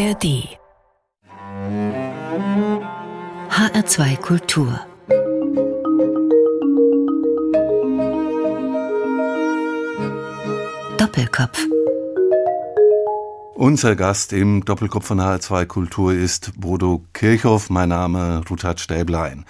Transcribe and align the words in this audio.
ARD 0.00 0.48
HR2 3.50 4.16
Kultur. 4.16 4.80
Doppelkopf. 10.96 11.66
Unser 13.56 13.94
Gast 13.94 14.32
im 14.32 14.64
Doppelkopf 14.64 15.04
von 15.04 15.20
HR2 15.20 15.66
Kultur 15.66 16.14
ist 16.14 16.52
Bodo 16.58 17.04
Kirchhoff, 17.12 17.68
mein 17.68 17.90
Name 17.90 18.40
Ruthard 18.48 18.80
Stäblein. 18.80 19.44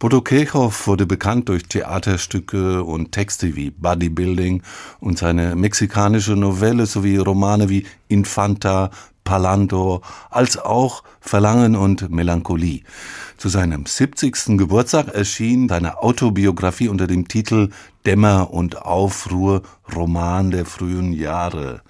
Bodo 0.00 0.20
Kirchhoff 0.20 0.88
wurde 0.88 1.06
bekannt 1.06 1.48
durch 1.48 1.62
Theaterstücke 1.68 2.82
und 2.82 3.12
Texte 3.12 3.54
wie 3.54 3.70
Bodybuilding 3.70 4.64
und 4.98 5.16
seine 5.16 5.54
mexikanische 5.54 6.32
Novelle 6.32 6.86
sowie 6.86 7.18
Romane 7.18 7.68
wie 7.68 7.86
Infanta, 8.08 8.90
Palando, 9.24 10.02
als 10.30 10.58
auch 10.58 11.02
Verlangen 11.20 11.76
und 11.76 12.10
Melancholie. 12.10 12.82
Zu 13.36 13.48
seinem 13.48 13.86
70. 13.86 14.58
Geburtstag 14.58 15.08
erschien 15.08 15.68
seine 15.68 16.02
Autobiografie 16.02 16.88
unter 16.88 17.06
dem 17.06 17.28
Titel 17.28 17.70
Dämmer 18.06 18.50
und 18.52 18.82
Aufruhr, 18.82 19.62
Roman 19.94 20.50
der 20.50 20.64
frühen 20.64 21.12
Jahre. 21.12 21.82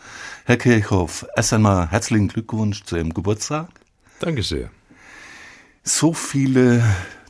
Herr 0.45 0.57
Kirchhoff, 0.57 1.27
erst 1.37 1.53
einmal 1.53 1.91
herzlichen 1.91 2.29
Glückwunsch 2.29 2.85
zu 2.85 2.97
Ihrem 2.97 3.15
Geburtstag. 3.15 3.69
Danke 4.21 4.43
sehr. 4.43 4.71
So 5.83 6.13
viele 6.13 6.85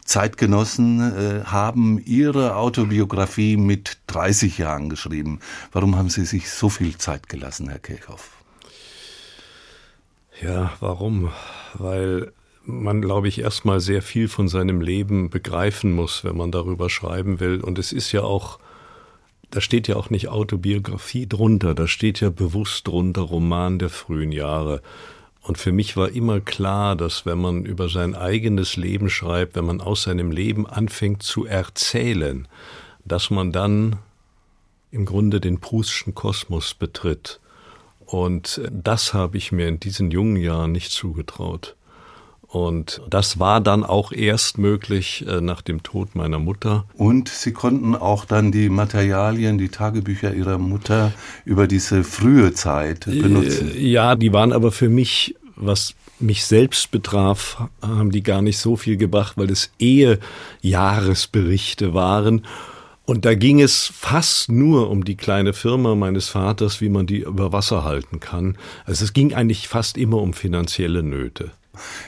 Zeitgenossen 0.04 1.00
äh, 1.00 1.44
haben 1.44 1.98
Ihre 2.04 2.56
Autobiografie 2.56 3.56
mit 3.56 3.98
30 4.08 4.58
Jahren 4.58 4.88
geschrieben. 4.88 5.40
Warum 5.72 5.96
haben 5.96 6.10
Sie 6.10 6.24
sich 6.24 6.50
so 6.50 6.68
viel 6.68 6.98
Zeit 6.98 7.28
gelassen, 7.28 7.68
Herr 7.68 7.78
Kirchhoff? 7.78 8.41
Ja, 10.42 10.72
warum? 10.80 11.30
Weil 11.74 12.32
man, 12.64 13.00
glaube 13.00 13.28
ich, 13.28 13.40
erstmal 13.40 13.80
sehr 13.80 14.02
viel 14.02 14.28
von 14.28 14.48
seinem 14.48 14.80
Leben 14.80 15.30
begreifen 15.30 15.92
muss, 15.92 16.24
wenn 16.24 16.36
man 16.36 16.52
darüber 16.52 16.90
schreiben 16.90 17.40
will. 17.40 17.60
Und 17.60 17.78
es 17.78 17.92
ist 17.92 18.12
ja 18.12 18.22
auch 18.22 18.58
da 19.52 19.60
steht 19.60 19.86
ja 19.86 19.96
auch 19.96 20.08
nicht 20.08 20.28
Autobiografie 20.28 21.28
drunter, 21.28 21.74
da 21.74 21.86
steht 21.86 22.20
ja 22.20 22.30
bewusst 22.30 22.88
drunter 22.88 23.20
Roman 23.20 23.78
der 23.78 23.90
frühen 23.90 24.32
Jahre. 24.32 24.80
Und 25.42 25.58
für 25.58 25.72
mich 25.72 25.94
war 25.96 26.08
immer 26.08 26.40
klar, 26.40 26.96
dass 26.96 27.26
wenn 27.26 27.38
man 27.38 27.64
über 27.64 27.90
sein 27.90 28.14
eigenes 28.14 28.76
Leben 28.76 29.10
schreibt, 29.10 29.54
wenn 29.54 29.66
man 29.66 29.82
aus 29.82 30.04
seinem 30.04 30.30
Leben 30.30 30.66
anfängt 30.66 31.22
zu 31.22 31.44
erzählen, 31.44 32.48
dass 33.04 33.28
man 33.28 33.52
dann 33.52 33.96
im 34.90 35.04
Grunde 35.04 35.38
den 35.38 35.60
Proustschen 35.60 36.14
Kosmos 36.14 36.72
betritt. 36.72 37.38
Und 38.12 38.60
das 38.70 39.14
habe 39.14 39.38
ich 39.38 39.50
mir 39.52 39.68
in 39.68 39.80
diesen 39.80 40.10
jungen 40.10 40.36
Jahren 40.36 40.72
nicht 40.72 40.92
zugetraut. 40.92 41.76
Und 42.46 43.00
das 43.08 43.38
war 43.38 43.62
dann 43.62 43.84
auch 43.84 44.12
erst 44.12 44.58
möglich 44.58 45.24
äh, 45.26 45.40
nach 45.40 45.62
dem 45.62 45.82
Tod 45.82 46.14
meiner 46.14 46.38
Mutter. 46.38 46.84
Und 46.92 47.30
Sie 47.30 47.54
konnten 47.54 47.96
auch 47.96 48.26
dann 48.26 48.52
die 48.52 48.68
Materialien, 48.68 49.56
die 49.56 49.70
Tagebücher 49.70 50.34
Ihrer 50.34 50.58
Mutter 50.58 51.14
über 51.46 51.66
diese 51.66 52.04
frühe 52.04 52.52
Zeit 52.52 53.06
äh, 53.06 53.18
benutzen. 53.18 53.72
Ja, 53.78 54.14
die 54.14 54.34
waren 54.34 54.52
aber 54.52 54.72
für 54.72 54.90
mich, 54.90 55.34
was 55.56 55.94
mich 56.18 56.44
selbst 56.44 56.90
betraf, 56.90 57.66
haben 57.80 58.10
die 58.10 58.22
gar 58.22 58.42
nicht 58.42 58.58
so 58.58 58.76
viel 58.76 58.98
gebracht, 58.98 59.38
weil 59.38 59.50
es 59.50 59.72
Ehejahresberichte 59.78 61.94
waren. 61.94 62.44
Und 63.04 63.24
da 63.24 63.34
ging 63.34 63.60
es 63.60 63.90
fast 63.94 64.50
nur 64.50 64.88
um 64.90 65.04
die 65.04 65.16
kleine 65.16 65.52
Firma 65.52 65.94
meines 65.94 66.28
Vaters, 66.28 66.80
wie 66.80 66.88
man 66.88 67.06
die 67.06 67.20
über 67.20 67.52
Wasser 67.52 67.84
halten 67.84 68.20
kann. 68.20 68.56
Also 68.84 69.04
es 69.04 69.12
ging 69.12 69.34
eigentlich 69.34 69.66
fast 69.66 69.98
immer 69.98 70.18
um 70.18 70.32
finanzielle 70.32 71.02
Nöte. 71.02 71.50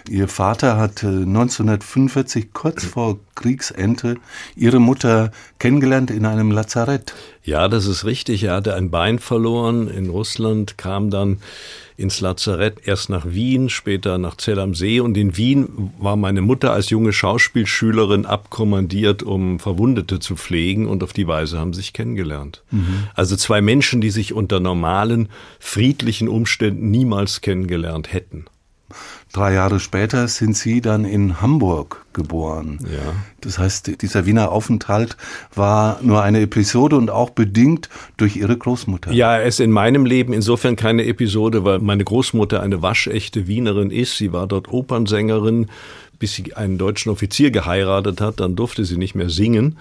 Ihr 0.09 0.29
Vater 0.29 0.77
hatte 0.77 1.07
1945 1.07 2.53
kurz 2.53 2.85
vor 2.85 3.19
Kriegsende 3.35 4.17
Ihre 4.55 4.79
Mutter 4.79 5.33
kennengelernt 5.59 6.11
in 6.11 6.27
einem 6.27 6.51
Lazarett. 6.51 7.15
Ja, 7.43 7.69
das 7.69 7.87
ist 7.87 8.05
richtig. 8.05 8.45
Er 8.45 8.55
hatte 8.55 8.75
ein 8.75 8.91
Bein 8.91 9.19
verloren 9.19 9.89
in 9.89 10.11
Russland, 10.11 10.79
kam 10.79 11.11
dann 11.11 11.39
ins 11.97 12.21
Lazarett, 12.21 12.79
erst 12.85 13.09
nach 13.09 13.25
Wien, 13.27 13.69
später 13.71 14.19
nach 14.19 14.37
Zell 14.37 14.59
am 14.59 14.75
See. 14.75 15.01
Und 15.01 15.17
in 15.17 15.37
Wien 15.37 15.93
war 15.99 16.17
meine 16.17 16.43
Mutter 16.43 16.73
als 16.73 16.91
junge 16.91 17.13
Schauspielschülerin 17.13 18.27
abkommandiert, 18.27 19.23
um 19.23 19.59
Verwundete 19.59 20.21
zu 20.21 20.37
pflegen. 20.37 20.87
Und 20.87 21.03
auf 21.03 21.13
die 21.13 21.27
Weise 21.27 21.59
haben 21.59 21.73
sie 21.73 21.81
sich 21.81 21.93
kennengelernt. 21.93 22.63
Mhm. 22.71 23.09
Also 23.15 23.37
zwei 23.37 23.61
Menschen, 23.61 24.01
die 24.01 24.11
sich 24.11 24.33
unter 24.33 24.61
normalen, 24.61 25.29
friedlichen 25.59 26.29
Umständen 26.29 26.91
niemals 26.91 27.41
kennengelernt 27.41 28.13
hätten. 28.13 28.47
Drei 29.35 29.55
Jahre 29.55 29.81
später 29.81 30.29
sind 30.29 30.57
Sie 30.57 30.81
dann 30.81 31.05
in 31.05 31.41
Hamburg 31.41 32.07
geboren. 32.13 32.79
Ja. 32.85 33.15
Das 33.41 33.59
heißt, 33.59 34.01
dieser 34.01 34.27
Wiener 34.27 34.53
Aufenthalt 34.53 35.17
war 35.57 35.99
nur 36.03 36.23
eine 36.23 36.41
Episode 36.41 36.97
und 36.97 37.11
auch 37.11 37.31
bedingt 37.31 37.89
durch 38.17 38.37
Ihre 38.37 38.57
Großmutter. 38.57 39.11
Ja, 39.11 39.41
es 39.41 39.57
ist 39.57 39.61
in 39.61 39.73
meinem 39.73 40.07
Leben 40.07 40.33
insofern 40.33 40.77
keine 40.77 41.05
Episode, 41.07 41.65
weil 41.65 41.81
meine 41.81 42.05
Großmutter 42.05 42.63
eine 42.63 42.81
waschechte 42.81 43.49
Wienerin 43.49 43.91
ist. 43.91 44.19
Sie 44.19 44.33
war 44.33 44.47
dort 44.47 44.73
Opernsängerin, 44.73 45.67
bis 46.21 46.35
sie 46.35 46.55
einen 46.55 46.79
deutschen 46.79 47.11
Offizier 47.11 47.51
geheiratet 47.51 48.21
hat. 48.21 48.39
Dann 48.39 48.55
durfte 48.55 48.85
sie 48.85 48.99
nicht 48.99 49.17
mehr 49.17 49.31
singen. 49.31 49.79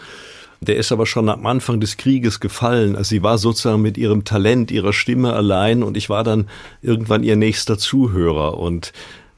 Der 0.62 0.78
ist 0.78 0.92
aber 0.92 1.06
schon 1.06 1.30
am 1.30 1.46
Anfang 1.46 1.80
des 1.80 1.97
Krieges 1.97 2.40
gefallen. 2.40 2.96
Also 2.96 3.09
sie 3.09 3.22
war 3.22 3.38
sozusagen 3.38 3.84
mit 3.84 4.00
ihrem 4.00 4.24
Talent, 4.24 4.72
ihrer 4.72 4.94
Stimme 4.94 5.34
allein 5.34 5.84
und 5.84 5.96
ich 5.96 6.09
war 6.09 6.24
dann 6.24 6.47
irgendwann 6.81 7.22
ihr 7.22 7.36
nächster 7.36 7.78
Zuhörer 7.78 8.58
und 8.58 8.94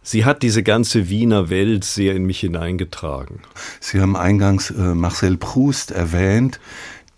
Sie 0.06 0.24
hat 0.24 0.44
diese 0.44 0.62
ganze 0.62 1.10
Wiener 1.10 1.50
Welt 1.50 1.84
sehr 1.84 2.16
in 2.16 2.26
mich 2.26 2.40
hineingetragen. 2.40 3.40
Sie 3.80 4.00
haben 4.00 4.16
eingangs 4.16 4.70
äh, 4.70 4.94
Marcel 4.94 5.36
Proust 5.36 5.90
erwähnt, 5.90 6.60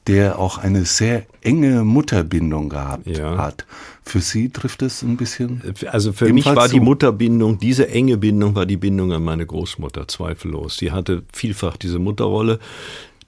der 0.08 0.40
auch 0.40 0.58
eine 0.58 0.86
sehr 0.86 1.26
enge 1.42 1.84
Mutterbindung 1.84 2.70
gehabt 2.70 3.06
ja. 3.06 3.38
hat. 3.38 3.66
Für 4.06 4.22
Sie 4.22 4.48
trifft 4.48 4.82
es 4.84 5.02
ein 5.02 5.18
bisschen? 5.18 5.62
Also 5.88 6.14
für 6.14 6.32
mich 6.32 6.46
war 6.46 6.70
die 6.70 6.80
Mutterbindung, 6.80 7.60
diese 7.60 7.90
enge 7.90 8.16
Bindung 8.16 8.56
war 8.56 8.66
die 8.66 8.78
Bindung 8.78 9.12
an 9.12 9.22
meine 9.22 9.46
Großmutter, 9.46 10.08
zweifellos. 10.08 10.78
Sie 10.78 10.94
hatte 10.94 11.24
vielfach 11.34 11.76
diese 11.76 12.00
Mutterrolle. 12.00 12.60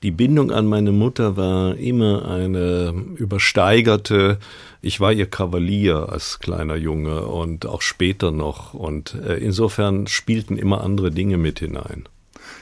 Die 0.01 0.11
Bindung 0.11 0.51
an 0.51 0.65
meine 0.65 0.93
Mutter 0.93 1.35
war 1.35 1.75
immer 1.75 2.25
eine 2.25 2.93
übersteigerte, 3.17 4.39
ich 4.81 5.01
war 5.01 5.11
ihr 5.11 5.25
Kavalier 5.25 6.07
als 6.09 6.39
kleiner 6.39 6.77
Junge 6.77 7.25
und 7.25 7.65
auch 7.65 7.81
später 7.81 8.31
noch. 8.31 8.73
Und 8.73 9.13
äh, 9.13 9.35
insofern 9.35 10.07
spielten 10.07 10.57
immer 10.57 10.81
andere 10.81 11.11
Dinge 11.11 11.37
mit 11.37 11.59
hinein. 11.59 12.07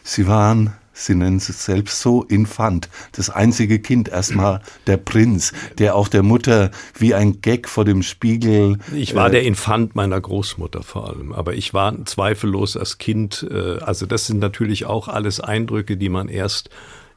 Sie 0.03 0.27
waren 0.27 0.73
Sie 0.99 1.13
nennen 1.13 1.37
es 1.37 1.45
selbst 1.63 2.01
so, 2.01 2.23
Infant, 2.23 2.89
das 3.11 3.29
einzige 3.29 3.77
Kind, 3.77 4.09
erstmal 4.09 4.61
der 4.87 4.97
Prinz, 4.97 5.53
der 5.77 5.95
auch 5.95 6.07
der 6.07 6.23
Mutter 6.23 6.71
wie 6.97 7.13
ein 7.13 7.41
Gag 7.41 7.69
vor 7.69 7.85
dem 7.85 8.01
Spiegel. 8.01 8.79
Ich 8.95 9.13
war 9.13 9.27
äh, 9.27 9.31
der 9.31 9.43
Infant 9.43 9.95
meiner 9.95 10.19
Großmutter 10.19 10.81
vor 10.81 11.07
allem, 11.07 11.33
aber 11.33 11.53
ich 11.53 11.71
war 11.75 12.03
zweifellos 12.05 12.75
als 12.75 12.97
Kind, 12.97 13.45
äh, 13.49 13.77
also 13.77 14.07
das 14.07 14.25
sind 14.25 14.39
natürlich 14.39 14.85
auch 14.85 15.07
alles 15.07 15.39
Eindrücke, 15.39 15.97
die 15.97 16.09
man 16.09 16.29
erst 16.29 16.71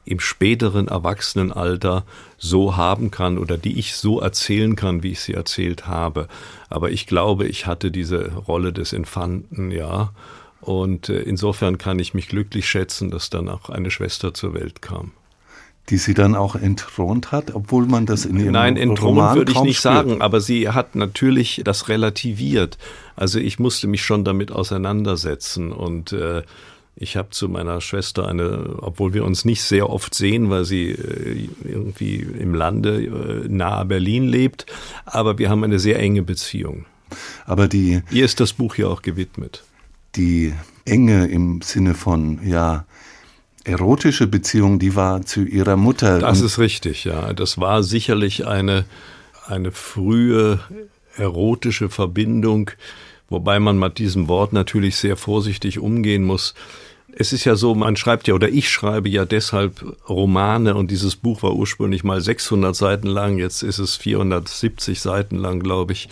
im 0.05 0.19
späteren 0.19 0.87
Erwachsenenalter 0.87 2.03
so 2.37 2.75
haben 2.75 3.11
kann 3.11 3.37
oder 3.37 3.57
die 3.57 3.77
ich 3.77 3.95
so 3.95 4.19
erzählen 4.19 4.75
kann, 4.75 5.03
wie 5.03 5.11
ich 5.11 5.19
sie 5.19 5.33
erzählt 5.33 5.87
habe. 5.87 6.27
Aber 6.69 6.91
ich 6.91 7.05
glaube, 7.05 7.45
ich 7.47 7.67
hatte 7.67 7.91
diese 7.91 8.33
Rolle 8.33 8.73
des 8.73 8.93
Infanten, 8.93 9.71
ja. 9.71 10.11
Und 10.59 11.09
äh, 11.09 11.21
insofern 11.21 11.77
kann 11.77 11.99
ich 11.99 12.13
mich 12.13 12.27
glücklich 12.27 12.69
schätzen, 12.69 13.09
dass 13.11 13.29
dann 13.29 13.49
auch 13.49 13.69
eine 13.69 13.91
Schwester 13.91 14.33
zur 14.33 14.53
Welt 14.53 14.81
kam. 14.81 15.11
Die 15.89 15.97
sie 15.97 16.13
dann 16.13 16.35
auch 16.35 16.55
entthront 16.55 17.31
hat, 17.31 17.53
obwohl 17.55 17.87
man 17.87 18.05
das 18.05 18.25
in 18.25 18.39
ihrem 18.39 18.51
Nein, 18.53 18.77
entthront 18.77 19.17
Roman 19.17 19.35
würde 19.35 19.51
ich 19.51 19.61
nicht 19.61 19.79
spürt. 19.79 19.95
sagen, 19.95 20.21
aber 20.21 20.39
sie 20.39 20.69
hat 20.69 20.95
natürlich 20.95 21.61
das 21.65 21.89
relativiert. 21.89 22.77
Also 23.15 23.39
ich 23.39 23.57
musste 23.57 23.87
mich 23.87 24.03
schon 24.03 24.23
damit 24.23 24.51
auseinandersetzen 24.51 25.71
und 25.71 26.13
äh, 26.13 26.43
ich 26.95 27.17
habe 27.17 27.29
zu 27.29 27.49
meiner 27.49 27.81
Schwester 27.81 28.27
eine, 28.27 28.75
obwohl 28.79 29.13
wir 29.13 29.25
uns 29.25 29.45
nicht 29.45 29.63
sehr 29.63 29.89
oft 29.89 30.13
sehen, 30.13 30.49
weil 30.49 30.65
sie 30.65 30.91
äh, 30.91 31.49
irgendwie 31.63 32.17
im 32.17 32.53
Lande 32.53 33.03
äh, 33.03 33.47
nahe 33.47 33.85
Berlin 33.85 34.27
lebt, 34.27 34.65
aber 35.05 35.37
wir 35.37 35.49
haben 35.49 35.63
eine 35.63 35.79
sehr 35.79 35.99
enge 35.99 36.21
Beziehung. 36.21 36.85
Aber 37.45 37.67
die. 37.67 38.01
Ihr 38.11 38.25
ist 38.25 38.39
das 38.39 38.53
Buch 38.53 38.75
ja 38.75 38.87
auch 38.87 39.01
gewidmet. 39.01 39.63
Die 40.15 40.53
Enge 40.85 41.27
im 41.27 41.61
Sinne 41.61 41.93
von, 41.93 42.39
ja, 42.45 42.85
erotische 43.63 44.27
Beziehung, 44.27 44.79
die 44.79 44.95
war 44.95 45.21
zu 45.23 45.43
ihrer 45.43 45.77
Mutter. 45.77 46.19
Das 46.19 46.41
ist 46.41 46.59
richtig, 46.59 47.03
ja. 47.03 47.33
Das 47.33 47.57
war 47.57 47.83
sicherlich 47.83 48.47
eine, 48.47 48.85
eine 49.47 49.71
frühe 49.71 50.59
erotische 51.17 51.89
Verbindung, 51.89 52.71
wobei 53.31 53.59
man 53.59 53.79
mit 53.79 53.97
diesem 53.97 54.27
Wort 54.27 54.53
natürlich 54.53 54.97
sehr 54.97 55.17
vorsichtig 55.17 55.79
umgehen 55.79 56.23
muss. 56.23 56.53
Es 57.13 57.33
ist 57.33 57.43
ja 57.43 57.55
so, 57.55 57.73
man 57.75 57.95
schreibt 57.95 58.27
ja 58.27 58.33
oder 58.35 58.49
ich 58.49 58.69
schreibe 58.69 59.09
ja 59.09 59.25
deshalb 59.25 59.83
Romane 60.07 60.75
und 60.75 60.91
dieses 60.91 61.15
Buch 61.15 61.43
war 61.43 61.53
ursprünglich 61.53 62.03
mal 62.03 62.21
600 62.21 62.75
Seiten 62.75 63.07
lang, 63.07 63.37
jetzt 63.37 63.63
ist 63.63 63.79
es 63.79 63.97
470 63.97 65.01
Seiten 65.01 65.37
lang, 65.37 65.59
glaube 65.61 65.93
ich. 65.93 66.07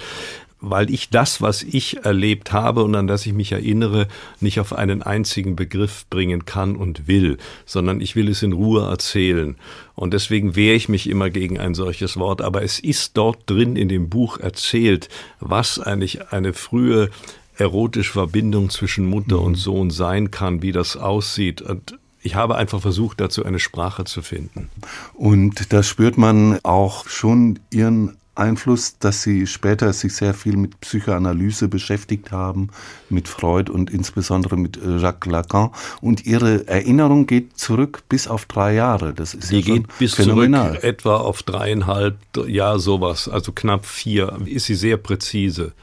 Weil 0.62 0.90
ich 0.90 1.10
das, 1.10 1.42
was 1.42 1.64
ich 1.64 2.04
erlebt 2.04 2.52
habe 2.52 2.84
und 2.84 2.96
an 2.96 3.08
das 3.08 3.26
ich 3.26 3.34
mich 3.34 3.52
erinnere, 3.52 4.08
nicht 4.40 4.60
auf 4.60 4.74
einen 4.74 5.02
einzigen 5.02 5.56
Begriff 5.56 6.06
bringen 6.10 6.46
kann 6.46 6.76
und 6.76 7.08
will, 7.08 7.38
sondern 7.66 8.02
ich 8.02 8.16
will 8.16 8.30
es 8.30 8.44
in 8.44 8.54
Ruhe 8.54 8.88
erzählen. 8.90 9.56
Und 9.96 10.14
deswegen 10.14 10.56
wehre 10.56 10.76
ich 10.76 10.90
mich 10.90 11.10
immer 11.10 11.30
gegen 11.30 11.60
ein 11.60 11.76
solches 11.76 12.18
Wort. 12.18 12.42
Aber 12.42 12.64
es 12.64 12.80
ist 12.80 13.18
dort 13.18 13.50
drin 13.50 13.76
in 13.76 13.90
dem 13.90 14.10
Buch 14.10 14.38
erzählt, 14.40 15.10
was 15.40 15.80
eigentlich 15.80 16.32
eine 16.32 16.54
frühe 16.54 17.10
erotische 17.58 18.14
Verbindung 18.14 18.70
zwischen 18.70 19.06
Mutter 19.06 19.38
mhm. 19.38 19.46
und 19.46 19.56
Sohn 19.56 19.90
sein 19.90 20.32
kann, 20.32 20.62
wie 20.62 20.72
das 20.72 20.98
aussieht. 20.98 21.62
Und 21.62 21.98
ich 22.22 22.36
habe 22.36 22.56
einfach 22.56 22.82
versucht, 22.82 23.22
dazu 23.22 23.46
eine 23.46 23.60
Sprache 23.60 24.04
zu 24.04 24.22
finden. 24.22 24.70
Und 25.14 25.72
da 25.72 25.84
spürt 25.84 26.18
man 26.18 26.60
auch 26.64 27.08
schon 27.08 27.60
Ihren 27.70 28.18
Einfluss, 28.40 28.98
dass 28.98 29.22
Sie 29.22 29.46
später 29.46 29.94
sich 29.94 30.16
sehr 30.16 30.34
viel 30.34 30.58
mit 30.58 30.80
Psychoanalyse 30.82 31.68
beschäftigt 31.68 32.32
haben, 32.32 32.70
mit 33.10 33.28
Freud 33.28 33.72
und 33.72 33.90
insbesondere 33.92 34.58
mit 34.58 34.78
äh, 34.78 34.98
Jacques 34.98 35.32
Lacan. 35.32 35.70
Und 36.02 36.26
Ihre 36.26 36.68
Erinnerung 36.68 37.28
geht 37.28 37.58
zurück 37.58 38.04
bis 38.10 38.28
auf 38.28 38.46
drei 38.46 38.74
Jahre. 38.74 39.14
Das 39.14 39.34
ist 39.34 39.52
Die 39.52 39.60
ja 39.60 39.76
geht 39.76 39.98
bis 40.00 40.16
phänomenal. 40.16 40.70
zurück 40.72 40.84
etwa 40.84 41.18
auf 41.18 41.44
dreieinhalb, 41.44 42.18
ja 42.48 42.80
sowas, 42.80 43.28
also 43.28 43.52
knapp 43.52 43.86
vier. 43.86 44.38
Ist 44.46 44.66
sie 44.66 44.76
sehr 44.76 44.98
präzise. 44.98 45.74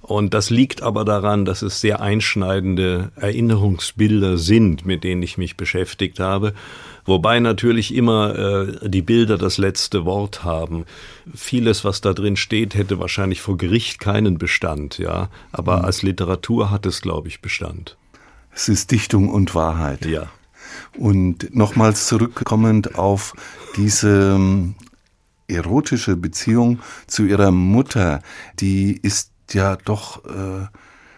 Und 0.00 0.32
das 0.32 0.48
liegt 0.48 0.80
aber 0.82 1.04
daran, 1.04 1.44
dass 1.44 1.60
es 1.60 1.82
sehr 1.82 2.00
einschneidende 2.00 3.12
Erinnerungsbilder 3.16 4.38
sind, 4.38 4.86
mit 4.86 5.04
denen 5.04 5.22
ich 5.22 5.36
mich 5.36 5.58
beschäftigt 5.58 6.18
habe. 6.18 6.54
Wobei 7.08 7.40
natürlich 7.40 7.94
immer 7.94 8.38
äh, 8.38 8.88
die 8.90 9.00
Bilder 9.00 9.38
das 9.38 9.56
letzte 9.56 10.04
Wort 10.04 10.44
haben. 10.44 10.84
Vieles, 11.34 11.82
was 11.82 12.02
da 12.02 12.12
drin 12.12 12.36
steht, 12.36 12.74
hätte 12.74 12.98
wahrscheinlich 13.00 13.40
vor 13.40 13.56
Gericht 13.56 13.98
keinen 13.98 14.36
Bestand, 14.36 14.98
ja. 14.98 15.30
Aber 15.50 15.78
mhm. 15.78 15.84
als 15.86 16.02
Literatur 16.02 16.70
hat 16.70 16.84
es, 16.84 17.00
glaube 17.00 17.28
ich, 17.28 17.40
Bestand. 17.40 17.96
Es 18.52 18.68
ist 18.68 18.90
Dichtung 18.90 19.30
und 19.30 19.54
Wahrheit. 19.54 20.04
Ja. 20.04 20.26
Und 20.98 21.54
nochmals 21.54 22.08
zurückkommend 22.08 22.98
auf 22.98 23.32
diese 23.76 24.34
ähm, 24.34 24.74
erotische 25.46 26.14
Beziehung 26.14 26.80
zu 27.06 27.24
ihrer 27.24 27.52
Mutter, 27.52 28.20
die 28.60 28.98
ist 29.00 29.32
ja 29.52 29.76
doch 29.76 30.26
äh, 30.26 30.66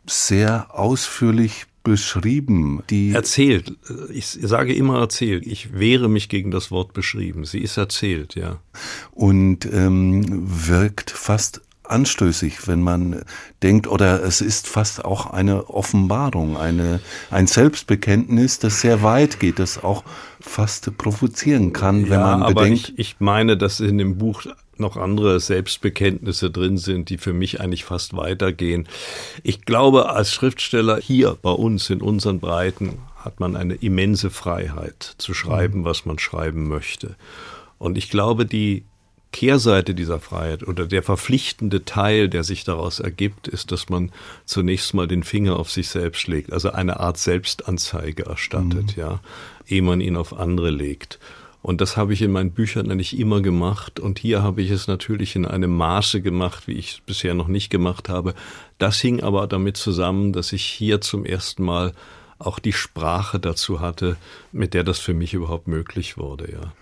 sehr 0.06 0.68
ausführlich 0.72 1.66
beschrieben. 1.82 2.82
Die 2.90 3.12
erzählt. 3.12 3.74
Ich 4.12 4.26
sage 4.26 4.74
immer 4.74 4.98
erzählt. 4.98 5.46
Ich 5.46 5.78
wehre 5.78 6.08
mich 6.08 6.28
gegen 6.28 6.50
das 6.50 6.70
Wort 6.70 6.92
beschrieben. 6.92 7.44
Sie 7.44 7.60
ist 7.60 7.76
erzählt, 7.76 8.34
ja. 8.34 8.58
Und 9.12 9.66
ähm, 9.72 10.24
wirkt 10.28 11.10
fast 11.10 11.62
anstößig, 11.90 12.68
wenn 12.68 12.82
man 12.82 13.22
denkt, 13.62 13.88
oder 13.88 14.22
es 14.22 14.40
ist 14.40 14.68
fast 14.68 15.04
auch 15.04 15.26
eine 15.26 15.68
Offenbarung, 15.68 16.56
eine, 16.56 17.00
ein 17.30 17.46
Selbstbekenntnis, 17.46 18.58
das 18.58 18.80
sehr 18.80 19.02
weit 19.02 19.40
geht, 19.40 19.58
das 19.58 19.82
auch 19.82 20.04
fast 20.40 20.96
provozieren 20.96 21.72
kann, 21.72 22.04
wenn 22.04 22.20
ja, 22.20 22.36
man 22.36 22.54
bedenkt. 22.54 22.92
Ich, 22.96 22.98
ich 22.98 23.16
meine, 23.18 23.56
dass 23.56 23.80
in 23.80 23.98
dem 23.98 24.18
Buch 24.18 24.44
noch 24.80 24.96
andere 24.96 25.38
Selbstbekenntnisse 25.38 26.50
drin 26.50 26.78
sind, 26.78 27.10
die 27.10 27.18
für 27.18 27.32
mich 27.32 27.60
eigentlich 27.60 27.84
fast 27.84 28.16
weitergehen. 28.16 28.88
Ich 29.42 29.62
glaube, 29.62 30.10
als 30.10 30.32
Schriftsteller 30.32 30.98
hier 31.00 31.36
bei 31.40 31.50
uns 31.50 31.90
in 31.90 32.02
unseren 32.02 32.40
Breiten 32.40 32.98
hat 33.16 33.38
man 33.38 33.56
eine 33.56 33.74
immense 33.74 34.30
Freiheit 34.30 35.14
zu 35.18 35.34
schreiben, 35.34 35.80
mhm. 35.80 35.84
was 35.84 36.06
man 36.06 36.18
schreiben 36.18 36.68
möchte. 36.68 37.16
Und 37.78 37.98
ich 37.98 38.10
glaube, 38.10 38.46
die 38.46 38.84
Kehrseite 39.32 39.94
dieser 39.94 40.18
Freiheit 40.18 40.66
oder 40.66 40.86
der 40.86 41.02
verpflichtende 41.02 41.84
Teil, 41.84 42.28
der 42.28 42.42
sich 42.42 42.64
daraus 42.64 42.98
ergibt, 42.98 43.46
ist, 43.46 43.70
dass 43.70 43.88
man 43.88 44.10
zunächst 44.44 44.92
mal 44.92 45.06
den 45.06 45.22
Finger 45.22 45.56
auf 45.56 45.70
sich 45.70 45.88
selbst 45.88 46.26
legt, 46.26 46.52
also 46.52 46.72
eine 46.72 46.98
Art 46.98 47.16
Selbstanzeige 47.16 48.26
erstattet, 48.26 48.96
mhm. 48.96 49.00
ja, 49.02 49.20
ehe 49.68 49.82
man 49.82 50.00
ihn 50.00 50.16
auf 50.16 50.36
andere 50.38 50.70
legt. 50.70 51.20
Und 51.62 51.80
das 51.80 51.96
habe 51.96 52.12
ich 52.12 52.22
in 52.22 52.32
meinen 52.32 52.52
Büchern 52.52 52.90
eigentlich 52.90 53.18
immer 53.18 53.42
gemacht. 53.42 54.00
Und 54.00 54.18
hier 54.18 54.42
habe 54.42 54.62
ich 54.62 54.70
es 54.70 54.86
natürlich 54.86 55.36
in 55.36 55.44
einem 55.44 55.76
Maße 55.76 56.22
gemacht, 56.22 56.66
wie 56.66 56.72
ich 56.72 56.92
es 56.92 57.00
bisher 57.00 57.34
noch 57.34 57.48
nicht 57.48 57.70
gemacht 57.70 58.08
habe. 58.08 58.34
Das 58.78 58.98
hing 59.00 59.22
aber 59.22 59.46
damit 59.46 59.76
zusammen, 59.76 60.32
dass 60.32 60.52
ich 60.52 60.64
hier 60.64 61.00
zum 61.00 61.24
ersten 61.24 61.64
Mal 61.64 61.92
auch 62.38 62.58
die 62.58 62.72
Sprache 62.72 63.38
dazu 63.38 63.80
hatte, 63.80 64.16
mit 64.52 64.72
der 64.72 64.84
das 64.84 64.98
für 64.98 65.12
mich 65.12 65.34
überhaupt 65.34 65.68
möglich 65.68 66.16
wurde, 66.16 66.50
ja 66.50 66.72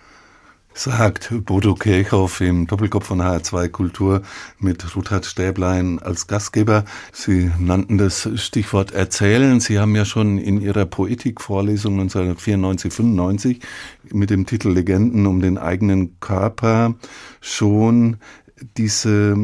sagt 0.78 1.30
Bodo 1.44 1.74
Kirchhoff 1.74 2.40
im 2.40 2.68
Doppelkopf 2.68 3.06
von 3.06 3.20
HR2 3.20 3.68
Kultur 3.68 4.22
mit 4.60 4.94
Ruthard 4.94 5.26
Stäblein 5.26 5.98
als 5.98 6.28
Gastgeber. 6.28 6.84
Sie 7.12 7.50
nannten 7.58 7.98
das 7.98 8.28
Stichwort 8.36 8.92
Erzählen. 8.92 9.58
Sie 9.58 9.80
haben 9.80 9.96
ja 9.96 10.04
schon 10.04 10.38
in 10.38 10.60
Ihrer 10.60 10.84
Poetikvorlesung 10.84 11.94
1994, 11.94 12.92
95 12.92 13.60
mit 14.12 14.30
dem 14.30 14.46
Titel 14.46 14.70
Legenden 14.70 15.26
um 15.26 15.40
den 15.40 15.58
eigenen 15.58 16.20
Körper 16.20 16.94
schon 17.40 18.18
diese 18.76 19.36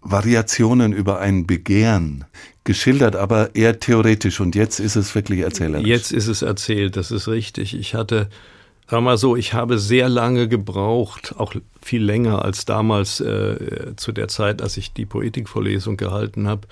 Variationen 0.00 0.92
über 0.92 1.18
ein 1.18 1.48
Begehren 1.48 2.24
geschildert, 2.62 3.16
aber 3.16 3.56
eher 3.56 3.80
theoretisch. 3.80 4.38
Und 4.38 4.54
jetzt 4.54 4.78
ist 4.78 4.94
es 4.94 5.12
wirklich 5.16 5.40
erzählerisch. 5.40 5.88
Jetzt 5.88 6.12
ist 6.12 6.28
es 6.28 6.42
erzählt, 6.42 6.96
das 6.96 7.10
ist 7.10 7.26
richtig. 7.26 7.74
Ich 7.74 7.94
hatte 7.96 8.28
Sag 8.88 9.02
mal 9.02 9.18
so, 9.18 9.34
ich 9.34 9.52
habe 9.52 9.78
sehr 9.78 10.08
lange 10.08 10.46
gebraucht, 10.46 11.34
auch 11.38 11.54
viel 11.82 12.04
länger 12.04 12.44
als 12.44 12.66
damals 12.66 13.18
äh, 13.18 13.96
zu 13.96 14.12
der 14.12 14.28
Zeit, 14.28 14.62
als 14.62 14.76
ich 14.76 14.92
die 14.92 15.06
Poetikvorlesung 15.06 15.96
gehalten 15.96 16.46
habe, 16.46 16.68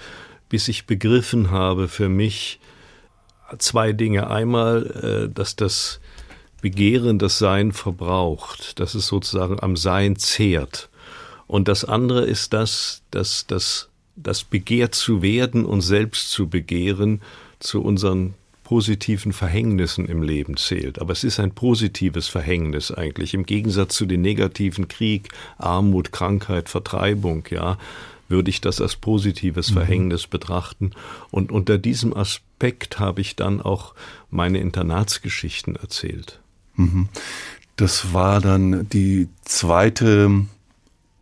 bis 0.49 0.69
ich 0.69 0.87
begriffen 0.87 1.51
habe 1.51 1.89
für 1.89 2.09
mich 2.09 2.61
zwei 3.59 3.93
Dinge. 3.93 4.31
Einmal, 4.31 5.27
äh, 5.27 5.35
dass 5.35 5.57
das 5.57 6.01
Begehren 6.63 7.19
das 7.19 7.39
Sein 7.39 7.73
verbraucht, 7.73 8.79
dass 8.79 8.95
es 8.95 9.09
sozusagen 9.09 9.61
am 9.61 9.77
Sein 9.77 10.15
zehrt. 10.15 10.91
Und 11.49 11.67
das 11.67 11.85
andere 11.85 12.25
ist 12.25 12.53
das, 12.53 13.03
dass 13.11 13.47
das, 13.49 13.89
das 14.15 14.45
Begehrt 14.45 14.95
zu 14.95 15.21
werden 15.21 15.67
und 15.67 15.81
selbst 15.81 16.31
zu 16.31 16.49
begehren 16.49 17.23
zu 17.59 17.83
unseren 17.83 18.35
positiven 18.65 19.33
Verhängnissen 19.33 20.07
im 20.07 20.23
Leben 20.23 20.57
zählt. 20.57 21.01
Aber 21.01 21.13
es 21.13 21.23
ist 21.23 21.39
ein 21.39 21.53
positives 21.53 22.27
Verhängnis 22.29 22.91
eigentlich, 22.91 23.35
im 23.35 23.47
Gegensatz 23.47 23.95
zu 23.95 24.07
den 24.07 24.23
negativen 24.23 24.89
Krieg, 24.89 25.29
Armut, 25.59 26.11
Krankheit, 26.11 26.69
Vertreibung, 26.69 27.45
ja, 27.51 27.79
würde 28.29 28.51
ich 28.51 28.61
das 28.61 28.81
als 28.81 28.97
positives 28.97 29.71
mhm. 29.71 29.75
Verhängnis 29.75 30.27
betrachten. 30.27 30.93
Und 31.31 31.53
unter 31.53 31.79
diesem 31.79 32.17
Aspekt 32.17 32.99
habe 32.99 33.21
ich 33.21 33.37
dann 33.37 33.61
auch 33.61 33.95
meine 34.31 34.59
Internatsgeschichten 34.59 35.77
erzählt. 35.77 36.41
Mhm. 36.75 37.09
Das 37.77 38.13
war 38.13 38.41
dann 38.41 38.89
die 38.89 39.29
zweite 39.45 40.47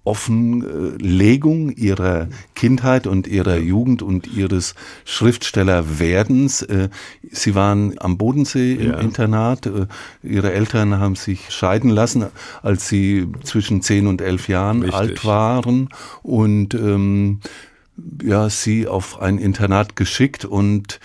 Offenlegung 0.04 1.70
ihrer 1.70 2.28
Kindheit 2.54 3.06
und 3.06 3.28
ihrer 3.28 3.58
Jugend 3.58 4.02
und 4.02 4.26
ihres 4.26 4.74
Schriftstellerwerdens. 5.04 6.62
Äh, 6.62 6.88
sie 7.30 7.54
waren 7.54 7.94
am 7.98 8.18
Bodensee 8.18 8.74
im 8.74 8.90
ja. 8.90 8.98
Internat. 8.98 9.66
Äh, 9.66 9.86
ihre 10.22 10.52
Eltern 10.52 10.98
haben 10.98 11.14
sich 11.14 11.50
scheiden 11.50 11.90
lassen, 11.90 12.26
als 12.62 12.88
sie 12.88 13.28
zwischen 13.44 13.82
zehn 13.82 14.08
und 14.08 14.20
elf 14.20 14.48
Jahren 14.48 14.82
Richtig. 14.82 14.98
alt 14.98 15.24
waren 15.24 15.88
und 16.22 16.74
ähm, 16.74 17.40
ja, 18.22 18.48
sie 18.48 18.88
auf 18.88 19.20
ein 19.20 19.38
Internat 19.38 19.94
geschickt 19.96 20.44
und 20.44 20.98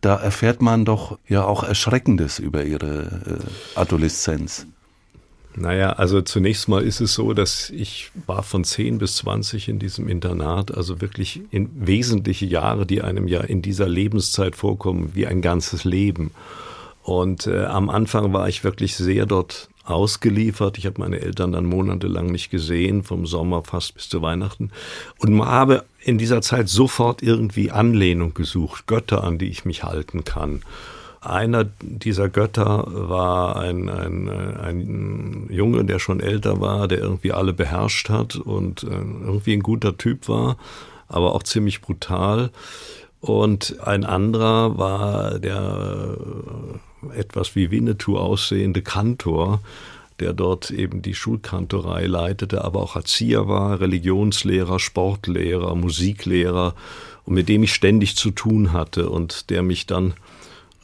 da 0.00 0.16
erfährt 0.16 0.60
man 0.60 0.84
doch 0.84 1.18
ja 1.26 1.44
auch 1.44 1.64
Erschreckendes 1.64 2.38
über 2.38 2.64
ihre 2.64 3.40
äh, 3.74 3.78
Adoleszenz. 3.80 4.66
Naja, 5.56 5.92
also 5.92 6.20
zunächst 6.20 6.68
mal 6.68 6.82
ist 6.82 7.00
es 7.00 7.14
so, 7.14 7.32
dass 7.32 7.70
ich 7.70 8.10
war 8.26 8.42
von 8.42 8.64
10 8.64 8.98
bis 8.98 9.16
20 9.16 9.68
in 9.68 9.78
diesem 9.78 10.08
Internat, 10.08 10.76
also 10.76 11.00
wirklich 11.00 11.42
in 11.50 11.70
wesentliche 11.74 12.46
Jahre, 12.46 12.86
die 12.86 13.02
einem 13.02 13.28
ja 13.28 13.40
in 13.40 13.62
dieser 13.62 13.88
Lebenszeit 13.88 14.56
vorkommen, 14.56 15.12
wie 15.14 15.26
ein 15.26 15.42
ganzes 15.42 15.84
Leben. 15.84 16.32
Und 17.04 17.46
äh, 17.46 17.66
am 17.66 17.88
Anfang 17.88 18.32
war 18.32 18.48
ich 18.48 18.64
wirklich 18.64 18.96
sehr 18.96 19.26
dort 19.26 19.68
ausgeliefert. 19.84 20.78
Ich 20.78 20.86
habe 20.86 21.00
meine 21.00 21.20
Eltern 21.20 21.52
dann 21.52 21.66
monatelang 21.66 22.26
nicht 22.32 22.50
gesehen, 22.50 23.04
vom 23.04 23.26
Sommer 23.26 23.62
fast 23.62 23.94
bis 23.94 24.08
zu 24.08 24.22
Weihnachten. 24.22 24.70
Und 25.18 25.40
habe 25.44 25.84
in 26.00 26.18
dieser 26.18 26.42
Zeit 26.42 26.68
sofort 26.68 27.22
irgendwie 27.22 27.70
Anlehnung 27.70 28.34
gesucht, 28.34 28.86
Götter, 28.86 29.22
an 29.22 29.38
die 29.38 29.50
ich 29.50 29.64
mich 29.64 29.84
halten 29.84 30.24
kann. 30.24 30.62
Einer 31.24 31.64
dieser 31.80 32.28
Götter 32.28 32.84
war 32.86 33.56
ein, 33.56 33.88
ein, 33.88 34.28
ein 34.28 35.46
Junge, 35.50 35.84
der 35.84 35.98
schon 35.98 36.20
älter 36.20 36.60
war, 36.60 36.86
der 36.86 36.98
irgendwie 36.98 37.32
alle 37.32 37.52
beherrscht 37.52 38.10
hat 38.10 38.36
und 38.36 38.82
äh, 38.82 38.88
irgendwie 38.88 39.54
ein 39.54 39.62
guter 39.62 39.96
Typ 39.96 40.28
war, 40.28 40.56
aber 41.08 41.34
auch 41.34 41.42
ziemlich 41.42 41.80
brutal. 41.80 42.50
Und 43.20 43.80
ein 43.80 44.04
anderer 44.04 44.76
war 44.76 45.38
der 45.38 46.16
äh, 47.14 47.18
etwas 47.18 47.56
wie 47.56 47.70
Winnetou 47.70 48.18
aussehende 48.18 48.82
Kantor, 48.82 49.60
der 50.20 50.34
dort 50.34 50.70
eben 50.70 51.00
die 51.00 51.14
Schulkantorei 51.14 52.04
leitete, 52.04 52.62
aber 52.64 52.82
auch 52.82 52.96
Erzieher 52.96 53.48
war, 53.48 53.80
Religionslehrer, 53.80 54.78
Sportlehrer, 54.78 55.74
Musiklehrer 55.74 56.74
und 57.24 57.34
mit 57.34 57.48
dem 57.48 57.62
ich 57.62 57.72
ständig 57.72 58.16
zu 58.16 58.30
tun 58.30 58.72
hatte 58.72 59.08
und 59.08 59.50
der 59.50 59.62
mich 59.62 59.86
dann, 59.86 60.14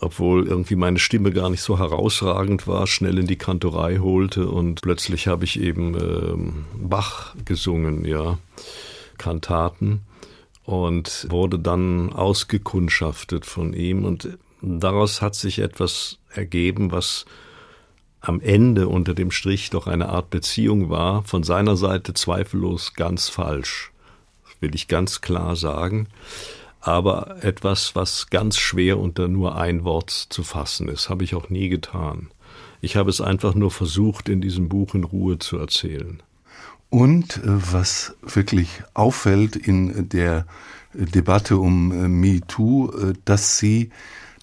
obwohl 0.00 0.46
irgendwie 0.46 0.76
meine 0.76 0.98
Stimme 0.98 1.30
gar 1.30 1.50
nicht 1.50 1.60
so 1.60 1.78
herausragend 1.78 2.66
war, 2.66 2.86
schnell 2.86 3.18
in 3.18 3.26
die 3.26 3.36
Kantorei 3.36 3.98
holte 3.98 4.48
und 4.48 4.80
plötzlich 4.80 5.26
habe 5.26 5.44
ich 5.44 5.60
eben 5.60 5.94
ähm, 5.94 6.64
Bach 6.74 7.34
gesungen, 7.44 8.04
ja, 8.06 8.38
Kantaten 9.18 10.00
und 10.64 11.26
wurde 11.28 11.58
dann 11.58 12.12
ausgekundschaftet 12.12 13.44
von 13.44 13.74
ihm 13.74 14.04
und 14.04 14.38
daraus 14.62 15.20
hat 15.20 15.34
sich 15.34 15.58
etwas 15.58 16.18
ergeben, 16.30 16.92
was 16.92 17.26
am 18.20 18.40
Ende 18.40 18.88
unter 18.88 19.14
dem 19.14 19.30
Strich 19.30 19.70
doch 19.70 19.86
eine 19.86 20.08
Art 20.08 20.30
Beziehung 20.30 20.90
war, 20.90 21.24
von 21.24 21.42
seiner 21.42 21.76
Seite 21.76 22.14
zweifellos 22.14 22.94
ganz 22.94 23.28
falsch, 23.28 23.92
will 24.60 24.74
ich 24.74 24.88
ganz 24.88 25.20
klar 25.20 25.56
sagen, 25.56 26.08
aber 26.80 27.42
etwas, 27.42 27.94
was 27.94 28.30
ganz 28.30 28.56
schwer 28.56 28.98
unter 28.98 29.28
nur 29.28 29.56
ein 29.56 29.84
Wort 29.84 30.10
zu 30.10 30.42
fassen 30.42 30.88
ist, 30.88 31.10
habe 31.10 31.24
ich 31.24 31.34
auch 31.34 31.50
nie 31.50 31.68
getan. 31.68 32.30
Ich 32.80 32.96
habe 32.96 33.10
es 33.10 33.20
einfach 33.20 33.54
nur 33.54 33.70
versucht, 33.70 34.28
in 34.28 34.40
diesem 34.40 34.68
Buch 34.68 34.94
in 34.94 35.04
Ruhe 35.04 35.38
zu 35.38 35.58
erzählen. 35.58 36.22
Und 36.88 37.36
äh, 37.38 37.42
was 37.44 38.14
wirklich 38.22 38.82
auffällt 38.94 39.56
in 39.56 40.08
der 40.08 40.46
Debatte 40.92 41.58
um 41.58 41.92
äh, 41.92 42.08
MeToo, 42.08 42.90
äh, 42.90 43.12
dass 43.24 43.58
Sie 43.58 43.90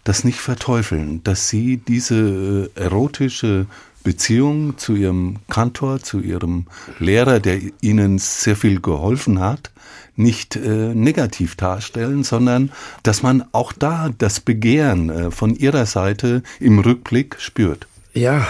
das 0.03 0.23
nicht 0.23 0.39
verteufeln, 0.39 1.23
dass 1.23 1.49
Sie 1.49 1.77
diese 1.77 2.71
erotische 2.75 3.65
Beziehung 4.03 4.77
zu 4.77 4.95
Ihrem 4.95 5.37
Kantor, 5.49 5.99
zu 5.99 6.19
Ihrem 6.19 6.67
Lehrer, 6.99 7.39
der 7.39 7.59
Ihnen 7.81 8.19
sehr 8.19 8.55
viel 8.55 8.79
geholfen 8.79 9.39
hat, 9.39 9.71
nicht 10.15 10.55
äh, 10.55 10.93
negativ 10.95 11.55
darstellen, 11.55 12.23
sondern 12.23 12.71
dass 13.03 13.23
man 13.23 13.45
auch 13.51 13.73
da 13.73 14.09
das 14.17 14.39
Begehren 14.39 15.09
äh, 15.09 15.31
von 15.31 15.55
Ihrer 15.55 15.85
Seite 15.85 16.41
im 16.59 16.79
Rückblick 16.79 17.35
spürt. 17.39 17.87
Ja, 18.13 18.47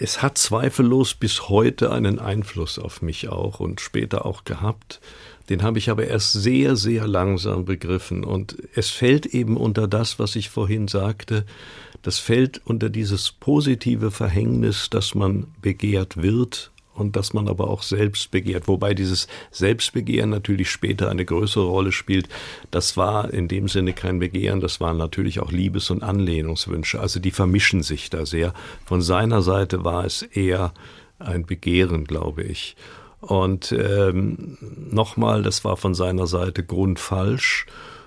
es 0.00 0.22
hat 0.22 0.38
zweifellos 0.38 1.14
bis 1.14 1.50
heute 1.50 1.92
einen 1.92 2.18
Einfluss 2.18 2.78
auf 2.78 3.02
mich 3.02 3.28
auch 3.28 3.60
und 3.60 3.80
später 3.80 4.24
auch 4.24 4.44
gehabt. 4.44 5.00
Den 5.50 5.62
habe 5.62 5.78
ich 5.78 5.90
aber 5.90 6.06
erst 6.06 6.32
sehr, 6.32 6.76
sehr 6.76 7.06
langsam 7.06 7.64
begriffen. 7.64 8.24
Und 8.24 8.56
es 8.74 8.88
fällt 8.88 9.26
eben 9.26 9.56
unter 9.56 9.88
das, 9.88 10.18
was 10.18 10.36
ich 10.36 10.48
vorhin 10.48 10.88
sagte, 10.88 11.44
das 12.02 12.18
fällt 12.18 12.60
unter 12.64 12.88
dieses 12.88 13.32
positive 13.32 14.10
Verhängnis, 14.10 14.90
dass 14.90 15.14
man 15.14 15.48
begehrt 15.60 16.16
wird 16.22 16.70
und 16.94 17.16
dass 17.16 17.32
man 17.32 17.48
aber 17.48 17.68
auch 17.68 17.82
selbst 17.82 18.30
begehrt. 18.30 18.68
Wobei 18.68 18.94
dieses 18.94 19.26
Selbstbegehren 19.50 20.30
natürlich 20.30 20.70
später 20.70 21.10
eine 21.10 21.24
größere 21.24 21.64
Rolle 21.64 21.92
spielt. 21.92 22.28
Das 22.70 22.96
war 22.96 23.32
in 23.32 23.48
dem 23.48 23.68
Sinne 23.68 23.92
kein 23.92 24.18
Begehren, 24.18 24.60
das 24.60 24.80
waren 24.80 24.98
natürlich 24.98 25.40
auch 25.40 25.50
Liebes- 25.50 25.90
und 25.90 26.02
Anlehnungswünsche. 26.02 27.00
Also 27.00 27.20
die 27.20 27.30
vermischen 27.30 27.82
sich 27.82 28.10
da 28.10 28.26
sehr. 28.26 28.52
Von 28.84 29.02
seiner 29.02 29.42
Seite 29.42 29.84
war 29.84 30.04
es 30.04 30.22
eher 30.22 30.72
ein 31.18 31.46
Begehren, 31.46 32.04
glaube 32.04 32.42
ich. 32.42 32.76
Und 33.20 33.72
ähm, 33.72 34.56
nochmal, 34.90 35.42
das 35.42 35.64
war 35.64 35.76
von 35.76 35.94
seiner 35.94 36.26
Seite 36.26 36.64
grundfalsch. 36.64 37.66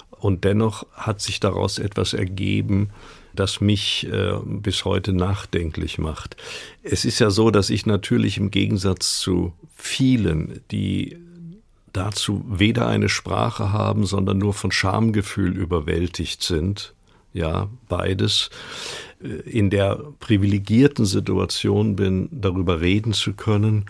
Und 0.09 0.43
dennoch 0.43 0.85
hat 0.93 1.21
sich 1.21 1.39
daraus 1.39 1.77
etwas 1.77 2.13
ergeben, 2.13 2.89
das 3.33 3.61
mich 3.61 4.07
äh, 4.11 4.33
bis 4.45 4.85
heute 4.85 5.13
nachdenklich 5.13 5.97
macht. 5.97 6.37
Es 6.83 7.05
ist 7.05 7.19
ja 7.19 7.29
so, 7.29 7.51
dass 7.51 7.69
ich 7.69 7.85
natürlich 7.85 8.37
im 8.37 8.51
Gegensatz 8.51 9.19
zu 9.19 9.53
vielen, 9.75 10.61
die 10.71 11.17
dazu 11.91 12.43
weder 12.47 12.87
eine 12.87 13.09
Sprache 13.09 13.71
haben, 13.71 14.05
sondern 14.05 14.37
nur 14.39 14.53
von 14.53 14.71
Schamgefühl 14.71 15.55
überwältigt 15.55 16.43
sind, 16.43 16.93
ja, 17.33 17.69
beides, 17.87 18.49
äh, 19.21 19.27
in 19.27 19.69
der 19.69 19.99
privilegierten 20.19 21.05
Situation 21.05 21.95
bin, 21.95 22.29
darüber 22.31 22.81
reden 22.81 23.13
zu 23.13 23.33
können 23.33 23.85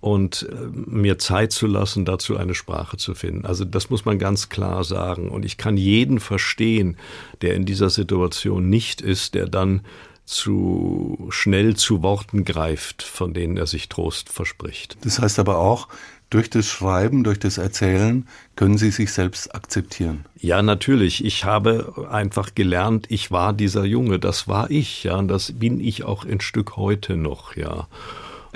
und 0.00 0.48
äh, 0.50 0.54
mir 0.72 1.18
Zeit 1.18 1.52
zu 1.52 1.66
lassen, 1.66 2.04
dazu 2.04 2.36
eine 2.36 2.54
Sprache 2.54 2.96
zu 2.96 3.14
finden. 3.14 3.46
Also 3.46 3.64
das 3.64 3.90
muss 3.90 4.04
man 4.04 4.18
ganz 4.18 4.48
klar 4.48 4.84
sagen. 4.84 5.30
Und 5.30 5.44
ich 5.44 5.56
kann 5.56 5.76
jeden 5.76 6.20
verstehen, 6.20 6.96
der 7.42 7.54
in 7.54 7.64
dieser 7.64 7.90
Situation 7.90 8.68
nicht 8.68 9.00
ist, 9.00 9.34
der 9.34 9.46
dann 9.46 9.80
zu 10.24 11.28
schnell 11.30 11.76
zu 11.76 12.02
Worten 12.02 12.44
greift, 12.44 13.02
von 13.02 13.32
denen 13.32 13.56
er 13.56 13.66
sich 13.66 13.88
Trost 13.88 14.28
verspricht. 14.28 14.96
Das 15.02 15.20
heißt 15.20 15.38
aber 15.38 15.58
auch, 15.58 15.88
durch 16.30 16.50
das 16.50 16.66
Schreiben, 16.66 17.22
durch 17.22 17.38
das 17.38 17.56
Erzählen 17.56 18.26
können 18.56 18.78
Sie 18.78 18.90
sich 18.90 19.12
selbst 19.12 19.54
akzeptieren. 19.54 20.24
Ja, 20.36 20.60
natürlich. 20.60 21.24
Ich 21.24 21.44
habe 21.44 22.08
einfach 22.10 22.56
gelernt, 22.56 23.06
ich 23.08 23.30
war 23.30 23.52
dieser 23.52 23.84
Junge, 23.84 24.18
das 24.18 24.48
war 24.48 24.68
ich, 24.68 25.04
ja, 25.04 25.16
und 25.16 25.28
das 25.28 25.52
bin 25.52 25.78
ich 25.78 26.02
auch 26.02 26.24
ein 26.24 26.40
Stück 26.40 26.76
heute 26.76 27.16
noch, 27.16 27.56
ja 27.56 27.86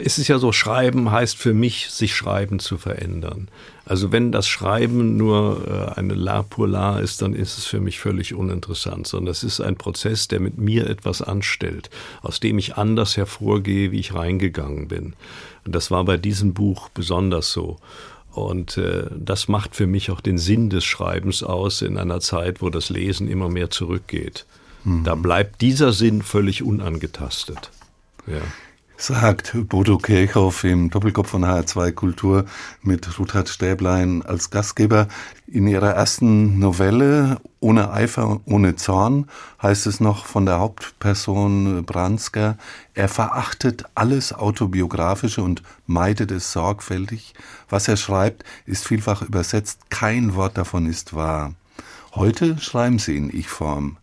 es 0.04 0.18
ist 0.18 0.28
ja 0.28 0.38
so, 0.38 0.52
Schreiben 0.52 1.10
heißt 1.10 1.36
für 1.36 1.54
mich, 1.54 1.90
sich 1.90 2.14
Schreiben 2.14 2.58
zu 2.58 2.78
verändern. 2.78 3.48
Also 3.84 4.12
wenn 4.12 4.32
das 4.32 4.48
Schreiben 4.48 5.16
nur 5.16 5.66
äh, 5.94 5.98
eine 5.98 6.14
La 6.14 6.42
pour 6.42 6.68
La 6.68 6.98
ist, 6.98 7.22
dann 7.22 7.34
ist 7.34 7.58
es 7.58 7.66
für 7.66 7.80
mich 7.80 7.98
völlig 7.98 8.34
uninteressant, 8.34 9.06
sondern 9.06 9.32
es 9.32 9.42
ist 9.42 9.60
ein 9.60 9.76
Prozess, 9.76 10.28
der 10.28 10.40
mit 10.40 10.58
mir 10.58 10.88
etwas 10.88 11.22
anstellt, 11.22 11.90
aus 12.22 12.40
dem 12.40 12.58
ich 12.58 12.76
anders 12.76 13.16
hervorgehe, 13.16 13.92
wie 13.92 14.00
ich 14.00 14.14
reingegangen 14.14 14.88
bin. 14.88 15.14
Und 15.64 15.74
das 15.74 15.90
war 15.90 16.04
bei 16.04 16.16
diesem 16.16 16.54
Buch 16.54 16.88
besonders 16.90 17.52
so. 17.52 17.78
Und 18.32 18.76
äh, 18.76 19.06
das 19.16 19.48
macht 19.48 19.74
für 19.74 19.86
mich 19.86 20.10
auch 20.10 20.20
den 20.20 20.38
Sinn 20.38 20.70
des 20.70 20.84
Schreibens 20.84 21.42
aus 21.42 21.82
in 21.82 21.98
einer 21.98 22.20
Zeit, 22.20 22.62
wo 22.62 22.70
das 22.70 22.90
Lesen 22.90 23.28
immer 23.28 23.48
mehr 23.48 23.70
zurückgeht. 23.70 24.46
Mhm. 24.84 25.04
Da 25.04 25.14
bleibt 25.14 25.60
dieser 25.60 25.92
Sinn 25.92 26.22
völlig 26.22 26.62
unangetastet. 26.62 27.70
Ja 28.26 28.40
sagt 29.00 29.54
Bodo 29.68 29.96
Kirchhoff 29.96 30.62
im 30.62 30.90
Doppelkopf 30.90 31.30
von 31.30 31.44
HR2 31.44 31.92
Kultur 31.92 32.44
mit 32.82 33.18
Ruthard 33.18 33.48
Stäblein 33.48 34.22
als 34.22 34.50
Gastgeber. 34.50 35.08
In 35.46 35.66
ihrer 35.66 35.94
ersten 35.94 36.58
Novelle 36.58 37.38
Ohne 37.60 37.92
Eifer, 37.92 38.40
ohne 38.44 38.76
Zorn 38.76 39.26
heißt 39.62 39.86
es 39.86 40.00
noch 40.00 40.26
von 40.26 40.44
der 40.44 40.58
Hauptperson 40.58 41.82
Bransker, 41.86 42.58
er 42.92 43.08
verachtet 43.08 43.84
alles 43.94 44.34
Autobiografische 44.34 45.42
und 45.42 45.62
meidet 45.86 46.30
es 46.30 46.52
sorgfältig. 46.52 47.32
Was 47.70 47.88
er 47.88 47.96
schreibt, 47.96 48.44
ist 48.66 48.86
vielfach 48.86 49.22
übersetzt, 49.22 49.88
kein 49.88 50.34
Wort 50.34 50.58
davon 50.58 50.86
ist 50.86 51.14
wahr. 51.14 51.54
Heute 52.14 52.58
schreiben 52.58 52.98
Sie 52.98 53.16
in 53.16 53.34
Ich-Form. 53.34 53.96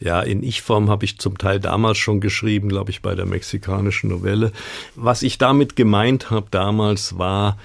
Ja, 0.00 0.22
in 0.22 0.42
Ich-Form 0.42 0.88
habe 0.88 1.04
ich 1.04 1.18
zum 1.18 1.36
Teil 1.36 1.60
damals 1.60 1.98
schon 1.98 2.20
geschrieben, 2.20 2.70
glaube 2.70 2.90
ich, 2.90 3.02
bei 3.02 3.14
der 3.14 3.26
mexikanischen 3.26 4.08
Novelle. 4.08 4.52
Was 4.96 5.22
ich 5.22 5.36
damit 5.36 5.76
gemeint 5.76 6.30
habe 6.30 6.46
damals 6.50 7.18
war 7.18 7.58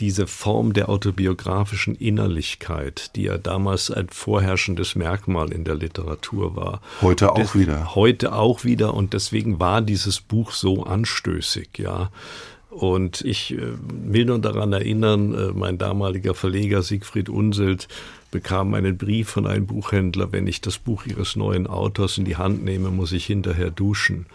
diese 0.00 0.26
Form 0.26 0.72
der 0.72 0.88
autobiografischen 0.88 1.94
Innerlichkeit, 1.94 3.16
die 3.16 3.24
ja 3.24 3.38
damals 3.38 3.90
ein 3.90 4.08
vorherrschendes 4.08 4.94
Merkmal 4.94 5.52
in 5.52 5.64
der 5.64 5.74
Literatur 5.74 6.54
war. 6.54 6.80
Heute 7.02 7.32
auch 7.32 7.54
wieder. 7.54 7.94
Heute 7.94 8.32
auch 8.32 8.64
wieder 8.64 8.94
und 8.94 9.12
deswegen 9.12 9.58
war 9.58 9.82
dieses 9.82 10.20
Buch 10.20 10.52
so 10.52 10.84
anstößig, 10.84 11.70
ja. 11.78 12.10
Und 12.70 13.22
ich 13.22 13.54
äh, 13.54 13.72
will 13.88 14.26
nur 14.26 14.38
daran 14.38 14.72
erinnern, 14.72 15.34
äh, 15.34 15.52
mein 15.52 15.78
damaliger 15.78 16.34
Verleger 16.34 16.82
Siegfried 16.82 17.28
Unselt 17.28 17.88
bekam 18.30 18.74
einen 18.74 18.98
Brief 18.98 19.28
von 19.28 19.46
einem 19.46 19.66
Buchhändler, 19.66 20.32
wenn 20.32 20.46
ich 20.46 20.60
das 20.60 20.78
Buch 20.78 21.06
ihres 21.06 21.36
neuen 21.36 21.66
Autors 21.66 22.18
in 22.18 22.24
die 22.24 22.36
Hand 22.36 22.64
nehme, 22.64 22.90
muss 22.90 23.12
ich 23.12 23.26
hinterher 23.26 23.70
duschen. 23.70 24.26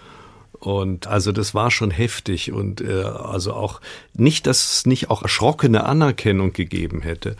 Und 0.59 1.07
also 1.07 1.33
das 1.33 1.53
war 1.53 1.71
schon 1.71 1.91
heftig 1.91 2.53
und 2.53 2.79
äh, 2.79 3.03
also 3.03 3.53
auch 3.53 3.81
nicht, 4.13 4.47
dass 4.47 4.71
es 4.71 4.85
nicht 4.85 5.09
auch 5.09 5.21
erschrockene 5.21 5.83
Anerkennung 5.83 6.53
gegeben 6.53 7.01
hätte, 7.01 7.35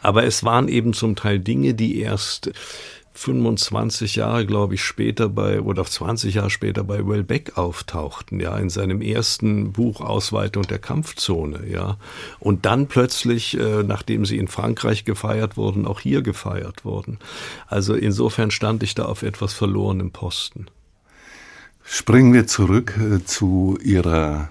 aber 0.00 0.24
es 0.24 0.44
waren 0.44 0.68
eben 0.68 0.92
zum 0.92 1.16
Teil 1.16 1.40
Dinge, 1.40 1.74
die 1.74 1.98
erst 1.98 2.52
25 3.18 4.14
Jahre, 4.14 4.46
glaube 4.46 4.74
ich, 4.74 4.84
später 4.84 5.28
bei, 5.28 5.60
oder 5.60 5.84
20 5.84 6.34
Jahre 6.34 6.50
später 6.50 6.84
bei 6.84 7.04
Wellbeck 7.04 7.58
auftauchten, 7.58 8.38
ja, 8.38 8.56
in 8.56 8.70
seinem 8.70 9.02
ersten 9.02 9.72
Buch 9.72 10.00
Ausweitung 10.00 10.62
der 10.68 10.78
Kampfzone, 10.78 11.66
ja. 11.68 11.96
Und 12.38 12.64
dann 12.64 12.86
plötzlich, 12.86 13.58
äh, 13.58 13.82
nachdem 13.82 14.24
sie 14.24 14.38
in 14.38 14.46
Frankreich 14.46 15.04
gefeiert 15.04 15.56
wurden, 15.56 15.84
auch 15.84 15.98
hier 15.98 16.22
gefeiert 16.22 16.84
wurden. 16.84 17.18
Also 17.66 17.94
insofern 17.94 18.52
stand 18.52 18.84
ich 18.84 18.94
da 18.94 19.06
auf 19.06 19.24
etwas 19.24 19.52
verlorenem 19.52 20.12
Posten. 20.12 20.66
Springen 21.82 22.32
wir 22.32 22.46
zurück 22.46 22.96
äh, 22.98 23.24
zu 23.24 23.78
Ihrer 23.82 24.50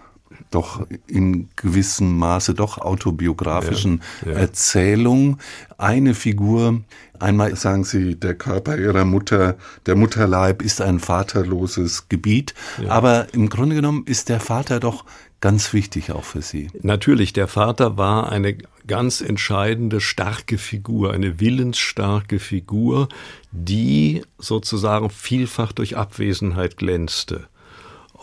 doch 0.51 0.86
in 1.07 1.50
gewissem 1.55 2.17
Maße 2.17 2.53
doch 2.53 2.77
autobiografischen 2.77 4.01
ja, 4.25 4.31
ja. 4.31 4.38
Erzählung. 4.38 5.38
Eine 5.77 6.13
Figur, 6.13 6.81
einmal 7.19 7.55
sagen 7.55 7.84
Sie, 7.84 8.15
der 8.15 8.36
Körper 8.36 8.77
Ihrer 8.77 9.05
Mutter, 9.05 9.57
der 9.86 9.96
Mutterleib 9.96 10.62
ist 10.62 10.81
ein 10.81 11.00
vaterloses 11.00 12.10
Gebiet, 12.10 12.53
ja. 12.81 12.89
aber 12.89 13.27
im 13.34 13.50
Grunde 13.50 13.75
genommen 13.75 14.03
ist 14.05 14.29
der 14.29 14.39
Vater 14.39 14.79
doch 14.79 15.05
ganz 15.39 15.74
wichtig 15.74 16.12
auch 16.12 16.24
für 16.24 16.41
Sie. 16.41 16.69
Natürlich, 16.81 17.34
der 17.34 17.48
Vater 17.48 17.98
war 17.98 18.31
eine 18.31 18.57
ganz 18.88 19.22
entscheidende, 19.22 20.01
starke 20.01 20.57
Figur, 20.57 21.13
eine 21.13 21.39
willensstarke 21.39 22.39
Figur, 22.39 23.10
die 23.51 24.24
sozusagen 24.39 25.10
vielfach 25.10 25.74
durch 25.74 25.98
Abwesenheit 25.98 26.77
glänzte. 26.77 27.48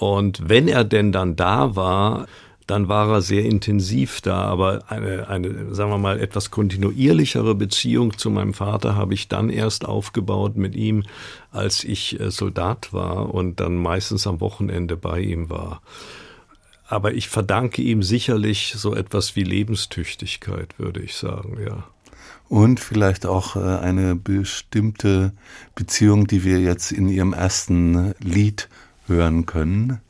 Und 0.05 0.51
wenn 0.51 0.69
er 0.69 0.85
denn 0.85 1.13
dann 1.13 1.35
da 1.35 1.77
war, 1.77 2.27
dann 2.67 2.89
war 2.89 3.11
er 3.11 3.23
sehr 3.23 3.43
intensiv 3.47 4.21
da, 4.21 4.43
aber 4.43 4.85
eine, 4.89 5.29
eine, 5.29 5.75
sagen 5.75 5.91
wir 5.91 5.97
mal, 5.97 6.21
etwas 6.21 6.51
kontinuierlichere 6.51 7.55
Beziehung 7.55 8.19
zu 8.19 8.29
meinem 8.29 8.53
Vater 8.53 8.97
habe 8.97 9.15
ich 9.15 9.29
dann 9.29 9.49
erst 9.49 9.87
aufgebaut 9.87 10.57
mit 10.57 10.77
ihm, 10.77 11.05
als 11.53 11.85
ich 11.85 12.21
äh, 12.21 12.31
Soldat 12.31 12.93
war 12.93 13.33
und 13.33 13.61
dann 13.61 13.77
meistens 13.77 14.27
am 14.27 14.41
Wochenende 14.41 14.99
bei 14.99 15.21
ihm 15.21 15.49
war. 15.49 15.81
Aber 16.87 17.15
ich 17.15 17.31
verdanke 17.31 17.81
ihm 17.81 18.03
sicherlich 18.03 18.75
so 18.77 18.95
etwas 18.95 19.37
wie 19.37 19.45
Lebenstüchtigkeit, 19.45 20.79
würde 20.79 21.01
ich 21.01 21.15
sagen, 21.15 21.57
ja. 21.67 21.85
Und 22.51 22.79
vielleicht 22.79 23.25
auch 23.25 23.57
äh, 23.57 23.61
eine 23.61 24.17
bestimmte 24.17 25.33
Beziehung, 25.75 26.27
die 26.27 26.45
wir 26.45 26.61
jetzt 26.61 26.93
in 26.93 27.09
Ihrem 27.09 27.33
ersten 27.33 28.13
Lied 28.21 28.69
hören 29.07 29.47
können 29.47 30.01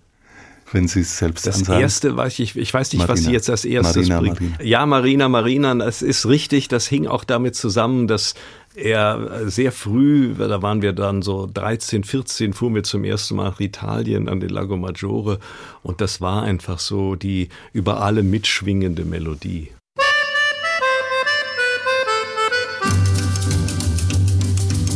wenn 0.74 0.88
Sie 0.88 1.00
es 1.00 1.16
selbst 1.18 1.46
Das 1.46 1.58
ansagen. 1.58 1.80
erste, 1.82 2.16
weiß 2.16 2.40
ich, 2.40 2.56
ich 2.56 2.74
weiß 2.74 2.92
nicht, 2.92 2.98
Marina. 2.98 3.12
was 3.12 3.24
Sie 3.24 3.30
jetzt 3.32 3.48
als 3.48 3.64
erstes 3.64 4.08
Marina, 4.08 4.20
bringt. 4.20 4.40
Marina. 4.40 4.62
Ja, 4.62 4.86
Marina, 4.86 5.28
Marina, 5.28 5.74
das 5.76 6.02
ist 6.02 6.26
richtig. 6.26 6.68
Das 6.68 6.86
hing 6.88 7.06
auch 7.06 7.22
damit 7.24 7.54
zusammen, 7.54 8.08
dass 8.08 8.34
er 8.74 9.48
sehr 9.48 9.70
früh, 9.70 10.34
da 10.36 10.60
waren 10.62 10.82
wir 10.82 10.92
dann 10.92 11.22
so 11.22 11.48
13, 11.52 12.02
14, 12.02 12.52
fuhren 12.52 12.74
wir 12.74 12.82
zum 12.82 13.04
ersten 13.04 13.36
Mal 13.36 13.50
nach 13.50 13.60
Italien 13.60 14.28
an 14.28 14.40
den 14.40 14.50
Lago 14.50 14.76
Maggiore 14.76 15.38
und 15.84 16.00
das 16.00 16.20
war 16.20 16.42
einfach 16.42 16.80
so 16.80 17.14
die 17.14 17.50
über 17.72 18.02
alle 18.02 18.24
mitschwingende 18.24 19.04
Melodie. 19.04 19.70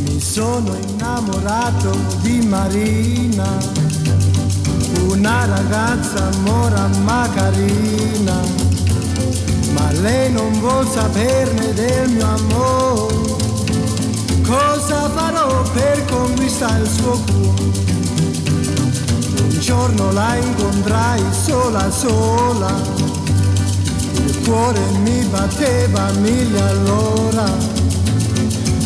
Mi 0.03 0.19
sono 0.19 0.73
innamorato 0.75 1.95
di 2.21 2.41
Marina 2.45 3.88
una 5.19 5.45
ragazza 5.45 6.29
mora 6.43 6.87
ma 7.03 7.29
carina, 7.35 8.39
ma 9.73 9.91
lei 9.99 10.31
non 10.31 10.49
vuol 10.59 10.87
saperne 10.87 11.73
del 11.73 12.09
mio 12.09 12.25
amore. 12.25 13.15
Cosa 14.47 15.09
farò 15.09 15.61
per 15.73 16.05
conquistare 16.05 16.83
il 16.83 16.89
suo 16.89 17.21
cuore? 17.25 17.67
Un 19.41 19.59
giorno 19.59 20.11
la 20.13 20.35
incontrai 20.35 21.21
sola 21.31 21.91
sola, 21.91 22.73
il 24.25 24.41
cuore 24.45 24.79
mi 25.03 25.21
batteva 25.25 26.11
mille 26.21 26.61
all'ora. 26.61 27.77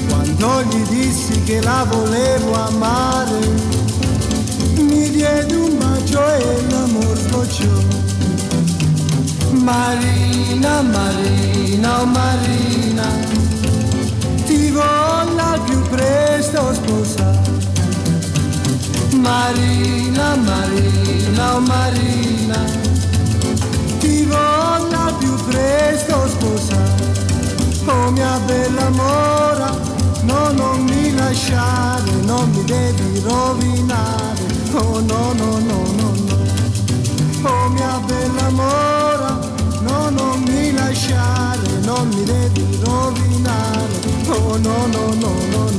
Quando 0.07 0.63
gli 0.63 0.81
dissi 0.87 1.43
che 1.43 1.61
la 1.61 1.85
volevo 1.87 2.53
amare, 2.55 3.82
diede 5.13 5.55
un 5.55 5.77
bacio 5.77 6.25
e 6.33 6.63
l'amor 6.69 7.17
sbocciò. 7.17 7.75
Marina, 9.51 10.81
Marina, 10.81 12.01
oh 12.01 12.05
Marina, 12.05 13.07
ti 14.45 14.71
voglio 14.71 15.43
al 15.51 15.61
più 15.61 15.79
presto 15.89 16.73
sposare. 16.73 17.51
Marina, 19.15 20.35
Marina, 20.35 21.55
oh 21.55 21.59
Marina, 21.59 22.59
ti 23.99 24.23
voglio 24.23 24.99
al 25.07 25.15
più 25.19 25.33
presto 25.45 26.27
sposare. 26.27 27.11
Oh 27.85 28.11
mia 28.11 28.39
bella 28.45 28.89
mora, 28.89 29.77
no, 30.23 30.51
non 30.53 30.83
mi 30.83 31.13
lasciare, 31.13 32.11
non 32.23 32.49
mi 32.49 32.63
devi 32.63 33.19
rovinare 33.19 34.52
Oh 34.75 34.99
no, 35.01 35.33
no, 35.33 35.59
no, 35.59 35.83
no, 35.99 36.11
no. 36.27 36.35
Oh 37.45 37.69
mia 37.69 37.99
bella 38.07 38.49
mora, 38.49 39.39
no, 39.81 40.09
non 40.09 40.41
mi 40.47 40.71
lasciare, 40.71 41.79
non 41.83 42.07
mi 42.07 42.23
devi 42.23 42.79
rovinare. 42.83 43.93
Oh 44.29 44.57
no, 44.57 44.87
no, 44.87 45.13
no, 45.13 45.31
no, 45.51 45.69
no. 45.69 45.72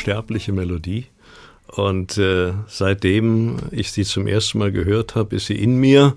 Unsterbliche 0.00 0.52
Melodie. 0.52 1.06
Und 1.66 2.16
äh, 2.16 2.52
seitdem 2.66 3.58
ich 3.70 3.92
sie 3.92 4.04
zum 4.04 4.26
ersten 4.26 4.58
Mal 4.58 4.72
gehört 4.72 5.14
habe, 5.14 5.36
ist 5.36 5.46
sie 5.46 5.62
in 5.62 5.76
mir. 5.76 6.16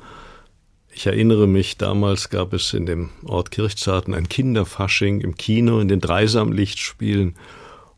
Ich 0.93 1.05
erinnere 1.05 1.47
mich, 1.47 1.77
damals 1.77 2.29
gab 2.29 2.53
es 2.53 2.73
in 2.73 2.85
dem 2.85 3.09
Ort 3.25 3.51
Kirchzarten 3.51 4.13
ein 4.13 4.29
Kinderfasching 4.29 5.19
im 5.19 5.35
Kino, 5.35 5.79
in 5.79 5.89
den 5.89 5.99
Dreisamlichtspielen. 5.99 7.35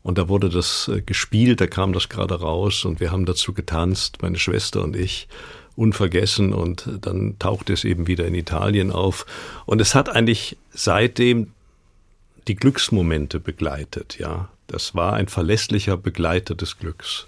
Und 0.02 0.18
da 0.18 0.28
wurde 0.28 0.48
das 0.48 0.88
äh, 0.88 1.02
gespielt, 1.02 1.60
da 1.60 1.68
kam 1.68 1.92
das 1.92 2.08
gerade 2.08 2.34
raus 2.34 2.84
und 2.84 2.98
wir 2.98 3.12
haben 3.12 3.24
dazu 3.24 3.52
getanzt, 3.52 4.22
meine 4.22 4.38
Schwester 4.38 4.82
und 4.82 4.96
ich, 4.96 5.28
unvergessen. 5.76 6.52
Und 6.52 6.88
dann 7.00 7.38
tauchte 7.38 7.72
es 7.72 7.84
eben 7.84 8.08
wieder 8.08 8.26
in 8.26 8.34
Italien 8.34 8.90
auf. 8.90 9.24
Und 9.66 9.80
es 9.80 9.94
hat 9.94 10.08
eigentlich 10.08 10.56
seitdem 10.72 11.52
die 12.48 12.56
Glücksmomente 12.56 13.40
begleitet, 13.40 14.18
ja. 14.18 14.48
Das 14.66 14.94
war 14.94 15.12
ein 15.12 15.28
verlässlicher 15.28 15.96
Begleiter 15.96 16.54
des 16.54 16.78
Glücks. 16.78 17.26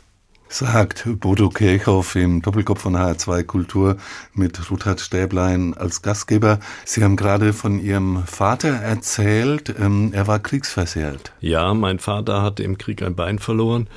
Sagt 0.50 1.04
Bodo 1.20 1.50
Kirchhoff 1.50 2.16
im 2.16 2.40
Doppelkopf 2.40 2.80
von 2.80 2.96
HR2 2.96 3.44
Kultur 3.44 3.96
mit 4.32 4.70
Ruthard 4.70 5.00
Stäblein 5.00 5.74
als 5.74 6.00
Gastgeber. 6.00 6.58
Sie 6.86 7.04
haben 7.04 7.16
gerade 7.16 7.52
von 7.52 7.78
Ihrem 7.78 8.24
Vater 8.24 8.70
erzählt, 8.70 9.74
ähm, 9.78 10.10
er 10.14 10.26
war 10.26 10.38
kriegsversehrt. 10.38 11.32
Ja, 11.40 11.74
mein 11.74 11.98
Vater 11.98 12.42
hatte 12.42 12.62
im 12.62 12.78
Krieg 12.78 13.02
ein 13.02 13.14
Bein 13.14 13.38
verloren 13.38 13.88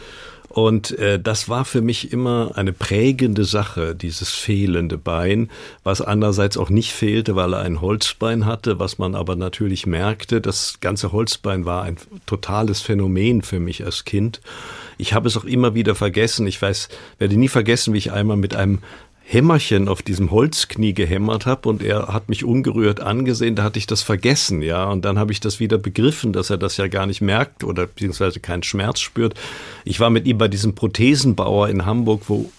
Und 0.52 1.00
äh, 1.00 1.18
das 1.18 1.48
war 1.48 1.64
für 1.64 1.82
mich 1.82 2.12
immer 2.12 2.52
eine 2.56 2.74
prägende 2.74 3.46
Sache, 3.46 3.96
dieses 3.96 4.32
fehlende 4.32 4.98
Bein, 4.98 5.50
was 5.86 6.02
andererseits 6.02 6.58
auch 6.58 6.70
nicht 6.70 6.92
fehlte, 6.92 7.38
weil 7.38 7.54
er 7.54 7.62
ein 7.62 7.80
Holzbein 7.80 8.46
hatte, 8.46 8.78
was 8.78 8.98
man 8.98 9.16
aber 9.16 9.38
natürlich 9.38 9.86
merkte. 9.86 10.42
Das 10.42 10.82
ganze 10.82 11.14
Holzbein 11.14 11.64
war 11.64 11.84
ein 11.84 11.96
totales 12.26 12.82
Phänomen 12.82 13.44
für 13.44 13.62
mich 13.62 13.86
als 13.86 14.04
Kind. 14.04 14.42
Ich 14.98 15.14
habe 15.14 15.30
es 15.30 15.38
auch 15.38 15.46
immer 15.46 15.74
wieder 15.74 15.96
vergessen. 15.96 16.46
Ich 16.48 16.62
weiß, 16.62 16.90
werde 17.18 17.38
nie 17.38 17.48
vergessen, 17.48 17.94
wie 17.94 18.00
ich 18.00 18.12
einmal 18.12 18.36
mit 18.36 18.54
einem 18.54 18.80
Hämmerchen 19.23 19.88
auf 19.88 20.01
diesem 20.01 20.31
Holzknie 20.31 20.93
gehämmert 20.93 21.45
habe 21.45 21.69
und 21.69 21.81
er 21.81 22.07
hat 22.07 22.27
mich 22.27 22.43
ungerührt 22.43 22.99
angesehen, 22.99 23.55
da 23.55 23.63
hatte 23.63 23.79
ich 23.79 23.88
das 23.88 24.01
vergessen, 24.01 24.62
ja, 24.62 24.86
und 24.86 25.05
dann 25.05 25.17
habe 25.17 25.31
ich 25.31 25.39
das 25.39 25.60
wieder 25.60 25.77
begriffen, 25.77 26.34
dass 26.34 26.49
er 26.49 26.57
das 26.57 26.77
ja 26.77 26.88
gar 26.88 27.05
nicht 27.05 27.21
merkt 27.21 27.63
oder 27.63 27.88
beziehungsweise 27.88 28.39
keinen 28.39 28.63
Schmerz 28.63 28.99
spürt. 28.99 29.36
Ich 29.86 29.99
war 29.99 30.10
mit 30.10 30.27
ihm 30.27 30.38
bei 30.38 30.47
diesem 30.47 30.75
Prothesenbauer 30.75 31.69
in 31.69 31.86
Hamburg, 31.86 32.23
wo 32.27 32.51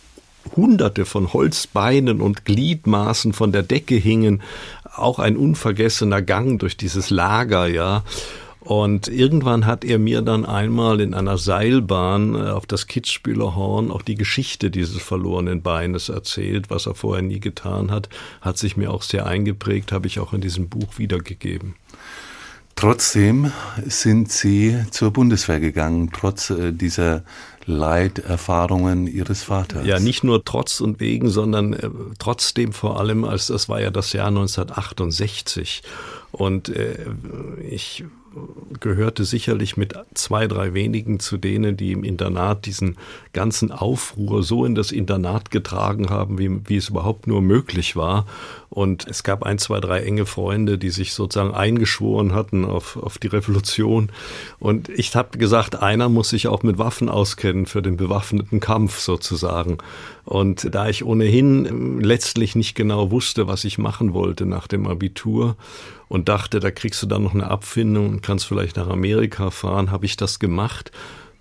hunderte 0.57 1.05
von 1.05 1.33
Holzbeinen 1.33 2.21
und 2.21 2.45
Gliedmaßen 2.45 3.33
von 3.33 3.53
der 3.53 3.63
Decke 3.63 3.95
hingen, 3.95 4.43
auch 4.95 5.19
ein 5.19 5.37
unvergessener 5.37 6.23
Gang 6.23 6.59
durch 6.59 6.77
dieses 6.77 7.11
Lager, 7.11 7.67
ja. 7.67 8.03
Und 8.65 9.09
irgendwann 9.09 9.67
hat 9.67 9.85
er 9.85 9.99
mir 9.99 10.23
dann 10.23 10.45
einmal 10.45 11.01
in 11.01 11.15
einer 11.15 11.37
Seilbahn 11.37 12.37
äh, 12.37 12.51
auf 12.51 12.65
das 12.65 12.87
Kitzbühler 12.87 13.57
Horn 13.57 13.91
auch 13.91 14.03
die 14.03 14.15
Geschichte 14.15 14.71
dieses 14.71 15.03
verlorenen 15.03 15.63
Beines 15.63 16.09
erzählt, 16.09 16.71
was 16.71 16.87
er 16.87 16.95
vorher 16.95 17.23
nie 17.23 17.41
getan 17.41 17.91
hat, 17.91 18.09
hat 18.41 18.59
sich 18.59 18.77
mir 18.77 18.93
auch 18.93 19.03
sehr 19.03 19.27
eingeprägt, 19.27 19.91
habe 19.91 20.07
ich 20.07 20.21
auch 20.21 20.33
in 20.33 20.41
diesem 20.41 20.69
Buch 20.69 20.99
wiedergegeben. 20.99 21.75
Trotzdem 22.77 23.53
sind 23.85 24.31
Sie 24.31 24.77
zur 24.91 25.11
Bundeswehr 25.11 25.59
gegangen, 25.59 26.11
trotz 26.13 26.51
äh, 26.51 26.73
dieser 26.73 27.25
Leiterfahrungen 27.67 29.09
Ihres 29.09 29.43
Vaters. 29.43 29.85
Ja, 29.85 29.99
nicht 29.99 30.23
nur 30.23 30.45
trotz 30.45 30.81
und 30.81 31.01
wegen, 31.01 31.29
sondern 31.29 31.73
äh, 31.73 31.91
trotzdem 32.21 32.73
vor 32.73 33.01
allem, 33.01 33.25
als 33.25 33.49
das 33.49 33.69
war 33.69 33.81
ja 33.81 33.91
das 33.91 34.13
Jahr 34.13 34.29
1968. 34.29 35.83
Und 36.31 36.71
äh, 36.71 37.07
ich 37.69 38.05
gehörte 38.81 39.25
sicherlich 39.25 39.77
mit 39.77 39.95
zwei, 40.15 40.47
drei 40.47 40.75
wenigen 40.75 41.21
zu 41.21 41.37
denen, 41.37 41.77
die 41.77 41.93
im 41.93 42.05
Internat 42.05 42.67
diesen 42.67 42.97
ganzen 43.33 43.71
Aufruhr 43.71 44.43
so 44.43 44.65
in 44.65 44.75
das 44.75 44.93
Internat 44.93 45.51
getragen 45.51 46.11
haben, 46.11 46.39
wie, 46.39 46.69
wie 46.69 46.77
es 46.77 46.89
überhaupt 46.89 47.27
nur 47.27 47.43
möglich 47.43 47.97
war. 47.97 48.27
Und 48.71 49.07
es 49.07 49.23
gab 49.23 49.43
ein, 49.43 49.59
zwei, 49.59 49.81
drei 49.81 50.03
enge 50.03 50.25
Freunde, 50.25 50.79
die 50.79 50.89
sich 50.89 51.13
sozusagen 51.13 51.55
eingeschworen 51.55 52.33
hatten 52.33 52.65
auf, 52.65 52.97
auf 52.97 53.19
die 53.19 53.27
Revolution. 53.27 54.11
Und 54.59 54.89
ich 54.89 55.15
habe 55.15 55.37
gesagt, 55.37 55.83
einer 55.83 56.09
muss 56.09 56.31
sich 56.31 56.49
auch 56.49 56.63
mit 56.63 56.79
Waffen 56.79 57.11
auskennen 57.11 57.67
für 57.67 57.83
den 57.83 57.99
bewaffneten 57.99 58.61
Kampf 58.61 58.99
sozusagen. 58.99 59.77
Und 60.25 60.75
da 60.75 60.89
ich 60.89 61.05
ohnehin 61.05 62.01
letztlich 62.01 62.55
nicht 62.55 62.75
genau 62.75 63.11
wusste, 63.11 63.47
was 63.47 63.65
ich 63.65 63.77
machen 63.77 64.15
wollte 64.15 64.47
nach 64.47 64.69
dem 64.69 64.87
Abitur 64.87 65.57
und 66.09 66.31
dachte, 66.31 66.61
da 66.61 66.71
kriegst 66.71 67.03
du 67.03 67.07
dann 67.07 67.25
noch 67.25 67.35
eine 67.35 67.51
Abfindung 67.51 68.22
und 68.23 68.27
kannst 68.27 68.47
vielleicht 68.47 68.77
nach 68.77 68.89
Amerika 68.89 69.51
fahren, 69.51 69.91
habe 69.91 70.07
ich 70.07 70.17
das 70.17 70.39
gemacht 70.39 70.93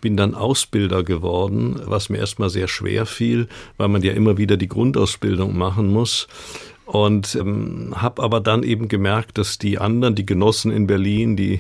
bin 0.02 0.18
dann 0.18 0.34
Ausbilder 0.34 1.04
geworden, 1.04 1.80
was 1.86 2.10
mir 2.10 2.18
erstmal 2.18 2.50
sehr 2.50 2.68
schwer 2.68 3.06
fiel, 3.06 3.48
weil 3.78 3.88
man 3.88 4.02
ja 4.02 4.14
immer 4.14 4.36
wieder 4.36 4.58
die 4.58 4.68
Grundausbildung 4.68 5.56
machen 5.56 5.94
muss. 5.94 6.28
Und 6.86 7.36
ähm, 7.36 7.94
habe 7.96 8.24
aber 8.24 8.40
dann 8.40 8.64
eben 8.64 8.88
gemerkt, 8.88 9.38
dass 9.38 9.60
die 9.60 9.78
anderen, 9.78 10.16
die 10.16 10.26
Genossen 10.26 10.72
in 10.72 10.88
Berlin, 10.88 11.38
die 11.38 11.60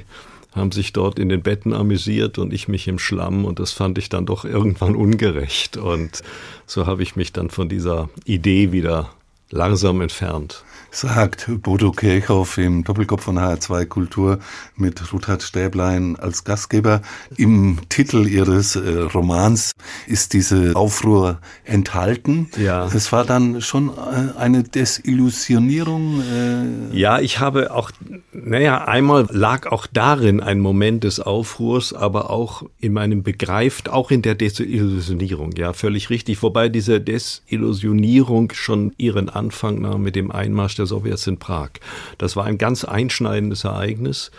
haben 0.56 0.72
sich 0.72 0.92
dort 0.92 1.20
in 1.20 1.30
den 1.30 1.44
Betten 1.44 1.72
amüsiert 1.72 2.40
und 2.40 2.52
ich 2.52 2.68
mich 2.68 2.88
im 2.88 2.98
Schlamm 2.98 3.46
und 3.46 3.60
das 3.60 3.74
fand 3.74 4.00
ich 4.00 4.10
dann 4.10 4.26
doch 4.26 4.44
irgendwann 4.44 4.96
ungerecht. 4.96 5.78
Und 5.78 6.24
so 6.66 6.88
habe 6.88 7.04
ich 7.04 7.16
mich 7.16 7.32
dann 7.32 7.52
von 7.52 7.70
dieser 7.70 8.10
Idee 8.26 8.72
wieder 8.72 9.12
langsam 9.52 10.02
entfernt 10.02 10.64
sagt 10.92 11.50
Bodo 11.62 11.92
Kirchhoff 11.92 12.58
im 12.58 12.84
Doppelkopf 12.84 13.24
von 13.24 13.40
HR2 13.40 13.86
Kultur 13.86 14.40
mit 14.76 15.14
Ruthard 15.14 15.42
Stäblein 15.42 16.18
als 16.18 16.44
Gastgeber. 16.44 17.02
Im 17.38 17.80
Titel 17.88 18.28
ihres 18.28 18.76
äh, 18.76 19.00
Romans 19.14 19.72
ist 20.06 20.34
diese 20.34 20.76
Aufruhr 20.76 21.40
enthalten. 21.64 22.50
Ja. 22.58 22.86
Es 22.94 23.12
war 23.14 23.24
dann 23.24 23.62
schon 23.62 23.90
äh, 23.90 24.38
eine 24.38 24.64
Desillusionierung. 24.64 26.22
Äh 26.22 26.98
ja, 26.98 27.20
ich 27.20 27.40
habe 27.40 27.74
auch, 27.74 27.92
naja, 28.34 28.84
einmal 28.84 29.28
lag 29.32 29.72
auch 29.72 29.88
darin 29.88 30.42
ein 30.42 30.60
Moment 30.60 31.06
des 31.06 31.22
Aufruhrs, 31.22 31.94
aber 31.94 32.30
auch 32.30 32.64
in 32.80 32.92
meinem 32.92 33.24
Begreift, 33.24 33.88
auch 33.90 34.12
in 34.12 34.22
der 34.22 34.36
Desillusionierung. 34.36 35.54
Ja, 35.56 35.72
völlig 35.72 36.10
richtig. 36.10 36.44
Wobei 36.44 36.68
diese 36.68 37.00
Desillusionierung 37.00 38.52
schon 38.54 38.94
ihren 38.98 39.30
Anfang 39.30 39.80
nahm 39.82 40.02
mit 40.02 40.18
dem 40.18 40.32
Einmarsch 40.32 40.81
der 40.82 40.88
Sowjets 40.88 41.28
in 41.28 41.38
Prag. 41.38 41.70
Das 42.17 42.36
war 42.36 42.46
ein 42.46 42.58
ganz 42.58 42.84
einschneidendes 42.84 43.63
Ereignis. 43.63 44.32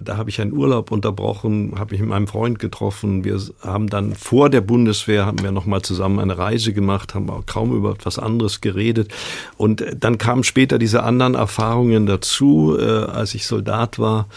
Da 0.00 0.16
habe 0.16 0.30
ich 0.30 0.40
einen 0.40 0.52
Urlaub 0.52 0.92
unterbrochen, 0.92 1.74
habe 1.76 1.92
mich 1.92 2.00
mit 2.00 2.10
meinem 2.10 2.28
Freund 2.28 2.60
getroffen. 2.60 3.24
Wir 3.24 3.40
haben 3.62 3.88
dann 3.88 4.14
vor 4.14 4.48
der 4.48 4.60
Bundeswehr 4.60 5.26
haben 5.26 5.42
wir 5.42 5.50
noch 5.50 5.66
mal 5.66 5.82
zusammen 5.82 6.20
eine 6.20 6.38
Reise 6.38 6.72
gemacht, 6.72 7.16
haben 7.16 7.28
auch 7.30 7.46
kaum 7.46 7.74
über 7.74 7.90
etwas 7.90 8.18
anderes 8.18 8.60
geredet. 8.60 9.12
Und 9.56 9.84
dann 9.98 10.16
kamen 10.18 10.44
später 10.44 10.78
diese 10.78 11.02
anderen 11.02 11.34
Erfahrungen 11.34 12.06
dazu, 12.06 12.76
äh, 12.78 12.84
als 12.84 13.34
ich 13.34 13.46
Soldat 13.46 13.98
war. 13.98 14.28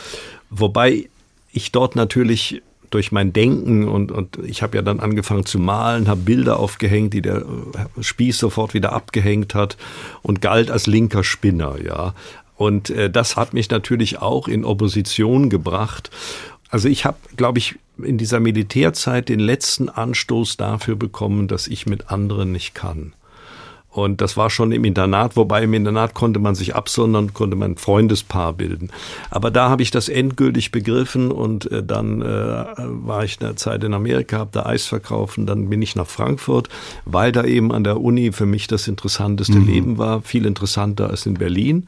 Wobei 0.50 1.10
ich 1.52 1.72
dort 1.72 1.96
natürlich 1.96 2.64
durch 2.92 3.12
mein 3.12 3.34
Denken 3.34 3.88
und, 3.88 4.12
und 4.12 4.38
ich 4.46 4.62
habe 4.62 4.78
ja 4.78 4.84
dann 4.84 5.00
angefangen 5.00 5.46
zu 5.46 5.58
malen, 5.60 6.08
habe 6.08 6.22
Bilder 6.22 6.60
aufgehängt, 6.60 7.14
die 7.14 7.22
der 7.22 7.38
äh, 7.38 8.04
Spieß 8.04 8.38
sofort 8.38 8.74
wieder 8.74 8.94
abgehängt 8.94 9.56
hat 9.56 9.78
und 10.22 10.42
galt 10.42 10.70
als 10.70 10.88
linker 10.88 11.24
Spinner, 11.24 11.76
ja. 11.84 12.14
Und 12.56 12.92
äh, 12.92 13.10
das 13.10 13.38
hat 13.38 13.54
mich 13.56 13.70
natürlich 13.72 14.20
auch 14.20 14.48
in 14.48 14.64
Opposition 14.66 15.50
gebracht. 15.50 16.12
Also 16.70 16.88
ich 16.88 17.06
habe, 17.06 17.18
glaube 17.36 17.58
ich, 17.58 17.80
in 17.98 18.18
dieser 18.18 18.40
Militärzeit 18.40 19.30
den 19.30 19.40
letzten 19.40 19.90
Anstoß 19.90 20.58
dafür 20.58 20.96
bekommen, 20.96 21.48
dass 21.48 21.68
ich 21.68 21.86
mit 21.86 22.12
anderen 22.12 22.52
nicht 22.52 22.76
kann. 22.76 23.14
Und 23.92 24.22
das 24.22 24.38
war 24.38 24.50
schon 24.50 24.72
im 24.72 24.86
Internat, 24.86 25.36
wobei 25.36 25.64
im 25.64 25.74
Internat 25.74 26.14
konnte 26.14 26.40
man 26.40 26.56
sich 26.56 26.76
absondern, 26.76 27.34
konnte 27.34 27.58
man 27.58 27.72
ein 27.72 27.78
Freundespaar 27.78 28.54
bilden. 28.54 28.90
Aber 29.30 29.52
da 29.52 29.70
habe 29.70 29.84
ich 29.84 29.92
das 29.92 30.08
endgültig 30.08 30.72
begriffen 30.72 31.30
und 31.30 31.70
äh, 31.72 31.84
dann 31.84 32.22
äh, 32.22 32.26
war 32.26 33.26
ich 33.26 33.42
eine 33.42 33.56
Zeit 33.56 33.84
in 33.84 33.94
Amerika, 33.94 34.40
habe 34.40 34.52
da 34.54 34.66
Eis 34.66 34.86
verkauft 34.86 35.38
und 35.38 35.46
dann 35.46 35.70
bin 35.70 35.82
ich 35.82 35.98
nach 35.98 36.08
Frankfurt, 36.08 36.70
weil 37.04 37.34
da 37.34 37.44
eben 37.44 37.74
an 37.74 37.84
der 37.84 38.00
Uni 38.00 38.32
für 38.32 38.46
mich 38.46 38.68
das 38.68 38.88
interessanteste 38.88 39.60
mhm. 39.60 39.68
Leben 39.68 39.98
war, 39.98 40.22
viel 40.22 40.46
interessanter 40.46 41.10
als 41.10 41.26
in 41.26 41.34
Berlin 41.34 41.88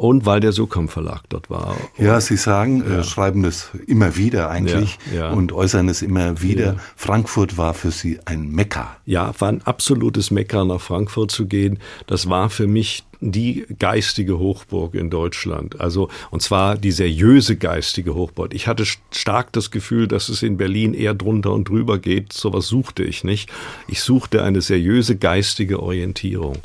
und 0.00 0.24
weil 0.24 0.40
der 0.40 0.52
Sokam 0.52 0.88
Verlag 0.88 1.24
dort 1.28 1.50
war. 1.50 1.76
Ja, 1.98 2.22
Sie 2.22 2.38
sagen, 2.38 2.82
ja. 2.88 3.00
äh, 3.00 3.04
schreiben 3.04 3.42
das 3.42 3.68
immer 3.86 4.16
wieder 4.16 4.48
eigentlich 4.48 4.98
ja, 5.14 5.26
ja. 5.26 5.30
und 5.30 5.52
äußern 5.52 5.90
es 5.90 6.00
immer 6.00 6.40
wieder. 6.40 6.76
Frankfurt 6.96 7.58
war 7.58 7.74
für 7.74 7.90
Sie 7.90 8.18
ein 8.24 8.50
Mekka. 8.50 8.96
Ja, 9.04 9.34
war 9.38 9.50
ein 9.50 9.60
absolutes 9.60 10.30
Mekka, 10.30 10.64
nach 10.64 10.80
Frankfurt 10.80 11.30
zu 11.30 11.44
gehen. 11.44 11.80
Das 12.06 12.30
war 12.30 12.48
für 12.48 12.66
mich 12.66 13.04
die 13.20 13.66
geistige 13.78 14.38
Hochburg 14.38 14.94
in 14.94 15.10
Deutschland. 15.10 15.80
Also, 15.80 16.08
und 16.30 16.40
zwar 16.40 16.76
die 16.76 16.90
seriöse 16.90 17.56
geistige 17.56 18.14
Hochburg. 18.14 18.54
Ich 18.54 18.66
hatte 18.66 18.84
stark 19.10 19.52
das 19.52 19.70
Gefühl, 19.70 20.08
dass 20.08 20.30
es 20.30 20.42
in 20.42 20.56
Berlin 20.56 20.94
eher 20.94 21.12
drunter 21.14 21.52
und 21.52 21.68
drüber 21.68 21.98
geht. 21.98 22.32
Sowas 22.32 22.66
suchte 22.66 23.02
ich 23.02 23.22
nicht. 23.22 23.50
Ich 23.88 24.00
suchte 24.00 24.42
eine 24.42 24.62
seriöse 24.62 25.16
geistige 25.16 25.82
Orientierung. 25.82 26.56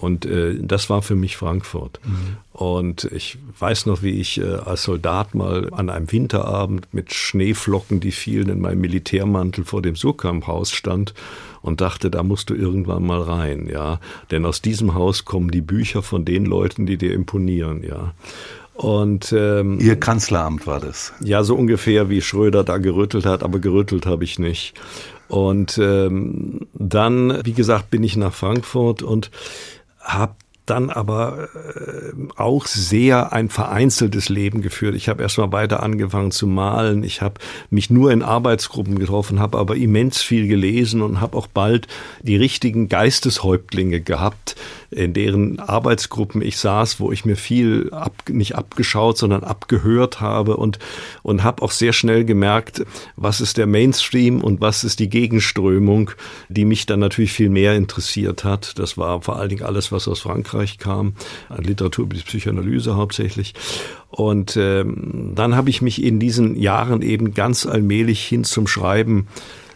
Und 0.00 0.24
äh, 0.24 0.56
das 0.58 0.88
war 0.88 1.02
für 1.02 1.14
mich 1.14 1.36
Frankfurt. 1.36 2.00
Mhm. 2.02 2.36
Und 2.52 3.04
ich 3.12 3.36
weiß 3.58 3.84
noch, 3.84 4.02
wie 4.02 4.18
ich 4.18 4.40
äh, 4.40 4.44
als 4.44 4.84
Soldat 4.84 5.34
mal 5.34 5.68
an 5.72 5.90
einem 5.90 6.10
Winterabend 6.10 6.88
mit 6.92 7.12
Schneeflocken, 7.12 8.00
die 8.00 8.10
fielen, 8.10 8.48
in 8.48 8.60
meinem 8.60 8.80
Militärmantel 8.80 9.64
vor 9.64 9.82
dem 9.82 9.96
Surkamp-Haus 9.96 10.72
stand 10.72 11.12
und 11.60 11.82
dachte, 11.82 12.10
da 12.10 12.22
musst 12.22 12.48
du 12.48 12.54
irgendwann 12.54 13.04
mal 13.04 13.20
rein, 13.20 13.68
ja. 13.70 14.00
Denn 14.30 14.46
aus 14.46 14.62
diesem 14.62 14.94
Haus 14.94 15.26
kommen 15.26 15.50
die 15.50 15.60
Bücher 15.60 16.02
von 16.02 16.24
den 16.24 16.46
Leuten, 16.46 16.86
die 16.86 16.96
dir 16.96 17.12
imponieren, 17.12 17.82
ja. 17.82 18.14
Und 18.72 19.34
ähm, 19.36 19.78
Ihr 19.80 20.00
Kanzleramt 20.00 20.66
war 20.66 20.80
das? 20.80 21.12
Ja, 21.20 21.44
so 21.44 21.54
ungefähr 21.54 22.08
wie 22.08 22.22
Schröder 22.22 22.64
da 22.64 22.78
gerüttelt 22.78 23.26
hat, 23.26 23.42
aber 23.42 23.58
gerüttelt 23.58 24.06
habe 24.06 24.24
ich 24.24 24.38
nicht. 24.38 24.72
Und 25.28 25.78
ähm, 25.78 26.66
dann, 26.72 27.44
wie 27.44 27.52
gesagt, 27.52 27.90
bin 27.90 28.02
ich 28.02 28.16
nach 28.16 28.32
Frankfurt 28.32 29.02
und 29.02 29.30
habe 30.00 30.34
dann 30.66 30.90
aber 30.90 31.48
äh, 31.54 32.12
auch 32.36 32.66
sehr 32.66 33.32
ein 33.32 33.48
vereinzeltes 33.48 34.28
Leben 34.28 34.62
geführt. 34.62 34.94
Ich 34.94 35.08
habe 35.08 35.22
erstmal 35.22 35.52
weiter 35.52 35.82
angefangen 35.82 36.30
zu 36.30 36.46
malen. 36.46 37.02
Ich 37.02 37.22
habe 37.22 37.40
mich 37.70 37.90
nur 37.90 38.12
in 38.12 38.22
Arbeitsgruppen 38.22 38.98
getroffen, 38.98 39.40
habe 39.40 39.58
aber 39.58 39.76
immens 39.76 40.22
viel 40.22 40.46
gelesen 40.46 41.02
und 41.02 41.20
habe 41.20 41.36
auch 41.36 41.46
bald 41.46 41.88
die 42.22 42.36
richtigen 42.36 42.88
Geisteshäuptlinge 42.88 44.00
gehabt, 44.00 44.56
in 44.90 45.12
deren 45.12 45.58
Arbeitsgruppen 45.60 46.42
ich 46.42 46.58
saß, 46.58 47.00
wo 47.00 47.12
ich 47.12 47.24
mir 47.24 47.36
viel 47.36 47.90
ab, 47.92 48.14
nicht 48.28 48.56
abgeschaut, 48.56 49.18
sondern 49.18 49.44
abgehört 49.44 50.20
habe 50.20 50.56
und, 50.56 50.78
und 51.22 51.42
habe 51.42 51.62
auch 51.62 51.70
sehr 51.70 51.92
schnell 51.92 52.24
gemerkt, 52.24 52.84
was 53.16 53.40
ist 53.40 53.56
der 53.56 53.66
Mainstream 53.66 54.42
und 54.42 54.60
was 54.60 54.84
ist 54.84 54.98
die 54.98 55.08
Gegenströmung, 55.08 56.10
die 56.48 56.64
mich 56.64 56.86
dann 56.86 57.00
natürlich 57.00 57.32
viel 57.32 57.50
mehr 57.50 57.76
interessiert 57.76 58.44
hat. 58.44 58.78
Das 58.78 58.98
war 58.98 59.22
vor 59.22 59.36
allen 59.36 59.48
Dingen 59.48 59.62
alles, 59.62 59.92
was 59.92 60.08
aus 60.08 60.20
Frankreich 60.20 60.49
kam, 60.78 61.14
an 61.48 61.64
Literatur 61.64 62.04
über 62.04 62.16
die 62.16 62.22
Psychoanalyse 62.22 62.96
hauptsächlich. 62.96 63.54
Und 64.08 64.56
ähm, 64.56 65.32
dann 65.34 65.56
habe 65.56 65.70
ich 65.70 65.82
mich 65.82 66.02
in 66.02 66.18
diesen 66.18 66.56
Jahren 66.56 67.02
eben 67.02 67.34
ganz 67.34 67.66
allmählich 67.66 68.24
hin 68.24 68.44
zum 68.44 68.66
Schreiben 68.66 69.28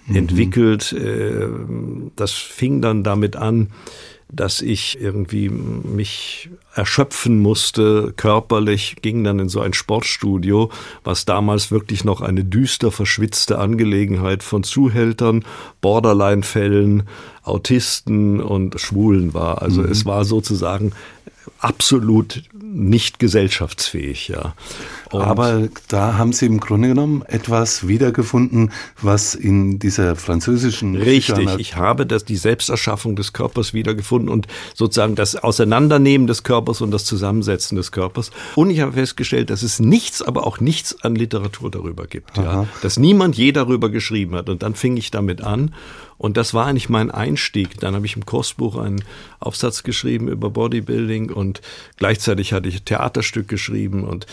mhm. 0.07 0.17
entwickelt. 0.17 0.93
Äh, 0.93 1.49
das 2.17 2.33
fing 2.33 2.83
dann 2.83 3.03
damit 3.03 3.37
an, 3.37 3.71
dass 4.35 4.61
ich 4.61 5.01
irgendwie 5.01 5.49
mich 5.49 6.51
erschöpfen 6.75 7.41
musste, 7.41 8.13
körperlich, 8.17 8.97
ging 9.03 9.25
dann 9.25 9.39
in 9.39 9.49
so 9.49 9.61
ein 9.61 9.73
Sportstudio, 9.73 10.71
was 11.05 11.25
damals 11.25 11.71
wirklich 11.71 12.05
noch 12.05 12.21
eine 12.21 12.45
düster 12.45 12.91
verschwitzte 12.91 13.59
Angelegenheit 13.59 14.43
von 14.43 14.65
Zuhältern, 14.65 15.45
Borderline-Fällen, 15.81 17.05
Autisten 17.43 18.41
und 18.41 18.81
Schwulen 18.81 19.35
war. 19.35 19.63
Also 19.63 19.83
mhm. 19.83 19.91
es 19.91 20.05
war 20.05 20.25
sozusagen 20.25 20.93
absolut 21.59 22.43
nicht 22.75 23.19
gesellschaftsfähig, 23.19 24.29
ja. 24.29 24.55
Und 25.13 25.23
Aber 25.23 25.69
da 25.89 26.19
haben 26.19 26.33
Sie 26.33 26.47
im 26.47 26.59
Grunde 26.59 26.89
genommen 26.89 27.23
etwas 27.29 27.87
wiedergefunden, 27.87 28.73
was 29.01 29.35
in 29.37 29.79
dieser 29.79 30.17
französischen 30.17 30.97
Richtig, 30.97 31.49
ich 31.59 31.77
habe 31.77 32.05
das, 32.05 32.25
die 32.25 32.37
Selbsterschaffung 32.37 33.15
des 33.15 33.33
Körpers 33.33 33.75
wiedergefunden 33.75 34.29
und 34.29 34.49
sozusagen 34.75 35.15
das 35.15 35.37
Auseinandernehmen 35.37 36.27
des 36.27 36.43
Körpers 36.43 36.81
und 36.81 36.91
das 36.91 37.05
Zusammensetzen 37.05 37.77
des 37.77 37.93
Körpers. 37.93 38.33
Und 38.57 38.71
ich 38.71 38.81
habe 38.81 38.93
festgestellt, 38.93 39.51
dass 39.51 39.63
es 39.63 39.79
nichts, 39.79 40.21
aber 40.21 40.45
auch 40.47 40.59
nichts 40.59 41.01
an 41.03 41.15
Literatur 41.15 41.71
darüber 41.71 42.07
gibt, 42.07 42.37
ja. 42.37 42.67
Dass 42.83 42.99
niemand 42.99 43.37
je 43.37 43.53
darüber 43.53 43.89
geschrieben 43.89 44.35
hat. 44.35 44.49
Und 44.49 44.65
dann 44.65 44.75
fing 44.75 44.97
ich 44.97 45.13
damit 45.13 45.43
an 45.43 45.73
und 46.25 46.39
das 46.39 46.55
war 46.55 46.65
eigentlich 46.65 46.89
mein 46.89 47.11
Einstieg. 47.11 47.79
Dann 47.81 47.95
habe 47.95 48.07
ich 48.07 48.17
im 48.17 48.25
Kursbuch 48.25 48.77
einen 48.79 49.05
Aufsatz 49.41 49.83
geschrieben 49.83 50.29
über 50.29 50.49
Bodybuilding 50.49 51.31
und 51.31 51.61
gleichzeitig 51.99 52.55
hatte 52.55 52.67
ich 52.67 52.83
Theaterstück 52.83 53.47
geschrieben 53.47 54.05
und 54.05 54.27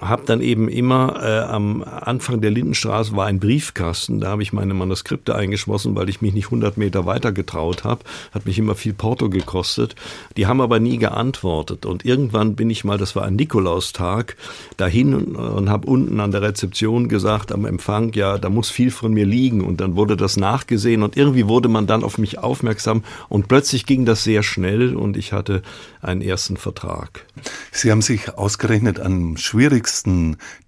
habe 0.00 0.22
dann 0.26 0.40
eben 0.40 0.68
immer 0.68 1.20
äh, 1.22 1.40
am 1.40 1.82
Anfang 1.82 2.40
der 2.40 2.50
Lindenstraße 2.50 3.16
war 3.16 3.26
ein 3.26 3.40
Briefkasten, 3.40 4.20
da 4.20 4.28
habe 4.28 4.42
ich 4.42 4.52
meine 4.52 4.74
Manuskripte 4.74 5.34
eingeschlossen, 5.34 5.96
weil 5.96 6.08
ich 6.08 6.22
mich 6.22 6.34
nicht 6.34 6.46
100 6.46 6.76
Meter 6.76 7.04
weiter 7.04 7.32
getraut 7.32 7.84
habe. 7.84 8.04
Hat 8.32 8.46
mich 8.46 8.58
immer 8.58 8.74
viel 8.74 8.92
Porto 8.92 9.28
gekostet. 9.28 9.96
Die 10.36 10.46
haben 10.46 10.60
aber 10.60 10.78
nie 10.78 10.98
geantwortet. 10.98 11.84
Und 11.84 12.04
irgendwann 12.04 12.54
bin 12.54 12.70
ich 12.70 12.84
mal, 12.84 12.96
das 12.96 13.16
war 13.16 13.24
ein 13.24 13.34
Nikolaustag, 13.34 14.36
dahin 14.76 15.14
und, 15.14 15.36
und 15.36 15.68
habe 15.68 15.88
unten 15.88 16.20
an 16.20 16.30
der 16.30 16.42
Rezeption 16.42 17.08
gesagt, 17.08 17.50
am 17.50 17.64
Empfang, 17.64 18.12
ja, 18.12 18.38
da 18.38 18.50
muss 18.50 18.70
viel 18.70 18.92
von 18.92 19.12
mir 19.12 19.26
liegen. 19.26 19.64
Und 19.64 19.80
dann 19.80 19.96
wurde 19.96 20.16
das 20.16 20.36
nachgesehen 20.36 21.02
und 21.02 21.16
irgendwie 21.16 21.48
wurde 21.48 21.68
man 21.68 21.86
dann 21.88 22.04
auf 22.04 22.18
mich 22.18 22.38
aufmerksam 22.38 23.02
und 23.28 23.48
plötzlich 23.48 23.84
ging 23.84 24.04
das 24.04 24.22
sehr 24.22 24.44
schnell 24.44 24.94
und 24.94 25.16
ich 25.16 25.32
hatte 25.32 25.62
einen 26.00 26.22
ersten 26.22 26.56
Vertrag. 26.56 27.24
Sie 27.72 27.90
haben 27.90 28.02
sich 28.02 28.36
ausgerechnet 28.36 29.00
an 29.00 29.36
schwierigsten 29.36 29.87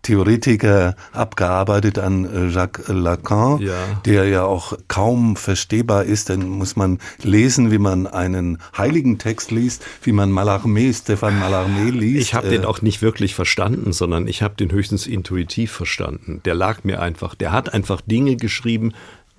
Theoretiker 0.02 0.96
abgearbeitet, 1.12 1.98
an 1.98 2.24
äh, 2.24 2.48
Jacques 2.48 2.88
Lacan, 2.88 3.60
ja. 3.60 3.74
der 4.06 4.24
ja 4.24 4.44
auch 4.44 4.76
kaum 4.88 5.36
verstehbar 5.36 6.04
ist. 6.04 6.30
Dann 6.30 6.48
muss 6.48 6.76
man 6.76 6.98
lesen, 7.22 7.70
wie 7.70 7.78
man 7.78 8.06
einen 8.06 8.58
heiligen 8.76 9.18
Text 9.18 9.50
liest, 9.50 9.84
wie 10.02 10.12
man 10.12 10.30
Mallarmé, 10.30 10.94
Stefan 10.94 11.40
Mallarmé 11.40 11.90
liest. 11.90 12.22
Ich 12.22 12.34
habe 12.34 12.48
den 12.48 12.62
äh, 12.62 12.66
auch 12.66 12.82
nicht 12.82 13.02
wirklich 13.02 13.34
verstanden, 13.34 13.92
sondern 13.92 14.26
ich 14.26 14.42
habe 14.42 14.54
den 14.54 14.72
höchstens 14.72 15.06
intuitiv 15.06 15.70
verstanden. 15.70 16.40
Der 16.44 16.54
lag 16.54 16.84
mir 16.84 17.02
einfach, 17.02 17.34
der 17.34 17.52
hat 17.52 17.72
einfach 17.72 18.00
Dinge 18.00 18.36
geschrieben, 18.36 18.92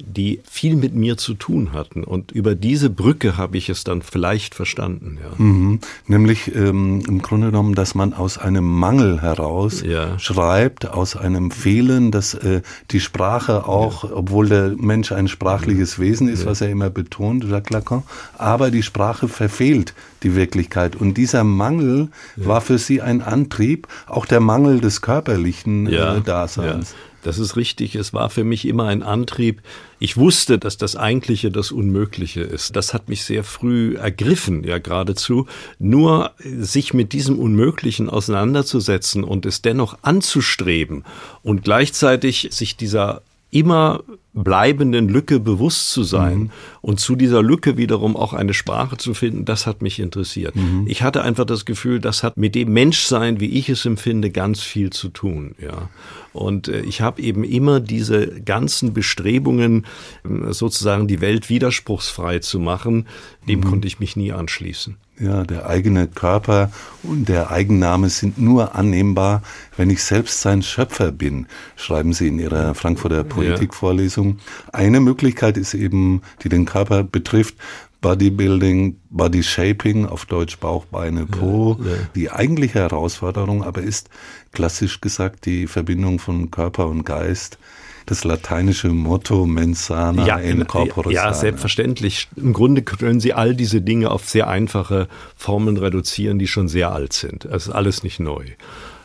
die 0.04 0.42
viel 0.50 0.76
mit 0.76 0.96
mir 0.96 1.18
zu 1.18 1.34
tun 1.34 1.74
hatten. 1.74 2.04
Und 2.04 2.32
über 2.32 2.56
diese 2.56 2.90
Brücke 2.90 3.38
habe 3.38 3.58
ich 3.58 3.70
es 3.70 3.84
dann 3.84 4.02
vielleicht 4.02 4.56
verstanden. 4.56 5.18
Ja. 5.22 5.44
Mhm. 5.44 5.80
Nämlich 6.08 6.54
ähm, 6.56 7.04
im 7.08 7.22
Grunde 7.22 7.48
genommen, 7.48 7.76
dass 7.76 7.96
man 7.96 8.14
aus 8.14 8.38
einem 8.38 8.66
Mangel 8.66 9.22
heraus 9.22 9.84
ja. 9.86 10.18
schreibt, 10.20 10.90
aus 10.90 11.16
einem 11.16 11.52
Fehlen, 11.52 12.12
dass 12.12 12.34
äh, 12.34 12.62
die 12.92 13.00
Sprache 13.00 13.68
auch, 13.68 14.04
ja. 14.04 14.12
obwohl 14.14 14.50
der 14.50 14.76
Mensch 14.78 15.12
ein 15.12 15.28
sprachliches 15.28 16.00
Wesen 16.00 16.28
ist, 16.28 16.46
was 16.46 16.62
er 16.62 16.70
immer 16.70 16.90
betont, 16.90 17.44
Jacques 17.44 17.72
Lacan, 17.72 18.04
aber 18.38 18.72
die 18.72 18.84
Sprache 18.84 19.28
verfehlt 19.28 19.94
die 20.24 20.36
Wirklichkeit. 20.36 20.96
Und 20.96 21.16
dieser 21.16 21.44
Mangel 21.44 22.10
war 22.36 22.62
für 22.62 22.78
sie 22.78 23.02
ein 23.02 23.22
Antrieb, 23.22 23.88
auch 24.08 24.26
der 24.26 24.40
Mangel 24.40 24.80
des 24.80 25.02
körperlichen 25.02 25.88
äh, 25.88 26.22
Daseins. 26.22 26.96
Das 27.24 27.38
ist 27.38 27.56
richtig. 27.56 27.96
Es 27.96 28.14
war 28.14 28.30
für 28.30 28.44
mich 28.44 28.68
immer 28.68 28.88
ein 28.88 29.04
Antrieb. 29.04 29.62
Ich 30.00 30.18
wusste, 30.18 30.58
dass 30.58 30.78
das 30.78 30.96
Eigentliche 30.96 31.52
das 31.52 31.72
Unmögliche 31.72 32.42
ist. 32.42 32.76
Das 32.76 32.94
hat 32.94 33.10
mich 33.10 33.24
sehr 33.24 33.44
früh 33.44 33.96
ergriffen, 33.96 34.64
ja 34.64 34.80
geradezu. 34.80 35.48
Nur 35.80 36.32
sich 36.40 36.94
mit 36.94 37.14
diesem 37.14 37.40
Unmöglichen 37.40 38.10
auseinanderzusetzen 38.10 39.24
und 39.24 39.46
es 39.46 39.62
dennoch 39.62 39.98
anzustreben 40.02 41.04
und 41.44 41.64
gleichzeitig 41.64 42.50
sich 42.52 42.76
dieser 42.76 43.22
immer 43.52 44.04
bleibenden 44.34 45.10
Lücke 45.10 45.42
bewusst 45.42 45.92
zu 45.92 46.04
sein 46.04 46.38
mhm. 46.38 46.50
und 46.80 47.02
zu 47.02 47.18
dieser 47.18 47.44
Lücke 47.44 47.76
wiederum 47.76 48.16
auch 48.16 48.32
eine 48.32 48.54
Sprache 48.54 48.96
zu 48.96 49.14
finden, 49.14 49.44
das 49.44 49.68
hat 49.68 49.82
mich 49.82 50.00
interessiert. 50.00 50.56
Mhm. 50.56 50.86
Ich 50.88 51.04
hatte 51.04 51.22
einfach 51.22 51.46
das 51.46 51.66
Gefühl, 51.66 52.00
das 52.00 52.24
hat 52.24 52.38
mit 52.38 52.56
dem 52.56 52.72
Menschsein, 52.72 53.42
wie 53.42 53.50
ich 53.50 53.68
es 53.68 53.86
empfinde, 53.86 54.32
ganz 54.32 54.62
viel 54.62 54.90
zu 54.92 55.10
tun, 55.10 55.56
ja. 55.62 55.90
Und 56.32 56.70
äh, 56.70 56.80
ich 56.82 57.02
habe 57.02 57.22
eben 57.22 57.44
immer 57.44 57.82
diese 57.82 58.42
ganzen 58.42 58.94
Bestrebungen, 58.94 59.86
äh, 60.24 60.54
sozusagen 60.54 61.08
die 61.08 61.20
Welt 61.20 61.50
widerspruchsfrei 61.50 62.40
zu 62.40 62.60
machen, 62.60 63.08
dem 63.50 63.60
mhm. 63.60 63.66
konnte 63.66 63.88
ich 63.88 64.00
mich 64.00 64.16
nie 64.16 64.32
anschließen. 64.32 64.96
Ja, 65.22 65.44
der 65.44 65.68
eigene 65.68 66.08
Körper 66.08 66.72
und 67.04 67.30
der 67.30 67.52
Eigenname 67.52 68.10
sind 68.10 68.40
nur 68.40 68.74
annehmbar, 68.74 69.44
wenn 69.78 69.92
ich 69.92 70.04
selbst 70.04 70.42
sein 70.42 70.64
Schöpfer 70.64 71.12
bin, 71.12 71.46
schreiben 71.76 72.14
Sie 72.14 72.28
in 72.28 72.40
Ihrer 72.40 72.74
Frankfurter 72.74 73.24
Poetikvorlesung. 73.24 74.40
Eine 74.74 75.00
Möglichkeit 75.00 75.58
ist 75.58 75.76
eben, 75.76 76.24
die 76.44 76.50
den 76.50 76.66
Körper 76.66 77.04
betrifft, 77.04 77.56
Bodybuilding, 78.02 78.98
Body 79.12 79.44
Shaping, 79.44 80.08
auf 80.08 80.26
Deutsch 80.26 80.58
Bauch, 80.58 80.86
Beine, 80.86 81.28
Po. 81.28 81.78
Ja, 81.80 81.92
ja. 81.92 81.98
Die 82.16 82.32
eigentliche 82.32 82.80
Herausforderung 82.80 83.64
aber 83.64 83.84
ist, 83.84 84.10
klassisch 84.52 85.02
gesagt, 85.02 85.46
die 85.46 85.68
Verbindung 85.68 86.18
von 86.18 86.50
Körper 86.50 86.88
und 86.88 87.04
Geist 87.04 87.60
das 88.06 88.24
lateinische 88.24 88.90
Motto 88.90 89.46
mens 89.46 89.88
sana 89.88 90.26
ja, 90.26 90.38
in 90.38 90.66
corpore 90.68 91.12
Ja, 91.12 91.34
selbstverständlich. 91.34 92.28
Im 92.36 92.54
Grunde 92.54 92.82
können 92.82 93.20
Sie 93.20 93.34
all 93.34 93.56
diese 93.56 93.82
Dinge 93.82 94.12
auf 94.12 94.28
sehr 94.28 94.48
einfache 94.48 95.08
Formeln 95.36 95.78
reduzieren, 95.78 96.40
die 96.40 96.48
schon 96.48 96.68
sehr 96.68 96.92
alt 96.92 97.14
sind. 97.14 97.46
Es 97.46 97.68
ist 97.68 97.74
alles 97.74 98.04
nicht 98.04 98.20
neu. 98.20 98.46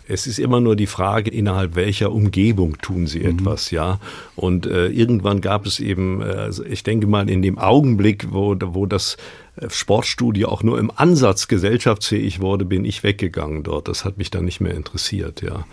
Es 0.09 0.27
ist 0.27 0.39
immer 0.39 0.61
nur 0.61 0.77
die 0.77 0.87
Frage, 0.87 1.31
innerhalb 1.31 1.75
welcher 1.75 2.13
Umgebung 2.13 2.79
tun 2.79 3.07
sie 3.07 3.21
mhm. 3.21 3.39
etwas, 3.39 3.71
ja. 3.71 3.99
Und 4.37 4.67
äh, 4.67 4.87
irgendwann 4.87 5.41
gab 5.41 5.67
es 5.67 5.81
eben, 5.81 6.23
äh, 6.23 6.51
ich 6.69 6.85
denke 6.85 7.07
mal, 7.07 7.29
in 7.29 7.43
dem 7.43 7.59
Augenblick, 7.59 8.29
wo, 8.31 8.57
wo 8.61 8.87
das 8.87 9.17
äh, 9.57 9.69
Sportstudio 9.69 10.49
auch 10.49 10.63
nur 10.63 10.79
im 10.79 10.93
Ansatz 10.95 11.49
gesellschaftsfähig 11.49 12.41
wurde, 12.41 12.65
bin 12.65 12.85
ich 12.85 13.03
weggegangen 13.03 13.65
dort. 13.65 13.89
Das 13.89 14.05
hat 14.05 14.17
mich 14.17 14.31
dann 14.31 14.45
nicht 14.45 14.61
mehr 14.61 14.75
interessiert, 14.75 15.43
ja. 15.43 15.67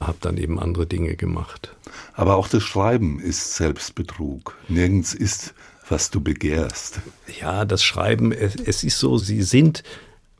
Hab 0.00 0.20
dann 0.22 0.38
eben 0.38 0.58
andere 0.58 0.86
Dinge 0.86 1.14
gemacht. 1.16 1.74
Aber 2.14 2.36
auch 2.36 2.48
das 2.48 2.62
Schreiben 2.62 3.20
ist 3.20 3.56
Selbstbetrug. 3.56 4.56
Nirgends 4.68 5.14
ist, 5.14 5.54
was 5.88 6.10
du 6.10 6.20
begehrst. 6.20 7.00
Ja, 7.40 7.64
das 7.64 7.82
Schreiben, 7.82 8.32
es, 8.32 8.54
es 8.56 8.84
ist 8.84 8.98
so, 8.98 9.18
sie 9.18 9.42
sind, 9.42 9.82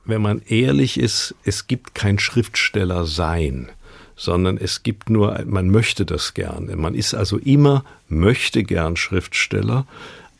wenn 0.04 0.22
man 0.22 0.42
ehrlich 0.46 0.98
ist, 0.98 1.34
es 1.44 1.66
gibt 1.66 1.94
kein 1.94 2.18
Schriftsteller 2.18 3.06
sein 3.06 3.70
sondern 4.16 4.58
es 4.58 4.82
gibt 4.82 5.10
nur, 5.10 5.42
man 5.44 5.70
möchte 5.70 6.06
das 6.06 6.34
gerne. 6.34 6.76
Man 6.76 6.94
ist 6.94 7.14
also 7.14 7.38
immer, 7.38 7.84
möchte 8.08 8.62
gern 8.62 8.96
Schriftsteller. 8.96 9.86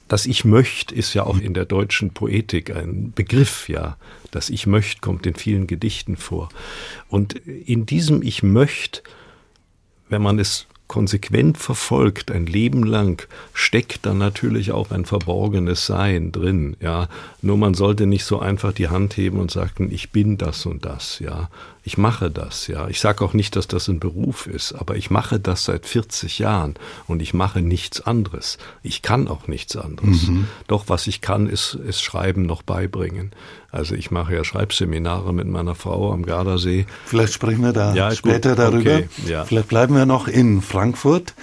Das 0.06 0.26
Ich 0.26 0.44
möchte 0.44 0.94
ist 0.94 1.14
ja 1.14 1.24
auch 1.24 1.38
in 1.38 1.54
der 1.54 1.64
deutschen 1.64 2.10
Poetik 2.10 2.74
ein 2.74 3.12
Begriff, 3.12 3.68
ja. 3.68 3.96
Das 4.30 4.50
Ich 4.50 4.66
möchte 4.66 5.00
kommt 5.00 5.26
in 5.26 5.34
vielen 5.34 5.66
Gedichten 5.66 6.16
vor. 6.16 6.50
Und 7.08 7.34
in 7.34 7.86
diesem 7.86 8.22
Ich 8.22 8.42
möchte, 8.42 9.02
wenn 10.08 10.22
man 10.22 10.38
es 10.38 10.66
konsequent 10.94 11.58
verfolgt, 11.58 12.30
ein 12.30 12.46
Leben 12.46 12.84
lang, 12.84 13.26
steckt 13.52 14.06
dann 14.06 14.18
natürlich 14.18 14.70
auch 14.70 14.92
ein 14.92 15.04
verborgenes 15.04 15.86
Sein 15.86 16.30
drin, 16.30 16.76
ja. 16.78 17.08
Nur 17.42 17.56
man 17.56 17.74
sollte 17.74 18.06
nicht 18.06 18.24
so 18.24 18.38
einfach 18.38 18.72
die 18.72 18.86
Hand 18.86 19.16
heben 19.16 19.40
und 19.40 19.50
sagen, 19.50 19.88
ich 19.90 20.12
bin 20.12 20.38
das 20.38 20.66
und 20.66 20.84
das, 20.84 21.18
ja. 21.18 21.50
Ich 21.86 21.98
mache 21.98 22.30
das, 22.30 22.66
ja. 22.66 22.88
Ich 22.88 22.98
sage 22.98 23.22
auch 23.22 23.34
nicht, 23.34 23.56
dass 23.56 23.68
das 23.68 23.88
ein 23.88 24.00
Beruf 24.00 24.46
ist, 24.46 24.72
aber 24.72 24.96
ich 24.96 25.10
mache 25.10 25.38
das 25.38 25.66
seit 25.66 25.84
40 25.84 26.38
Jahren 26.38 26.76
und 27.06 27.20
ich 27.20 27.34
mache 27.34 27.60
nichts 27.60 28.00
anderes. 28.00 28.56
Ich 28.82 29.02
kann 29.02 29.28
auch 29.28 29.48
nichts 29.48 29.76
anderes. 29.76 30.28
Mhm. 30.28 30.48
Doch 30.66 30.84
was 30.88 31.06
ich 31.06 31.20
kann, 31.20 31.46
ist, 31.46 31.74
ist 31.74 32.00
Schreiben 32.00 32.46
noch 32.46 32.62
beibringen. 32.62 33.32
Also 33.70 33.94
ich 33.94 34.10
mache 34.10 34.34
ja 34.34 34.44
Schreibseminare 34.44 35.34
mit 35.34 35.46
meiner 35.46 35.74
Frau 35.74 36.10
am 36.12 36.24
Gardasee. 36.24 36.86
Vielleicht 37.04 37.34
sprechen 37.34 37.62
wir 37.62 37.74
da 37.74 37.94
ja, 37.94 38.10
später 38.12 38.50
gut. 38.50 38.58
darüber. 38.60 38.94
Okay, 38.94 39.08
ja. 39.26 39.44
Vielleicht 39.44 39.68
bleiben 39.68 39.94
wir 39.94 40.06
noch 40.06 40.26
in 40.26 40.62
Frankfurt. 40.62 41.34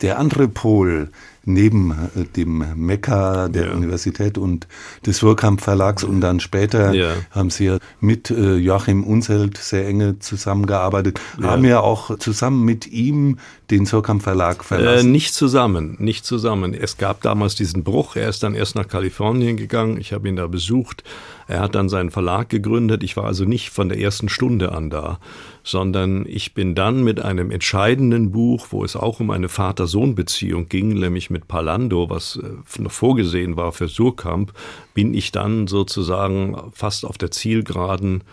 Der 0.00 0.18
andere 0.18 0.48
Pol 0.48 1.10
neben 1.44 1.90
äh, 1.92 2.24
dem 2.36 2.64
Mekka 2.76 3.48
der 3.48 3.66
ja. 3.66 3.72
Universität 3.72 4.38
und 4.38 4.66
des 5.06 5.18
Surkamp 5.18 5.60
Verlags 5.60 6.04
und 6.04 6.20
dann 6.20 6.40
später 6.40 6.92
ja. 6.92 7.12
haben 7.30 7.50
Sie 7.50 7.66
ja 7.66 7.78
mit 8.00 8.30
äh, 8.30 8.56
Joachim 8.56 9.04
Unselt 9.04 9.58
sehr 9.58 9.86
enge 9.86 10.18
zusammengearbeitet, 10.18 11.20
ja. 11.40 11.50
haben 11.50 11.64
ja 11.64 11.80
auch 11.80 12.18
zusammen 12.18 12.64
mit 12.64 12.86
ihm 12.86 13.38
den 13.70 13.86
Surkamp 13.86 14.22
Verlag 14.22 14.64
verlassen. 14.64 15.08
Äh, 15.08 15.10
nicht 15.10 15.34
zusammen, 15.34 15.96
nicht 15.98 16.24
zusammen. 16.24 16.74
Es 16.74 16.96
gab 16.96 17.22
damals 17.22 17.54
diesen 17.54 17.84
Bruch. 17.84 18.16
Er 18.16 18.28
ist 18.28 18.42
dann 18.42 18.54
erst 18.54 18.74
nach 18.74 18.88
Kalifornien 18.88 19.56
gegangen. 19.56 19.98
Ich 19.98 20.12
habe 20.12 20.28
ihn 20.28 20.36
da 20.36 20.46
besucht. 20.46 21.04
Er 21.50 21.60
hat 21.60 21.74
dann 21.74 21.88
seinen 21.88 22.10
Verlag 22.10 22.48
gegründet. 22.48 23.02
Ich 23.02 23.16
war 23.16 23.24
also 23.24 23.44
nicht 23.44 23.70
von 23.70 23.88
der 23.88 23.98
ersten 23.98 24.28
Stunde 24.28 24.72
an 24.72 24.90
da 24.90 25.18
sondern 25.62 26.24
ich 26.26 26.54
bin 26.54 26.74
dann 26.74 27.02
mit 27.02 27.20
einem 27.20 27.50
entscheidenden 27.50 28.30
Buch, 28.30 28.68
wo 28.70 28.84
es 28.84 28.96
auch 28.96 29.20
um 29.20 29.30
eine 29.30 29.48
Vater-Sohn-Beziehung 29.48 30.68
ging, 30.68 30.88
nämlich 30.94 31.30
mit 31.30 31.48
Palando, 31.48 32.08
was 32.08 32.36
äh, 32.36 32.82
noch 32.82 32.90
vorgesehen 32.90 33.56
war 33.56 33.72
für 33.72 33.88
Surkamp, 33.88 34.52
bin 34.94 35.14
ich 35.14 35.32
dann 35.32 35.66
sozusagen 35.66 36.56
fast 36.72 37.04
auf 37.04 37.18
der 37.18 37.30
Zielgeraden 37.30 38.24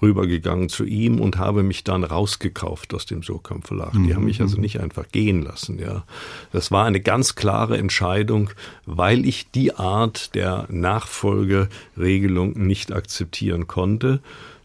rübergegangen 0.00 0.68
zu 0.68 0.84
ihm 0.84 1.20
und 1.20 1.38
habe 1.38 1.62
mich 1.62 1.84
dann 1.84 2.04
rausgekauft 2.04 2.94
aus 2.94 3.06
dem 3.06 3.22
Surkamp 3.22 3.66
Verlag. 3.66 3.92
Die 3.92 4.14
haben 4.14 4.24
mich 4.24 4.40
also 4.40 4.56
mhm. 4.56 4.62
nicht 4.62 4.80
einfach 4.80 5.08
gehen 5.10 5.42
lassen, 5.42 5.78
ja. 5.78 6.04
Das 6.52 6.70
war 6.70 6.84
eine 6.84 7.00
ganz 7.00 7.34
klare 7.34 7.76
Entscheidung, 7.76 8.50
weil 8.86 9.26
ich 9.26 9.50
die 9.50 9.74
Art 9.74 10.34
der 10.34 10.66
Nachfolgeregelung 10.70 12.52
nicht 12.52 12.92
akzeptieren 12.92 13.66
konnte. 13.66 14.20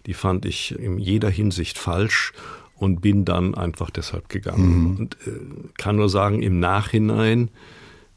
Die 0.05 0.13
fand 0.13 0.45
ich 0.45 0.77
in 0.79 0.99
jeder 0.99 1.29
Hinsicht 1.29 1.77
falsch 1.77 2.31
und 2.75 3.01
bin 3.01 3.25
dann 3.25 3.55
einfach 3.55 3.89
deshalb 3.89 4.29
gegangen. 4.29 4.79
Mhm. 4.79 4.97
Und 4.97 5.17
äh, 5.25 5.31
kann 5.77 5.97
nur 5.97 6.09
sagen, 6.09 6.41
im 6.41 6.59
Nachhinein 6.59 7.49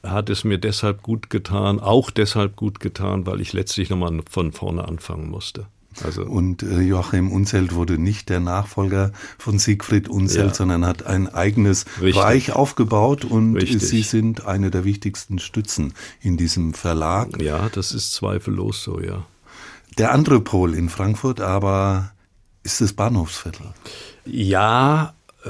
hat 0.02 0.30
es 0.30 0.44
mir 0.44 0.58
deshalb 0.58 1.02
gut 1.02 1.30
getan, 1.30 1.80
auch 1.80 2.10
deshalb 2.10 2.56
gut 2.56 2.80
getan, 2.80 3.26
weil 3.26 3.40
ich 3.40 3.52
letztlich 3.52 3.90
nochmal 3.90 4.20
von 4.28 4.52
vorne 4.52 4.86
anfangen 4.86 5.28
musste. 5.28 5.66
Also 6.04 6.22
und 6.22 6.62
äh, 6.62 6.80
Joachim 6.80 7.30
Unzelt 7.30 7.74
wurde 7.74 7.98
nicht 7.98 8.28
der 8.28 8.40
Nachfolger 8.40 9.12
von 9.38 9.58
Siegfried 9.58 10.08
Unzelt, 10.08 10.48
ja. 10.48 10.54
sondern 10.54 10.86
hat 10.86 11.06
ein 11.06 11.28
eigenes 11.28 11.84
Richtig. 12.00 12.22
Reich 12.22 12.52
aufgebaut 12.52 13.24
und 13.24 13.56
Richtig. 13.56 13.82
Sie 13.82 14.02
sind 14.02 14.46
eine 14.46 14.70
der 14.70 14.84
wichtigsten 14.84 15.38
Stützen 15.38 15.94
in 16.20 16.36
diesem 16.36 16.74
Verlag. 16.74 17.40
Ja, 17.40 17.68
das 17.68 17.92
ist 17.92 18.12
zweifellos 18.12 18.82
so, 18.82 19.00
ja. 19.00 19.24
Der 19.98 20.12
andere 20.12 20.40
Pol 20.40 20.74
in 20.74 20.88
Frankfurt 20.88 21.40
aber 21.40 22.12
ist 22.62 22.80
das 22.80 22.92
Bahnhofsviertel. 22.92 23.66
Ja, 24.24 25.14
äh, 25.44 25.48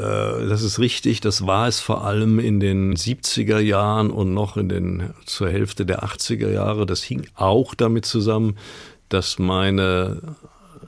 das 0.49 0.63
ist 0.63 0.79
richtig. 0.79 1.21
Das 1.21 1.47
war 1.47 1.67
es 1.69 1.81
vor 1.81 2.05
allem 2.05 2.39
in 2.39 2.61
den 2.61 2.95
70er 2.95 3.59
Jahren 3.59 4.11
und 4.11 4.33
noch 4.33 4.57
in 4.57 4.69
den 4.69 5.11
zur 5.27 5.51
Hälfte 5.51 5.85
der 5.85 6.05
80er 6.05 6.51
Jahre. 6.51 6.87
Das 6.87 7.03
hing 7.03 7.27
auch 7.35 7.75
damit 7.75 8.07
zusammen, 8.07 8.57
dass 9.11 9.39
meine 9.39 10.37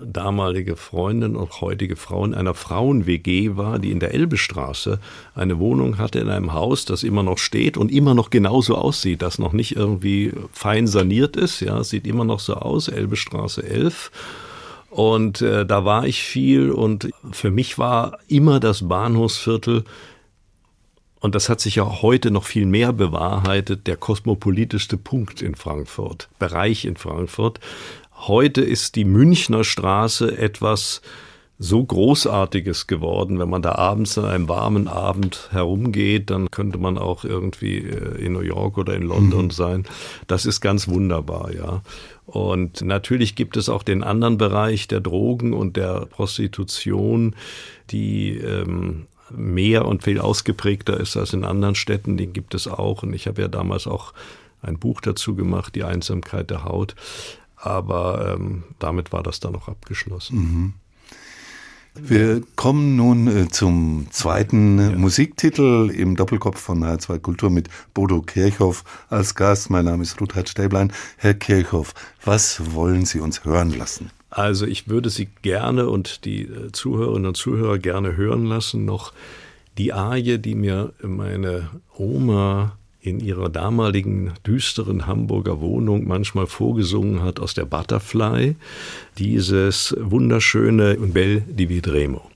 damalige 0.04 0.76
Freundin 0.76 1.36
und 1.36 1.60
heutige 1.60 1.96
Frau 1.96 2.24
in 2.24 2.34
einer 2.34 2.54
Frauen-WG 2.54 3.56
war, 3.56 3.78
die 3.78 3.90
in 3.90 4.00
der 4.00 4.14
Elbestraße 4.14 4.98
eine 5.34 5.58
Wohnung 5.58 5.98
hatte 5.98 6.18
in 6.18 6.28
einem 6.28 6.52
Haus, 6.52 6.84
das 6.84 7.02
immer 7.02 7.22
noch 7.22 7.38
steht 7.38 7.76
und 7.76 7.92
immer 7.92 8.14
noch 8.14 8.30
genauso 8.30 8.76
aussieht, 8.76 9.22
das 9.22 9.38
noch 9.38 9.52
nicht 9.52 9.76
irgendwie 9.76 10.32
fein 10.52 10.86
saniert 10.86 11.36
ist, 11.36 11.60
ja, 11.60 11.84
sieht 11.84 12.06
immer 12.06 12.24
noch 12.24 12.40
so 12.40 12.54
aus, 12.54 12.88
Elbestraße 12.88 13.62
11. 13.62 14.10
Und 14.90 15.40
äh, 15.40 15.64
da 15.64 15.84
war 15.84 16.06
ich 16.06 16.22
viel 16.22 16.70
und 16.70 17.10
für 17.30 17.50
mich 17.50 17.78
war 17.78 18.18
immer 18.28 18.60
das 18.60 18.88
Bahnhofsviertel 18.88 19.84
und 21.22 21.36
das 21.36 21.48
hat 21.48 21.60
sich 21.60 21.76
ja 21.76 22.02
heute 22.02 22.32
noch 22.32 22.42
viel 22.42 22.66
mehr 22.66 22.92
bewahrheitet, 22.92 23.86
der 23.86 23.96
kosmopolitischste 23.96 24.96
Punkt 24.96 25.40
in 25.40 25.54
Frankfurt, 25.54 26.28
Bereich 26.40 26.84
in 26.84 26.96
Frankfurt, 26.96 27.60
Heute 28.28 28.60
ist 28.60 28.94
die 28.94 29.04
Münchner 29.04 29.64
Straße 29.64 30.38
etwas 30.38 31.02
so 31.58 31.84
Großartiges 31.84 32.86
geworden. 32.86 33.40
Wenn 33.40 33.50
man 33.50 33.62
da 33.62 33.72
abends 33.74 34.16
an 34.16 34.26
einem 34.26 34.48
warmen 34.48 34.86
Abend 34.86 35.48
herumgeht, 35.50 36.30
dann 36.30 36.52
könnte 36.52 36.78
man 36.78 36.98
auch 36.98 37.24
irgendwie 37.24 37.78
äh, 37.78 38.24
in 38.24 38.34
New 38.34 38.42
York 38.42 38.78
oder 38.78 38.94
in 38.94 39.02
London 39.02 39.46
mhm. 39.46 39.50
sein. 39.50 39.84
Das 40.28 40.46
ist 40.46 40.60
ganz 40.60 40.86
wunderbar, 40.86 41.52
ja. 41.52 41.82
Und 42.24 42.82
natürlich 42.82 43.34
gibt 43.34 43.56
es 43.56 43.68
auch 43.68 43.82
den 43.82 44.04
anderen 44.04 44.38
Bereich 44.38 44.86
der 44.86 45.00
Drogen 45.00 45.52
und 45.52 45.76
der 45.76 46.06
Prostitution, 46.06 47.34
die 47.90 48.36
ähm, 48.38 49.06
mehr 49.30 49.84
und 49.84 50.04
viel 50.04 50.20
ausgeprägter 50.20 50.98
ist 51.00 51.16
als 51.16 51.32
in 51.32 51.44
anderen 51.44 51.74
Städten. 51.74 52.16
Den 52.16 52.32
gibt 52.32 52.54
es 52.54 52.68
auch. 52.68 53.02
Und 53.02 53.14
ich 53.14 53.26
habe 53.26 53.42
ja 53.42 53.48
damals 53.48 53.88
auch 53.88 54.12
ein 54.62 54.78
Buch 54.78 55.00
dazu 55.00 55.34
gemacht, 55.34 55.74
Die 55.74 55.82
Einsamkeit 55.82 56.50
der 56.50 56.64
Haut. 56.64 56.94
Aber 57.64 58.34
ähm, 58.34 58.64
damit 58.80 59.12
war 59.12 59.22
das 59.22 59.38
dann 59.38 59.54
auch 59.54 59.68
abgeschlossen. 59.68 60.36
Mhm. 60.36 60.74
Wir 61.94 62.42
kommen 62.56 62.96
nun 62.96 63.28
äh, 63.28 63.48
zum 63.48 64.06
zweiten 64.10 64.78
ja. 64.78 64.96
Musiktitel 64.96 65.90
im 65.94 66.16
Doppelkopf 66.16 66.58
von 66.58 66.82
H2 66.82 67.20
Kultur 67.20 67.50
mit 67.50 67.68
Bodo 67.94 68.22
Kirchhoff 68.22 68.82
als 69.10 69.36
Gast. 69.36 69.70
Mein 69.70 69.84
Name 69.84 70.02
ist 70.02 70.20
Ruthard 70.20 70.48
Stäblein. 70.48 70.92
Herr 71.18 71.34
Kirchhoff, 71.34 71.94
was 72.24 72.74
wollen 72.74 73.04
Sie 73.04 73.20
uns 73.20 73.44
hören 73.44 73.70
lassen? 73.70 74.10
Also 74.30 74.66
ich 74.66 74.88
würde 74.88 75.10
Sie 75.10 75.28
gerne 75.42 75.88
und 75.88 76.24
die 76.24 76.42
äh, 76.42 76.72
Zuhörerinnen 76.72 77.26
und 77.28 77.36
Zuhörer 77.36 77.78
gerne 77.78 78.16
hören 78.16 78.46
lassen 78.46 78.84
noch 78.84 79.12
die 79.78 79.92
Arie, 79.92 80.38
die 80.38 80.56
mir 80.56 80.94
meine 81.02 81.70
Oma 81.96 82.76
in 83.02 83.20
ihrer 83.20 83.48
damaligen 83.48 84.32
düsteren 84.46 85.06
Hamburger 85.06 85.60
Wohnung 85.60 86.06
manchmal 86.06 86.46
vorgesungen 86.46 87.22
hat 87.22 87.40
aus 87.40 87.54
der 87.54 87.64
Butterfly, 87.64 88.54
dieses 89.18 89.94
wunderschöne 89.98 90.96
Bel 90.96 91.42
di 91.42 91.68
Vidremo. 91.68 92.31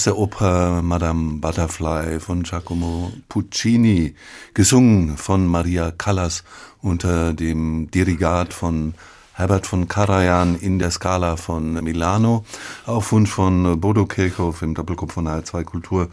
Aus 0.00 0.04
der 0.04 0.16
Oper 0.16 0.80
Madame 0.80 1.40
Butterfly 1.40 2.20
von 2.20 2.42
Giacomo 2.42 3.12
Puccini, 3.28 4.14
gesungen 4.54 5.18
von 5.18 5.46
Maria 5.46 5.90
Callas 5.90 6.42
unter 6.80 7.34
dem 7.34 7.90
Dirigat 7.90 8.54
von 8.54 8.94
Herbert 9.34 9.66
von 9.66 9.88
Karajan 9.88 10.58
in 10.58 10.78
der 10.78 10.90
Skala 10.90 11.36
von 11.36 11.84
Milano, 11.84 12.46
auf 12.86 13.12
Wunsch 13.12 13.28
von 13.28 13.78
Bodo 13.78 14.06
Kirchhoff 14.06 14.62
im 14.62 14.72
Doppelkopf 14.72 15.12
von 15.12 15.28
H2 15.28 15.64
Kultur. 15.64 16.08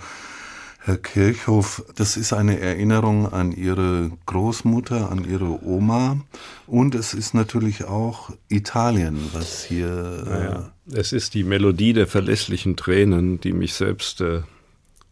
Herr 0.88 0.96
Kirchhoff, 0.96 1.84
das 1.98 2.16
ist 2.16 2.32
eine 2.32 2.62
Erinnerung 2.62 3.28
an 3.34 3.52
Ihre 3.52 4.10
Großmutter, 4.26 5.12
an 5.12 5.30
Ihre 5.30 5.62
Oma 5.62 6.22
und 6.66 6.96
es 6.96 7.14
ist 7.14 7.34
natürlich 7.34 7.84
auch 7.84 8.30
Italien, 8.48 9.20
was 9.34 9.66
hier 9.66 10.24
naja. 10.26 10.72
Es 10.90 11.12
ist 11.12 11.34
die 11.34 11.44
Melodie 11.44 11.92
der 11.92 12.08
verlässlichen 12.08 12.78
Tränen, 12.78 13.42
die 13.42 13.52
mich 13.52 13.74
selbst 13.74 14.22
äh, 14.22 14.44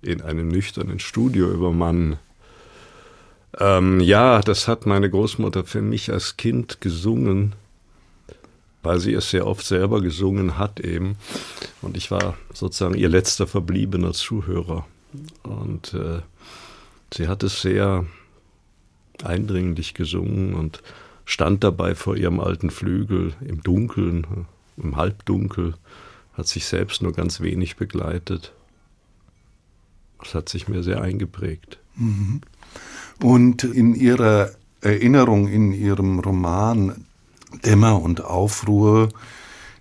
in 0.02 0.22
einem 0.22 0.48
nüchternen 0.48 1.00
Studio 1.00 1.52
übermannen. 1.52 2.20
Ähm, 3.60 4.00
ja, 4.00 4.40
das 4.40 4.70
hat 4.70 4.86
meine 4.86 5.10
Großmutter 5.10 5.66
für 5.66 5.82
mich 5.82 6.10
als 6.10 6.38
Kind 6.38 6.80
gesungen, 6.80 7.52
weil 8.82 9.02
sie 9.02 9.14
es 9.14 9.30
sehr 9.30 9.46
oft 9.46 9.66
selber 9.66 10.00
gesungen 10.00 10.58
hat 10.58 10.80
eben. 10.80 11.18
Und 11.82 11.98
ich 11.98 12.12
war 12.12 12.38
sozusagen 12.54 12.96
ihr 12.96 13.10
letzter 13.10 13.46
verbliebener 13.46 14.14
Zuhörer. 14.14 14.88
Und 15.44 15.94
äh, 15.94 16.22
sie 17.14 17.28
hat 17.28 17.44
es 17.44 17.62
sehr 17.62 18.06
eindringlich 19.24 19.94
gesungen 19.94 20.54
und 20.54 20.82
stand 21.26 21.64
dabei 21.64 21.96
vor 21.96 22.16
ihrem 22.16 22.40
alten 22.40 22.70
Flügel 22.70 23.34
im 23.42 23.62
Dunkeln 23.62 24.48
im 24.78 24.96
Halbdunkel, 24.96 25.76
hat 26.34 26.48
sich 26.48 26.66
selbst 26.66 27.02
nur 27.02 27.14
ganz 27.14 27.40
wenig 27.40 27.78
begleitet. 27.78 28.52
Das 30.20 30.34
hat 30.34 30.50
sich 30.50 30.68
mir 30.68 30.84
sehr 30.84 31.02
eingeprägt. 31.02 31.80
Mhm. 31.96 32.42
Und 33.22 33.64
in 33.64 33.96
Ihrer 33.96 34.52
Erinnerung, 34.82 35.48
in 35.48 35.72
Ihrem 35.72 36.20
Roman 36.20 37.06
Dämmer 37.64 38.02
und 38.02 38.22
Aufruhr 38.22 39.10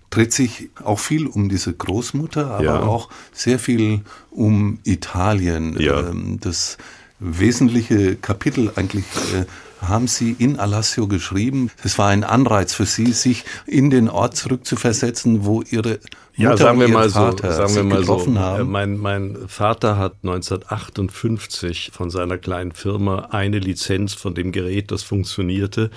dreht 0.09 0.33
sich 0.33 0.69
auch 0.83 0.99
viel 0.99 1.27
um 1.27 1.49
diese 1.49 1.73
Großmutter, 1.73 2.51
aber 2.51 2.63
ja. 2.63 2.79
auch 2.81 3.09
sehr 3.33 3.59
viel 3.59 4.01
um 4.31 4.79
Italien. 4.83 5.79
Ja. 5.79 6.09
Ähm, 6.09 6.39
das 6.39 6.77
wesentliche 7.19 8.15
Kapitel 8.15 8.71
eigentlich 8.75 9.05
äh, 9.33 9.45
haben 9.81 10.07
Sie 10.07 10.35
in 10.37 10.59
Alassio 10.59 11.07
geschrieben. 11.07 11.69
Es 11.83 11.97
war 11.97 12.09
ein 12.09 12.23
Anreiz 12.23 12.73
für 12.73 12.85
Sie, 12.85 13.11
sich 13.11 13.45
in 13.65 13.89
den 13.89 14.09
Ort 14.09 14.35
zurückzuversetzen, 14.35 15.45
wo 15.45 15.61
Ihre 15.61 15.99
Mutter 16.37 16.49
ja, 16.51 16.57
sagen 16.57 16.79
wir 16.79 16.87
mal 16.89 17.09
Vater 17.09 17.51
so, 17.51 17.57
sagen 17.57 17.75
wir 17.75 17.83
mal 17.83 17.99
getroffen 18.01 18.33
so. 18.35 18.39
haben. 18.39 18.71
Mein, 18.71 18.97
mein 18.97 19.37
Vater 19.47 19.97
hat 19.97 20.15
1958 20.23 21.91
von 21.93 22.09
seiner 22.09 22.37
kleinen 22.37 22.71
Firma 22.71 23.27
eine 23.31 23.59
Lizenz 23.59 24.13
von 24.13 24.33
dem 24.35 24.51
Gerät, 24.51 24.91
das 24.91 25.03
funktionierte, 25.03 25.91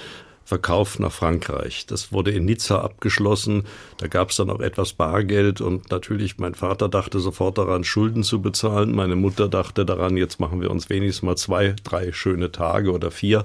verkauft 0.49 0.99
nach 0.99 1.13
Frankreich. 1.13 1.85
Das 1.85 2.11
wurde 2.11 2.31
in 2.31 2.47
Nizza 2.47 2.81
abgeschlossen. 2.81 3.65
Da 3.99 4.07
gab 4.07 4.31
es 4.31 4.37
dann 4.37 4.49
auch 4.49 4.61
etwas 4.61 4.95
Bargeld 4.95 5.61
und 5.61 5.91
natürlich 5.91 6.39
mein 6.39 6.55
Vater 6.55 6.89
dachte 6.89 7.21
sofort 7.21 7.59
daran, 7.59 7.85
Schulden 7.85 8.23
zu 8.23 8.41
bezahlen. 8.41 8.95
Meine 8.95 9.15
Mutter 9.15 9.47
dachte 9.47 9.85
daran, 9.85 10.17
jetzt 10.17 10.41
machen 10.41 10.63
wir 10.63 10.71
uns 10.71 10.89
wenigstens 10.89 11.23
mal 11.23 11.37
zwei, 11.37 11.77
drei 11.85 12.13
schöne 12.13 12.51
Tage 12.51 12.93
oder 12.93 13.11
vier. 13.11 13.45